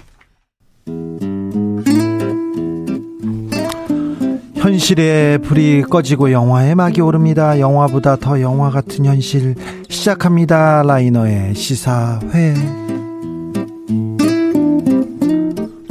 [4.63, 7.59] 현실의 불이 꺼지고 영화의 막이 오릅니다.
[7.59, 9.55] 영화보다 더 영화 같은 현실
[9.89, 10.83] 시작합니다.
[10.83, 12.53] 라이너의 시사회.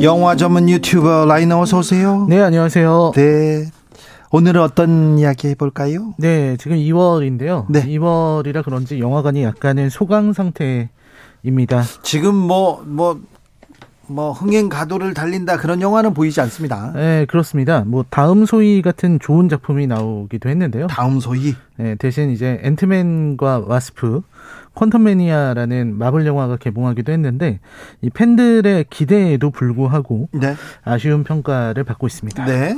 [0.01, 2.25] 영화 전문 유튜버 라이너 어서 오세요.
[2.31, 3.13] 네, 안녕하세요.
[3.15, 3.67] 네.
[4.31, 6.15] 오늘은 어떤 이야기 해볼까요?
[6.17, 7.67] 네, 지금 2월인데요.
[7.69, 7.85] 네.
[7.85, 11.83] 2월이라 그런지 영화관이 약간은 소강 상태입니다.
[12.03, 13.21] 지금 뭐, 뭐,
[14.13, 16.93] 뭐 흥행 가도를 달린다 그런 영화는 보이지 않습니다.
[16.95, 17.85] 네, 그렇습니다.
[17.87, 20.87] 뭐 다음 소위 같은 좋은 작품이 나오기도 했는데요.
[20.89, 21.55] 다음 소위.
[21.77, 24.23] 네, 대신 이제 앤트맨과 와스프,
[24.75, 27.61] 퀀텀매니아라는 마블 영화가 개봉하기도 했는데
[28.01, 30.55] 이 팬들의 기대에도 불구하고 네.
[30.85, 32.45] 아쉬운 평가를 받고 있습니다.
[32.45, 32.77] 네.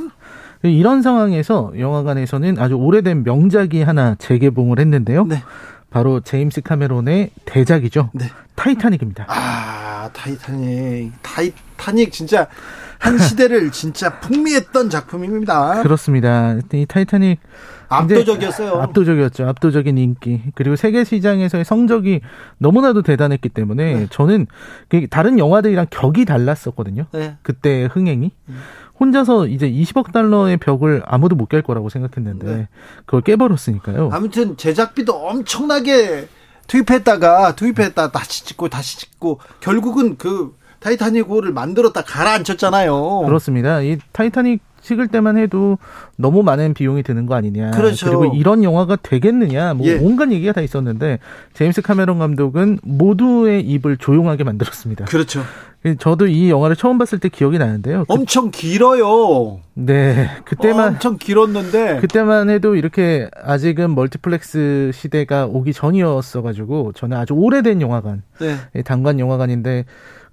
[0.63, 5.27] 이런 상황에서 영화관에서는 아주 오래된 명작이 하나 재개봉을 했는데요.
[5.27, 5.43] 네.
[5.91, 8.11] 바로 제임스 카메론의 대작이죠.
[8.15, 8.27] 네.
[8.57, 9.27] 타이타닉입니다.
[9.29, 11.13] 아, 타이타닉.
[11.23, 12.47] 타이타닉 진짜
[12.99, 15.83] 한 시대를 진짜 풍미했던 작품입니다.
[15.83, 16.57] 그렇습니다.
[16.73, 17.39] 이 타이타닉
[17.89, 18.81] 압도적이었어요.
[18.81, 19.47] 압도적이었죠.
[19.49, 20.41] 압도적인 인기.
[20.55, 22.21] 그리고 세계 시장에서의 성적이
[22.59, 24.07] 너무나도 대단했기 때문에 네.
[24.11, 24.47] 저는
[24.89, 27.07] 그 다른 영화들이랑 격이 달랐었거든요.
[27.13, 27.37] 네.
[27.43, 28.31] 그때 흥행이.
[28.49, 28.61] 음.
[28.99, 32.69] 혼자서 이제 20억 달러의 벽을 아무도 못 깰 거라고 생각했는데 네.
[33.05, 34.11] 그걸 깨버렸으니까요.
[34.13, 36.29] 아무튼 제작비도 엄청나게
[36.67, 43.21] 투입했다가 투입했다 다시 짓고 다시 짓고 결국은 그 타이타닉 호를 만들었다 가라앉혔잖아요.
[43.21, 43.81] 그렇습니다.
[43.81, 45.79] 이 타이타닉 찍을 때만 해도
[46.17, 47.71] 너무 많은 비용이 드는 거 아니냐.
[47.71, 48.07] 그렇죠.
[48.07, 49.75] 그리고 이런 영화가 되겠느냐.
[49.75, 49.95] 뭐 예.
[49.95, 51.19] 온갖 얘기가 다 있었는데
[51.55, 55.07] 제임스 카메론 감독은 모두의 입을 조용하게 만들었습니다.
[55.07, 55.43] 그렇죠.
[55.99, 58.05] 저도 이 영화를 처음 봤을 때 기억이 나는데요.
[58.09, 59.61] 엄청 길어요.
[59.75, 67.35] 네, 그때만 엄청 길었는데 그때만 해도 이렇게 아직은 멀티플렉스 시대가 오기 전이었어 가지고 저는 아주
[67.35, 68.57] 오래된 영화관, 네.
[68.77, 69.85] 예, 단관 영화관인데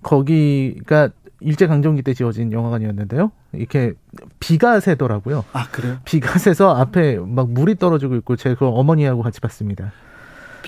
[0.01, 1.09] 거기가
[1.41, 3.31] 일제 강점기 때 지어진 영화관이었는데요.
[3.53, 3.93] 이렇게
[4.39, 5.43] 비가 새더라고요.
[5.53, 5.97] 아 그래요?
[6.05, 9.91] 비가 새서 앞에 막 물이 떨어지고 있고 제가 그 어머니하고 같이 봤습니다.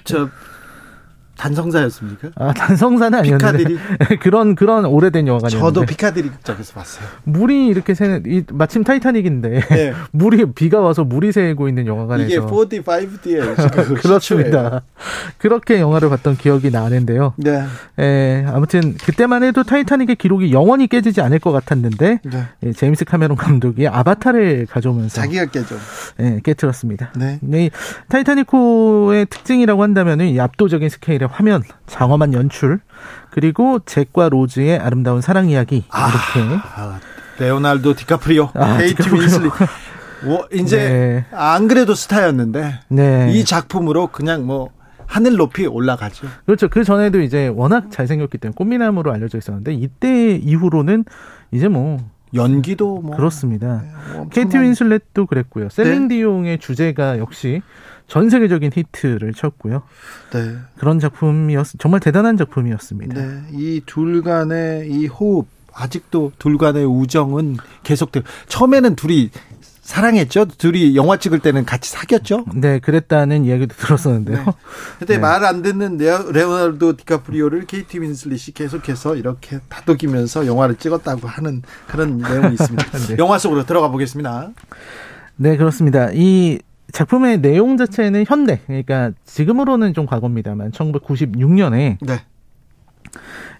[0.04, 0.28] 저
[1.44, 2.30] 단성사였습니까?
[2.36, 3.58] 아, 단성사는 아니었는데.
[3.58, 4.18] 피카드리?
[4.20, 5.60] 그런, 그런 오래된 영화관이었는데.
[5.74, 7.06] 저도 피카드리 극장에서 봤어요.
[7.24, 9.50] 물이 이렇게 새는, 이, 마침 타이타닉인데.
[9.50, 9.94] 네.
[10.12, 12.30] 물이, 비가 와서 물이 새고 있는 영화관에서.
[12.30, 13.98] 이게 4D네.
[14.02, 14.82] 그렇습니다.
[15.38, 17.34] 그렇게 영화를 봤던 기억이 나는데요.
[17.38, 17.64] 네.
[18.00, 22.20] 에, 아무튼, 그때만 해도 타이타닉의 기록이 영원히 깨지지 않을 것 같았는데.
[22.24, 22.48] 네.
[22.64, 25.22] 예, 제임스 카메론 감독이 아바타를 가져오면서.
[25.22, 25.76] 자기가 깨져.
[26.20, 27.12] 예, 깨뜨렸습니다.
[27.16, 27.40] 네.
[27.42, 27.70] 네.
[28.10, 32.80] 타이타닉호의 특징이라고 한다면은 이 압도적인 스케일 스타일의 화면, 장엄한 연출,
[33.32, 37.00] 그리고 잭과 로즈의 아름다운 사랑 이야기 아, 이렇게 아,
[37.40, 39.50] 레오날도 디카프리오, 아, 케이트 윈슬렛.
[40.26, 41.26] 뭐 이제 네.
[41.36, 43.32] 안 그래도 스타였는데 네.
[43.34, 44.70] 이 작품으로 그냥 뭐
[45.06, 46.28] 하늘 높이 올라가죠.
[46.46, 46.70] 그렇죠.
[46.70, 51.06] 그 전에도 이제 워낙 잘생겼기 때문에 꽃미남으로 알려져 있었는데 이때 이후로는
[51.52, 51.98] 이제 뭐
[52.34, 53.84] 연기도 뭐 그렇습니다.
[53.84, 55.70] 네, 뭐 케이트 윈슬렛도 그랬고요.
[55.70, 56.16] 셀린 네.
[56.16, 57.62] 디옹의 주제가 역시
[58.14, 59.82] 전 세계적인 히트를 쳤고요.
[60.34, 60.56] 네.
[60.78, 63.16] 그런 작품이었 정말 대단한 작품이었습니다.
[63.20, 63.42] 네.
[63.54, 68.24] 이 둘 간의 이 호흡 아직도 둘 간의 우정은 계속돼요.
[68.48, 69.32] 처음에는 둘이
[69.82, 70.46] 사랑했죠.
[70.46, 72.46] 둘이 영화 찍을 때는 같이 사귀었죠.
[72.54, 74.38] 네, 그랬다는 이야기도 들었었는데요.
[74.46, 74.52] 네.
[75.00, 75.20] 근데 네.
[75.20, 82.86] 말안 듣는 레오나르도 디카프리오를 케이트 윈슬릿이 계속해서 이렇게 다독이면서 영화를 찍었다고 하는 그런 내용이 있습니다.
[83.10, 83.16] 네.
[83.18, 84.52] 영화 속으로 들어가 보겠습니다.
[85.36, 86.10] 네, 그렇습니다.
[86.14, 86.60] 이
[86.94, 92.22] 작품의 내용 자체는 현대, 그러니까 지금으로는 좀 과거입니다만 1996년에 네.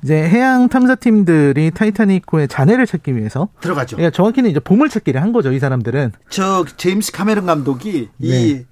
[0.04, 3.98] 이제 해양 탐사팀들이 타이타닉호의 잔해를 찾기 위해서 들어가죠.
[3.98, 6.12] 그러니까 정확히는 이제 보물 찾기를 한 거죠, 이 사람들은.
[6.30, 8.28] 저 제임스 카메론 감독이 네.
[8.28, 8.66] 이,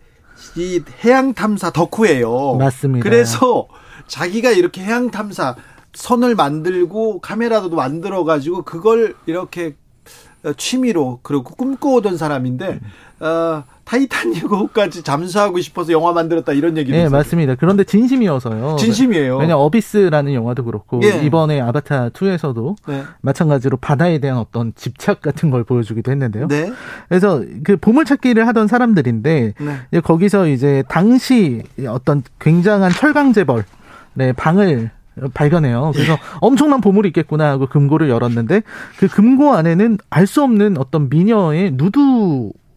[0.55, 2.55] 이 해양 탐사 덕후예요.
[2.57, 3.03] 맞습니다.
[3.03, 3.67] 그래서
[4.07, 5.55] 자기가 이렇게 해양 탐사
[5.93, 9.75] 선을 만들고 카메라도 만들어 가지고 그걸 이렇게
[10.57, 12.79] 취미로 그리고 꿈꿔오던 사람인데
[13.19, 17.15] 어, 타이타닉 호까지 잠수하고 싶어서 영화 만들었다 이런 얘기도 네, 있어요.
[17.15, 17.55] 맞습니다.
[17.55, 18.77] 그런데 진심이어서요.
[18.77, 19.37] 진심이에요.
[19.37, 21.23] 왜냐 어비스라는 영화도 그렇고 예.
[21.23, 23.03] 이번에 아바타 2에서도 네.
[23.21, 26.47] 마찬가지로 바다에 대한 어떤 집착 같은 걸 보여주기도 했는데요.
[26.47, 26.71] 네.
[27.09, 29.99] 그래서 그 보물찾기를 하던 사람들인데 네.
[29.99, 33.65] 거기서 이제 당시 어떤 굉장한 철강 재벌
[34.13, 34.89] 네, 방을
[35.33, 35.91] 발견해요.
[35.93, 36.17] 그래서 예.
[36.39, 38.63] 엄청난 보물이 있겠구나 하고 금고를 열었는데
[38.97, 41.99] 그 금고 안에는 알 수 없는 어떤 미녀의 누드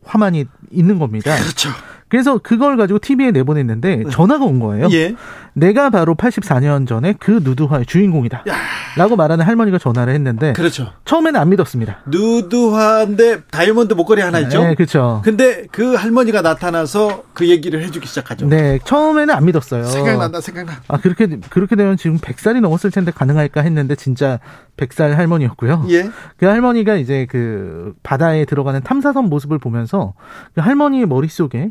[0.05, 1.35] 화만이 있는 겁니다.
[1.37, 1.71] 그렇죠.
[2.09, 4.11] 그래서 그걸 가지고 TV에 내보냈는데 네.
[4.11, 4.89] 전화가 온 거예요.
[4.93, 5.15] 예.
[5.55, 8.45] 내가 바로 84년 전에 그 누드화의 주인공이다.
[8.49, 8.55] 야.
[8.97, 10.93] 라고 말하는 할머니가 전화를 했는데 그렇죠.
[11.05, 12.01] 처음에는 안 믿었습니다.
[12.07, 14.63] 누드화인데 다이아몬드 목걸이 하나 있죠.
[14.63, 15.21] 네, 그렇죠.
[15.25, 18.47] 근데 그 할머니가 나타나서 그 얘기를 해 주기 시작하죠.
[18.47, 19.85] 네, 처음에는 안 믿었어요.
[19.85, 20.73] 생각난다, 생각나.
[20.89, 24.41] 아 그렇게 그렇게 되면 지금 100살이 넘었을 텐데 가능할까 했는데 진짜
[24.77, 25.87] 100살 할머니였고요.
[25.91, 26.11] 예.
[26.37, 30.15] 그 할머니가 이제 그 바다에 들어가는 탐사선 모습을 보면서
[30.55, 31.71] 그 할머니의 머릿속에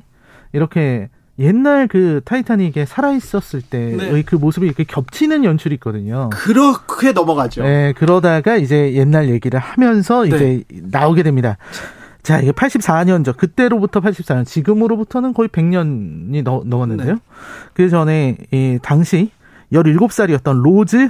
[0.53, 1.09] 이렇게
[1.39, 4.21] 옛날 그 타이타닉에 살아있었을 때의 네.
[4.21, 6.29] 그 모습이 이렇게 겹치는 연출이 있거든요.
[6.31, 7.63] 그렇게 넘어가죠.
[7.63, 10.27] 네, 그러다가 이제 옛날 얘기를 하면서 네.
[10.27, 11.57] 이제 나오게 됩니다.
[12.21, 17.13] 자, 이게 84년 전, 그때로부터 84년, 지금으로부터는 거의 100년이 넘, 넘었는데요.
[17.15, 17.19] 네.
[17.73, 19.31] 그 전에, 이, 당시
[19.73, 21.09] 17살이었던 로즈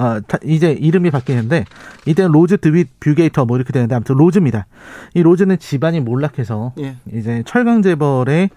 [0.00, 1.66] 어, 이제 이름이 바뀌는데
[2.06, 4.66] 이때는 로즈 드윗 뷰케이터 뭐 이렇게 되는데 아무튼 로즈입니다.
[5.12, 6.96] 이 로즈는 집안이 몰락해서 예.
[7.12, 8.48] 이제 철강 재벌의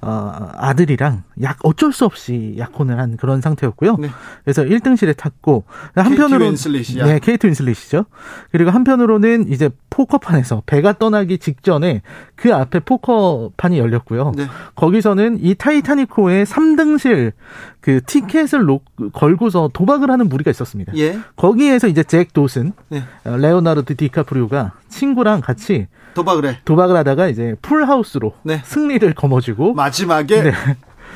[0.00, 3.96] 어, 아들이랑 약 어쩔 수 없이 약혼을 한 그런 상태였고요.
[3.98, 4.08] 네.
[4.42, 5.64] 그래서 1등실에 탔고
[5.94, 7.06] 한편으로 윈슬릿이야.
[7.06, 8.04] 네, 케이트 윈슬릿이죠.
[8.50, 12.02] 그리고 한편으로는 이제 포커판에서 배가 떠나기 직전에
[12.34, 14.32] 그 앞에 포커판이 열렸고요.
[14.36, 14.46] 네.
[14.74, 17.32] 거기서는 이 타이타닉호의 3등실
[17.88, 18.82] 그 티켓을 놓,
[19.14, 20.92] 걸고서 도박을 하는 무리가 있었습니다.
[20.98, 21.18] 예.
[21.36, 23.02] 거기에서 이제 잭 도슨, 네.
[23.24, 26.58] 어, 레오나르드 디카프리오가 친구랑 같이 도박을 해.
[26.66, 28.60] 도박을 하다가 이제 풀하우스로 네.
[28.62, 30.52] 승리를 거머쥐고 마지막에 네.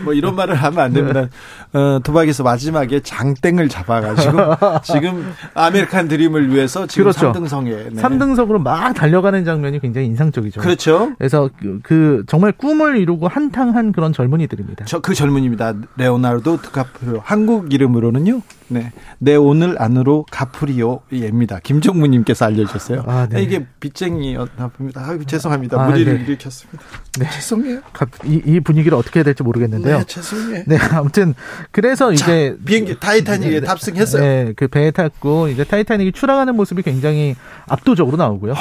[0.04, 1.28] 뭐 이런 말을 하면 안 됩니다.
[1.72, 4.38] 어, 도박에서 마지막에 장땡을 잡아가지고
[4.82, 7.32] 지금 아메리칸 드림을 위해서 지금 그렇죠.
[7.32, 8.02] 3등석에 네.
[8.02, 10.60] 3등석으로 막 달려가는 장면이 굉장히 인상적이죠.
[10.60, 11.12] 그렇죠.
[11.18, 14.86] 그래서 그, 그 정말 꿈을 이루고 한탕한 그런 젊은이들입니다.
[14.86, 15.74] 저 그 젊은이입니다.
[15.96, 18.40] 레오나르도 디카프리오 한국 이름으로는요.
[18.72, 21.60] 네, 내 오늘 안으로 가프리오입니다.
[21.60, 23.04] 김정무님께서 알려주셨어요.
[23.06, 23.42] 아, 네.
[23.42, 25.04] 이게 빚쟁이였나 봅니다.
[25.06, 25.80] 아유, 죄송합니다.
[25.80, 26.24] 아, 무리를 네.
[26.24, 26.82] 일으켰습니다.
[27.18, 27.30] 네.
[27.30, 27.80] 죄송해요.
[28.24, 29.98] 이, 이, 분위기를 어떻게 해야 될지 모르겠는데요.
[29.98, 30.64] 네, 죄송해요.
[30.66, 31.34] 네, 아무튼
[31.70, 34.22] 그래서 자, 이제 비행기 타이타닉에 네, 탑승했어요.
[34.22, 37.36] 네, 그 배에 탔고 이제 타이타닉이 추락하는 모습이 굉장히
[37.68, 38.54] 압도적으로 나오고요.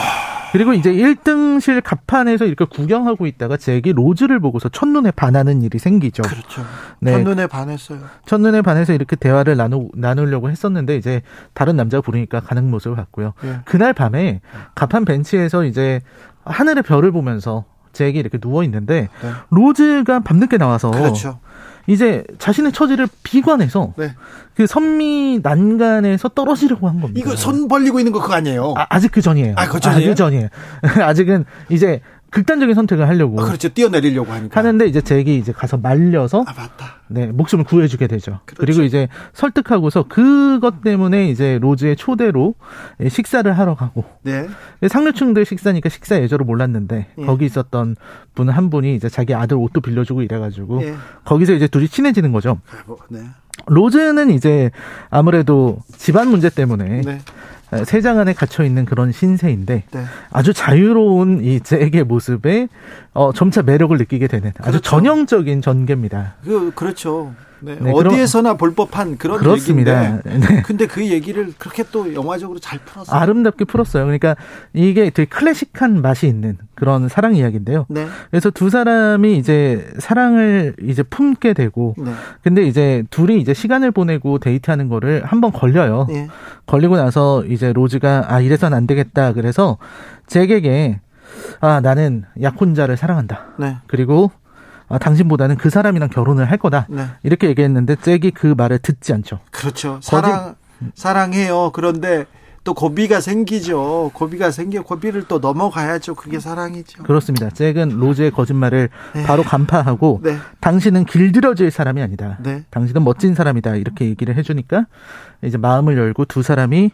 [0.52, 6.23] 그리고 이제 1등실 갑판에서 이렇게 구경하고 있다가 잭이 로즈를 보고서 첫눈에 반하는 일이 생기죠.
[6.23, 6.64] 그렇죠.
[6.99, 7.11] 네.
[7.11, 7.99] 첫눈에 반했어요.
[8.26, 11.22] 첫눈에 반해서 이렇게 대화를 나누, 나누려고 했었는데 이제
[11.53, 13.34] 다른 남자가 부르니까 가는 모습을 봤고요.
[13.45, 13.60] 예.
[13.65, 14.41] 그날 밤에
[14.76, 16.02] 갑판 벤치에서 이제
[16.44, 19.30] 하늘의 별을 보면서 잭이 이렇게 누워 있는데 네.
[19.49, 21.40] 로즈가 밤늦게 나와서 그렇죠.
[21.88, 24.14] 이제 자신의 처지를 비관해서 네.
[24.56, 27.20] 그 선미 난간에서 떨어지려고 한 겁니다.
[27.20, 28.74] 이거 손 벌리고 있는 거 그거 아니에요?
[28.78, 29.53] 아, 직그 전이에요.
[29.58, 30.08] 아, 그 전이에요?
[30.08, 30.48] 아, 그 전이에요.
[31.03, 32.02] 아직은 이제
[32.32, 33.40] 극단적인 선택을 하려고.
[33.41, 33.70] 아, 그렇죠.
[33.70, 34.60] 뛰어내리려고 하니까.
[34.60, 36.44] 하는데 이제 잭이 이제 가서 말려서.
[36.48, 37.02] 아, 맞다.
[37.08, 38.40] 네, 목숨을 구해주게 되죠.
[38.45, 38.60] 그렇죠.
[38.60, 42.56] 그리고 이제 설득하고서 그것 때문에 이제 로즈의 초대로
[43.08, 44.06] 식사를 하러 가고.
[44.24, 44.48] 네.
[44.88, 47.26] 상류층들 식사니까 식사 예절을 몰랐는데 예.
[47.26, 47.95] 거기 있었던
[48.34, 50.95] 분 한 분이 이제 자기 아들 옷도 빌려주고 이래가지고 예.
[51.26, 52.60] 거기서 이제 둘이 친해지는 거죠.
[53.10, 53.20] 네.
[53.68, 54.72] 로즈는 이제
[55.10, 57.20] 아무래도 집안 문제 때문에 네.
[57.85, 60.03] 세장 안에 갇혀 있는 그런 신세인데 네.
[60.30, 62.68] 아주 자유로운 이 잭의 모습에
[63.14, 64.81] 어, 점차 매력을 느끼게 되는 아주 그렇죠.
[64.81, 66.35] 전형적인 전개입니다.
[66.43, 67.34] 그 그렇죠.
[67.62, 70.18] 네, 네, 어디에서나 볼 법한 그런 그렇습니다.
[70.18, 70.62] 얘기인데 네.
[70.64, 73.20] 근데 그 얘기를 그렇게 또 영화적으로 잘 풀었어요.
[73.20, 74.04] 아름답게 풀었어요.
[74.06, 74.36] 그러니까
[74.74, 77.86] 이게 되게 클래식한 맛이 있는 그런 사랑 이야기인데요.
[77.90, 78.08] 네.
[78.30, 82.12] 그래서 두 사람이 이제 사랑을 이제 품게 되고 네.
[82.44, 86.08] 근데 이제 둘이 이제 시간을 보내고 데이트하는 거를 한번 걸려요.
[86.10, 86.28] 네.
[86.66, 89.34] 걸리고 나서 이제 로즈가 아 이래선 안 되겠다.
[89.34, 89.78] 그래서
[90.28, 91.00] 잭에게
[91.60, 93.48] 아 나는 약혼자를 사랑한다.
[93.60, 93.78] 네.
[93.88, 94.41] 그리고 아,
[95.00, 96.88] 당신보다는 그 사람이랑 결혼을 할 거다.
[96.90, 97.06] 네.
[97.24, 99.40] 이렇게 얘기했는데 잭이 그 말을 듣지 않죠.
[99.52, 100.00] 그렇죠.
[100.02, 100.56] 사랑
[100.96, 101.72] 사랑해요.
[101.74, 102.26] 그런데
[102.64, 104.12] 또 고비가 생기죠.
[104.14, 106.14] 고비가 생겨 고비를 또 넘어가야죠.
[106.14, 107.04] 그게 사랑이죠.
[107.04, 107.50] 그렇습니다.
[107.50, 109.24] 잭은 로즈의 거짓말을 네.
[109.24, 110.38] 바로 간파하고 네.
[110.60, 112.38] 당신은 길들여질 사람이 아니다.
[112.44, 112.64] 네.
[112.70, 113.78] 당신은 멋진 사람이다.
[113.78, 114.86] 이렇게 얘기를 해주니까
[115.44, 116.92] 이제 마음을 열고 두 사람이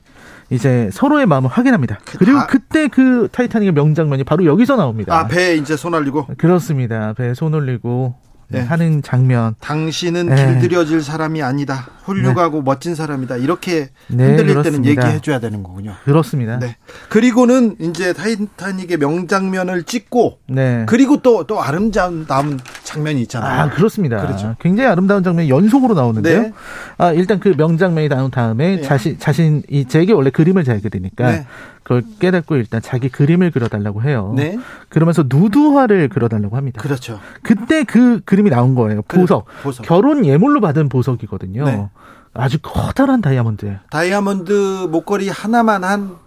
[0.50, 2.00] 이제 서로의 마음을 확인합니다.
[2.06, 2.48] 그 그리고 다...
[2.48, 5.18] 그때 그 타이타닉의 명장면이 바로 여기서 나옵니다.
[5.18, 6.28] 아, 배에 이제 손 올리고?
[6.38, 7.12] 그렇습니다.
[7.12, 8.16] 배에 손 올리고
[8.50, 8.62] 네.
[8.62, 9.56] 하는 장면.
[9.60, 10.36] 당신은 네.
[10.36, 11.90] 길들여질 사람이 아니다.
[12.04, 12.64] 훌륭하고 네.
[12.64, 13.38] 멋진 사람이다.
[13.38, 14.62] 이렇게 네, 흔들릴.
[14.64, 15.94] 때는 얘기해 줘야 되는 거군요.
[16.06, 16.58] 그렇습니다.
[16.58, 16.78] 네.
[17.10, 20.86] 그리고는 이제 타이타닉의 명장면을 찍고 네.
[20.88, 22.26] 그리고 또또 아름다운
[22.84, 23.62] 장면이 있잖아요.
[23.62, 24.22] 아, 그렇습니다.
[24.22, 24.56] 그렇죠.
[24.60, 26.42] 굉장히 아름다운 장면이 연속으로 나오는데요.
[26.44, 26.54] 네.
[26.98, 28.82] 아, 일단 그 명장면이 나온 다음에 네.
[28.82, 31.44] 자신 자신 이제 잭이 원래 그림을 잘 그리니까
[31.88, 34.34] 그걸 깨닫고 일단 자기 그림을 그려달라고 해요.
[34.36, 34.60] 네.
[34.90, 36.82] 그러면서 누드화를 그려달라고 합니다.
[36.82, 37.22] 그렇죠.
[37.44, 39.04] 그때 그 그림이 나온 거예요.
[39.04, 39.46] 보석.
[39.46, 39.86] 그래, 보석.
[39.86, 41.64] 결혼 예물로 받은 보석이거든요.
[41.64, 41.90] 네.
[42.34, 43.78] 아주 커다란 다이아몬드.
[43.90, 46.18] 다이아몬드 목걸이 하나만 한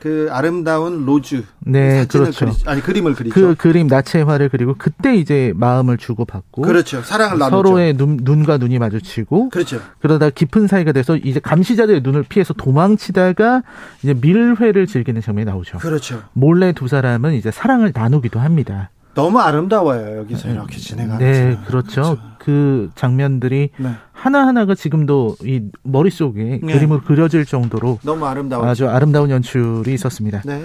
[0.00, 1.44] 그 아름다운 로즈.
[1.60, 2.46] 네 그렇죠.
[2.46, 3.34] 그리, 아니 그림을 그리죠.
[3.34, 7.02] 그 그림 나체화를 그리고 그때 이제 마음을 주고 받고 그렇죠.
[7.02, 7.56] 사랑을 나누죠.
[7.56, 9.80] 서로의 눈, 눈과 눈이 마주치고 그렇죠.
[10.00, 13.62] 그러다 깊은 사이가 돼서 이제 감시자들의 눈을 피해서 도망치다가
[14.02, 15.78] 이제 밀회를 즐기는 장면이 나오죠.
[15.78, 16.22] 그렇죠.
[16.32, 18.90] 몰래 두 사람은 이제 사랑을 나누기도 합니다.
[19.14, 22.02] 너무 아름다워요 여기서 이렇게 진행하는 네 그렇죠.
[22.02, 22.35] 그렇죠.
[22.46, 23.90] 그 장면들이 네.
[24.12, 26.72] 하나하나가 지금도 이 머릿속에 네.
[26.74, 30.42] 그림으로 그려질 정도로 너무 아름다워 아주 아름다운 연출이 있었습니다.
[30.44, 30.64] 네.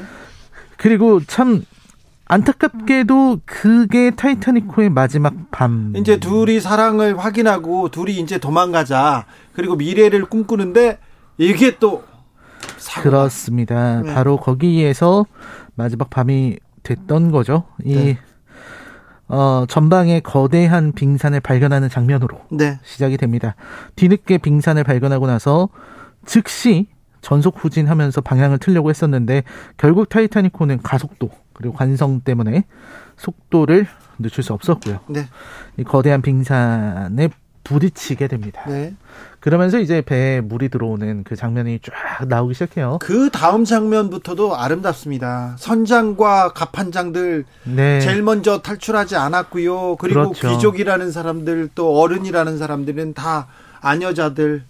[0.77, 1.65] 그리고 참
[2.25, 5.93] 안타깝게도 그게 타이타닉호의 마지막 밤.
[5.97, 9.25] 이제 둘이 사랑을 확인하고 둘이 이제 도망가자.
[9.53, 10.99] 그리고 미래를 꿈꾸는데
[11.39, 12.03] 이게 또
[12.77, 13.09] 사고가.
[13.09, 14.01] 그렇습니다.
[14.03, 14.13] 네.
[14.13, 15.25] 바로 거기에서
[15.73, 17.63] 마지막 밤이 됐던 거죠.
[17.83, 18.19] 이 네.
[19.31, 22.79] 어, 전방에 거대한 빙산을 발견하는 장면으로 네.
[22.83, 23.55] 시작이 됩니다.
[23.95, 25.69] 뒤늦게 빙산을 발견하고 나서
[26.25, 26.87] 즉시
[27.21, 29.43] 전속 후진하면서 방향을 틀려고 했었는데
[29.77, 32.65] 결국 타이타닉호는 가속도 그리고 관성 때문에
[33.15, 33.87] 속도를
[34.19, 34.99] 늦출 수 없었고요.
[35.07, 35.25] 네.
[35.77, 37.29] 이 거대한 빙산에
[37.63, 38.63] 부딪히게 됩니다.
[38.67, 38.93] 네.
[39.41, 42.99] 그러면서 이제 배에 물이 들어오는 그 장면이 쫙 나오기 시작해요.
[43.01, 45.55] 그 다음 장면부터도 아름답습니다.
[45.57, 47.99] 선장과 갑판장들 네.
[48.01, 49.95] 제일 먼저 탈출하지 않았고요.
[49.97, 50.47] 그리고 그렇죠.
[50.47, 53.47] 귀족이라는 사람들 또 어른이라는 사람들은 다
[53.81, 54.63] 아녀자들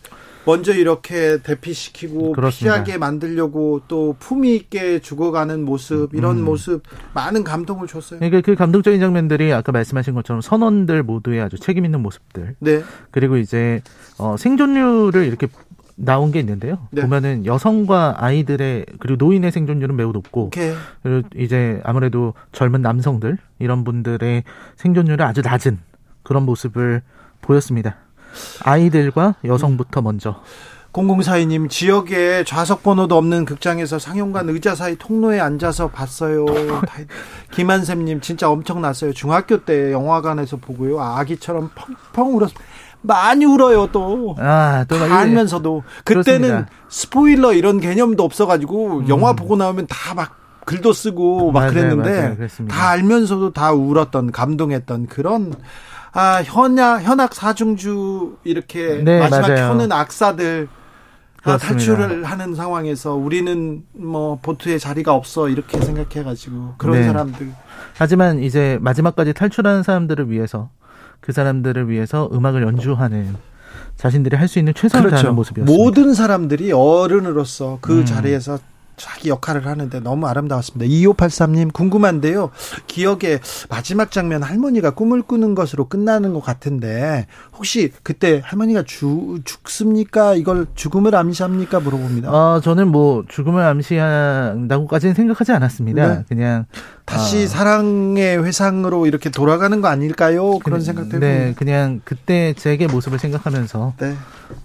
[0.45, 2.75] 먼저 이렇게 대피시키고 그렇습니다.
[2.75, 6.45] 피하게 만들려고 또 품위 있게 죽어가는 모습 이런 음.
[6.45, 8.19] 모습 많은 감동을 줬어요.
[8.19, 12.55] 그러니까 그 감동적인 장면들이 아까 말씀하신 것처럼 선원들 모두의 아주 책임 있는 모습들.
[12.59, 12.83] 네.
[13.11, 13.81] 그리고 이제
[14.17, 15.47] 어, 생존율을 이렇게
[15.95, 16.87] 나온 게 있는데요.
[16.91, 17.01] 네.
[17.01, 20.73] 보면은 여성과 아이들의 그리고 노인의 생존율은 매우 높고 오케이.
[21.03, 24.43] 그리고 이제 아무래도 젊은 남성들 이런 분들의
[24.77, 25.79] 생존율이 아주 낮은
[26.23, 27.01] 그런 모습을
[27.41, 27.97] 보였습니다.
[28.63, 30.41] 아이들과 여성부터 먼저.
[30.93, 36.45] 0042님 지역에 좌석 번호도 없는 극장에서 상영관 의자 사이 통로에 앉아서 봤어요.
[37.51, 39.13] 김한샘님 진짜 엄청났어요.
[39.13, 40.99] 중학교 때 영화관에서 보고요.
[40.99, 41.69] 아기처럼
[42.13, 42.51] 펑펑 울었.
[43.03, 44.35] 많이 울어요 또.
[44.37, 46.69] 아, 또 알면서도 그때는 그렇습니다.
[46.89, 49.09] 스포일러 이런 개념도 없어가지고 음.
[49.09, 52.67] 영화 보고 나오면 다 막 글도 쓰고 막 맞아요, 그랬는데 맞아요.
[52.69, 55.53] 다 알면서도 다 울었던 감동했던 그런
[56.13, 59.67] 아 현악 현악 사중주 이렇게 네, 마지막 맞아요.
[59.69, 60.67] 켜는 악사들
[61.43, 67.03] 아, 탈출을 하는 상황에서 우리는 뭐 보트에 자리가 없어 이렇게 생각해가지고 그런 네.
[67.05, 67.51] 사람들.
[67.97, 70.69] 하지만 이제 마지막까지 탈출하는 사람들을 위해서
[71.19, 73.35] 그 사람들을 위해서 음악을 연주하는
[73.95, 75.21] 자신들이 할 수 있는 최선을 그렇죠.
[75.23, 75.83] 다하는 모습이었습니다.
[75.83, 78.05] 모든 사람들이 어른으로서 그 음.
[78.05, 78.59] 자리에서
[79.01, 80.85] 자기 역할을 하는데 너무 아름다웠습니다.
[80.89, 82.51] 2583님 궁금한데요.
[82.87, 90.35] 기억에 마지막 장면 할머니가 꿈을 꾸는 것으로 끝나는 것 같은데 혹시 그때 할머니가 주, 죽습니까?
[90.35, 91.79] 이걸 죽음을 암시합니까?
[91.79, 92.31] 물어봅니다.
[92.31, 96.07] 어, 저는 뭐 죽음을 암시한다고까지는 생각하지 않았습니다.
[96.07, 96.25] 네.
[96.27, 96.65] 그냥
[97.05, 97.47] 다시 어.
[97.47, 100.59] 사랑의 회상으로 이렇게 돌아가는 거 아닐까요?
[100.59, 101.53] 그런 그, 생각도 네.
[101.57, 104.15] 그냥 그때 제게 모습을 생각하면서 네.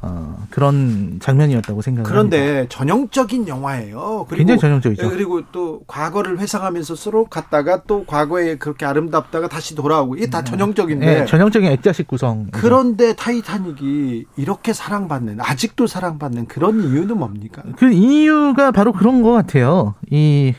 [0.02, 2.08] 어, 그런 장면이었다고 생각합니다.
[2.08, 4.26] 그런데 전형적인 영화예요.
[4.28, 5.04] 그리고, 굉장히 전형적이죠.
[5.04, 10.40] 예, 그리고 또 과거를 회상하면서 서로 갔다가 또 과거에 그렇게 아름답다가 다시 돌아오고 이게 다
[10.40, 10.44] 음.
[10.44, 11.06] 전형적인데.
[11.06, 12.48] 네, 전형적인 액자식 구성.
[12.50, 17.62] 그런데 타이타닉이 이렇게 사랑받는 아직도 사랑받는 그런 이유는 뭡니까?
[17.76, 19.94] 그 이유가 바로 그런 것 같아요.
[20.10, 20.54] 이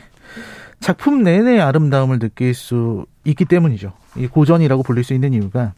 [0.80, 3.92] 작품 내내 아름다움을 느낄 수 있기 때문이죠.
[4.16, 5.72] 이 고전이라고 불릴 수 있는 이유가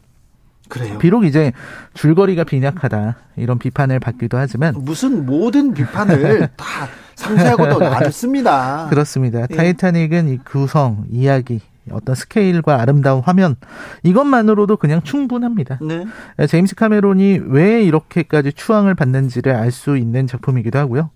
[0.69, 0.97] 그래요.
[0.99, 1.51] 비록 이제
[1.93, 6.65] 줄거리가 빈약하다 이런 비판을 받기도 하지만 무슨 모든 비판을 다
[7.15, 8.87] 상세하고도 많습니다.
[8.89, 9.41] 그렇습니다.
[9.49, 9.55] 예.
[9.55, 11.59] 타이타닉은 이 구성, 이야기,
[11.89, 13.55] 어떤 스케일과 아름다운 화면
[14.03, 15.79] 이것만으로도 그냥 충분합니다.
[15.81, 16.05] 네.
[16.47, 21.09] 제임스 카메론이 왜 이렇게까지 추앙을 받는지를 알 수 있는 작품이기도 하고요.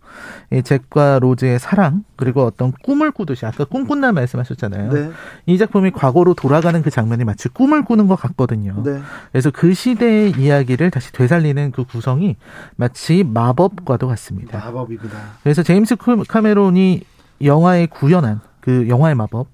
[0.52, 4.92] 이 잭과 로즈의 사랑 그리고 어떤 꿈을 꾸듯이 아까 꿈꾼다 말씀하셨잖아요.
[4.92, 5.12] 네.
[5.46, 8.82] 이 작품이 과거로 돌아가는 그 장면이 마치 꿈을 꾸는 것 같거든요.
[8.84, 9.02] 네.
[9.32, 12.38] 그래서 그 시대의 이야기를 다시 되살리는 그 구성이
[12.78, 14.58] 마치 마법과도 같습니다.
[14.58, 15.18] 마법입니다.
[15.44, 15.98] 그래서 제임스
[16.28, 17.02] 카메론이
[17.44, 19.48] 영화에 구현한 그 영화의 마법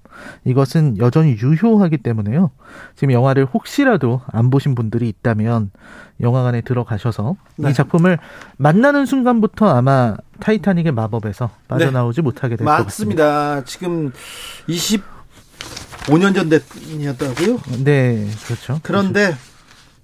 [0.44, 2.50] 이것은 여전히 유효하기 때문에요.
[2.96, 5.70] 지금 영화를 혹시라도 안 보신 분들이 있다면
[6.20, 7.70] 영화관에 들어가셔서 네.
[7.70, 8.18] 이 작품을
[8.56, 12.22] 만나는 순간부터 아마 타이타닉의 마법에서 빠져나오지 네.
[12.22, 13.24] 못하게 될 것 같습니다.
[13.24, 13.64] 맞습니다.
[13.64, 14.12] 지금
[14.68, 17.58] 25년 전 됐더라고요.
[17.84, 18.80] 네, 그렇죠.
[18.82, 19.38] 그런데 그렇죠.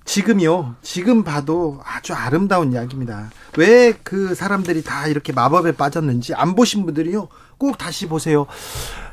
[0.05, 3.30] 지금요, 지금 봐도 아주 아름다운 이야기입니다.
[3.59, 7.28] 왜 그 사람들이 다 이렇게 마법에 빠졌는지 안 보신 분들이요,
[7.59, 8.47] 꼭 다시 보세요.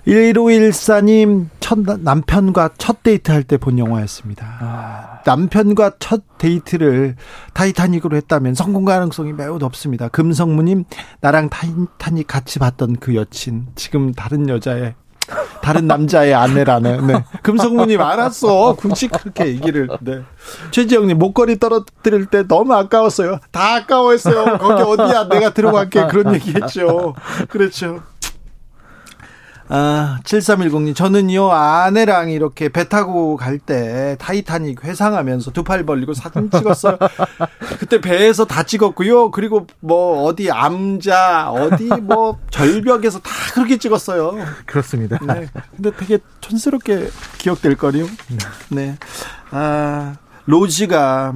[0.07, 4.45] 1514님, 첫 남편과 첫 데이트 할 때 본 영화였습니다.
[4.61, 5.19] 아.
[5.25, 7.15] 남편과 첫 데이트를
[7.53, 10.07] 타이타닉으로 했다면 성공 가능성이 매우 높습니다.
[10.09, 10.83] 금성무님,
[11.21, 14.93] 나랑 타이타닉 같이 봤던 그 여친, 지금 다른 여자의
[15.63, 17.01] 다른 남자의 아내라네.
[17.01, 17.23] 네.
[17.41, 18.75] 금성무님 알았어.
[18.75, 19.89] 굳이 그렇게 얘기를.
[20.01, 20.21] 네.
[20.69, 23.39] 최지영님 목걸이 떨어뜨릴 때 너무 아까웠어요.
[23.51, 24.59] 다 아까워했어요.
[24.59, 25.27] 거기 어디야?
[25.29, 26.05] 내가 들어갈게.
[26.07, 27.15] 그런 얘기했죠.
[27.49, 28.03] 그렇죠.
[29.67, 36.51] 아, 7310님, 저는요, 아내랑 이렇게 배 타고 갈 때 타이타닉 회상하면서 두 팔 벌리고 사진
[36.51, 36.97] 찍었어요.
[37.79, 39.31] 그때 배에서 다 찍었고요.
[39.31, 44.35] 그리고 뭐, 어디 암자, 어디 뭐, 절벽에서 다 그렇게 찍었어요.
[44.67, 45.17] 그렇습니다.
[45.25, 45.47] 네.
[45.75, 47.09] 근데 되게 촌스럽게
[47.39, 48.05] 기억될 거리요.
[48.69, 48.97] 네.
[49.49, 50.15] 아,
[50.45, 51.33] 로지가,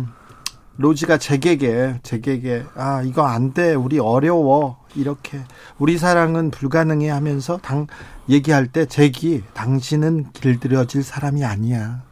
[0.78, 3.74] 로지가 제게게, 제게게, 아, 이거 안 돼.
[3.74, 4.78] 우리 어려워.
[4.96, 5.40] 이렇게.
[5.78, 7.86] 우리 사랑은 불가능해 하면서 당,
[8.30, 12.04] 얘기할 때 잭이 당신은 길들여질 사람이 아니야.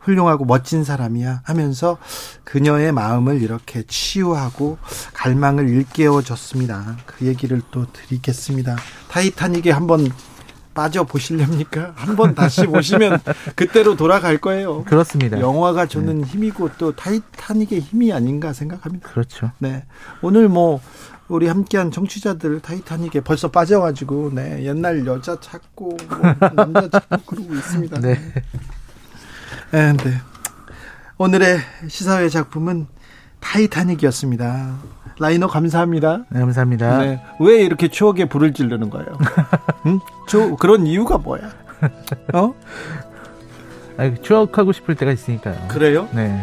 [0.00, 1.98] 훌륭하고 멋진 사람이야 하면서
[2.44, 4.78] 그녀의 마음을 이렇게 치유하고
[5.12, 6.96] 갈망을 일깨워 줬습니다.
[7.06, 8.76] 그 얘기를 또 드리겠습니다.
[9.08, 10.10] 타이타닉에 한번
[10.72, 11.92] 빠져 보실렵니까?
[11.96, 13.20] 한번 다시 보시면
[13.54, 14.84] 그때로 돌아갈 거예요.
[14.84, 15.38] 그렇습니다.
[15.40, 16.26] 영화가 주는 네.
[16.26, 19.08] 힘이고 또 타이타닉의 힘이 아닌가 생각합니다.
[19.08, 19.50] 그렇죠.
[19.58, 19.84] 네.
[20.22, 20.80] 오늘 뭐
[21.30, 28.00] 우리 함께한 청취자들 타이타닉에 벌써 빠져가지고 네 옛날 여자 찾고 뭐 남자 찾고 그러고 있습니다.
[28.00, 28.18] 네.
[29.70, 29.92] 네.
[29.92, 30.12] 네.
[31.18, 31.58] 오늘의
[31.88, 32.88] 시사회 작품은
[33.38, 34.74] 타이타닉이었습니다.
[35.20, 36.24] 라이너 감사합니다.
[36.30, 36.98] 네, 감사합니다.
[36.98, 37.22] 네.
[37.38, 39.06] 왜 이렇게 추억에 불을 지르는 거예요?
[39.86, 40.00] 응?
[40.28, 41.42] 저 그런 이유가 뭐야?
[42.34, 42.54] 어?
[43.98, 45.68] 아니, 추억하고 싶을 때가 있으니까요.
[45.68, 46.08] 그래요?
[46.12, 46.42] 네.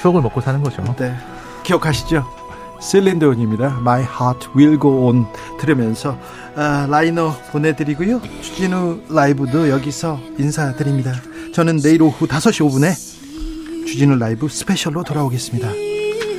[0.00, 0.82] 추억을 먹고 사는 거죠.
[0.98, 1.14] 네.
[1.62, 2.41] 기억하시죠?
[2.82, 3.78] 셀린 디온입니다.
[3.80, 5.26] My Heart Will Go On
[5.60, 6.18] 들으면서
[6.56, 8.20] 아, 라이너 보내드리고요.
[8.42, 11.14] 주진우 라이브도 여기서 인사드립니다.
[11.54, 15.68] 저는 내일 오후 5시 5분에 주진우 라이브 스페셜로 돌아오겠습니다.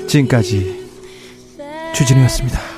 [0.07, 0.89] 지금까지
[1.93, 2.72] 주진우였습니다.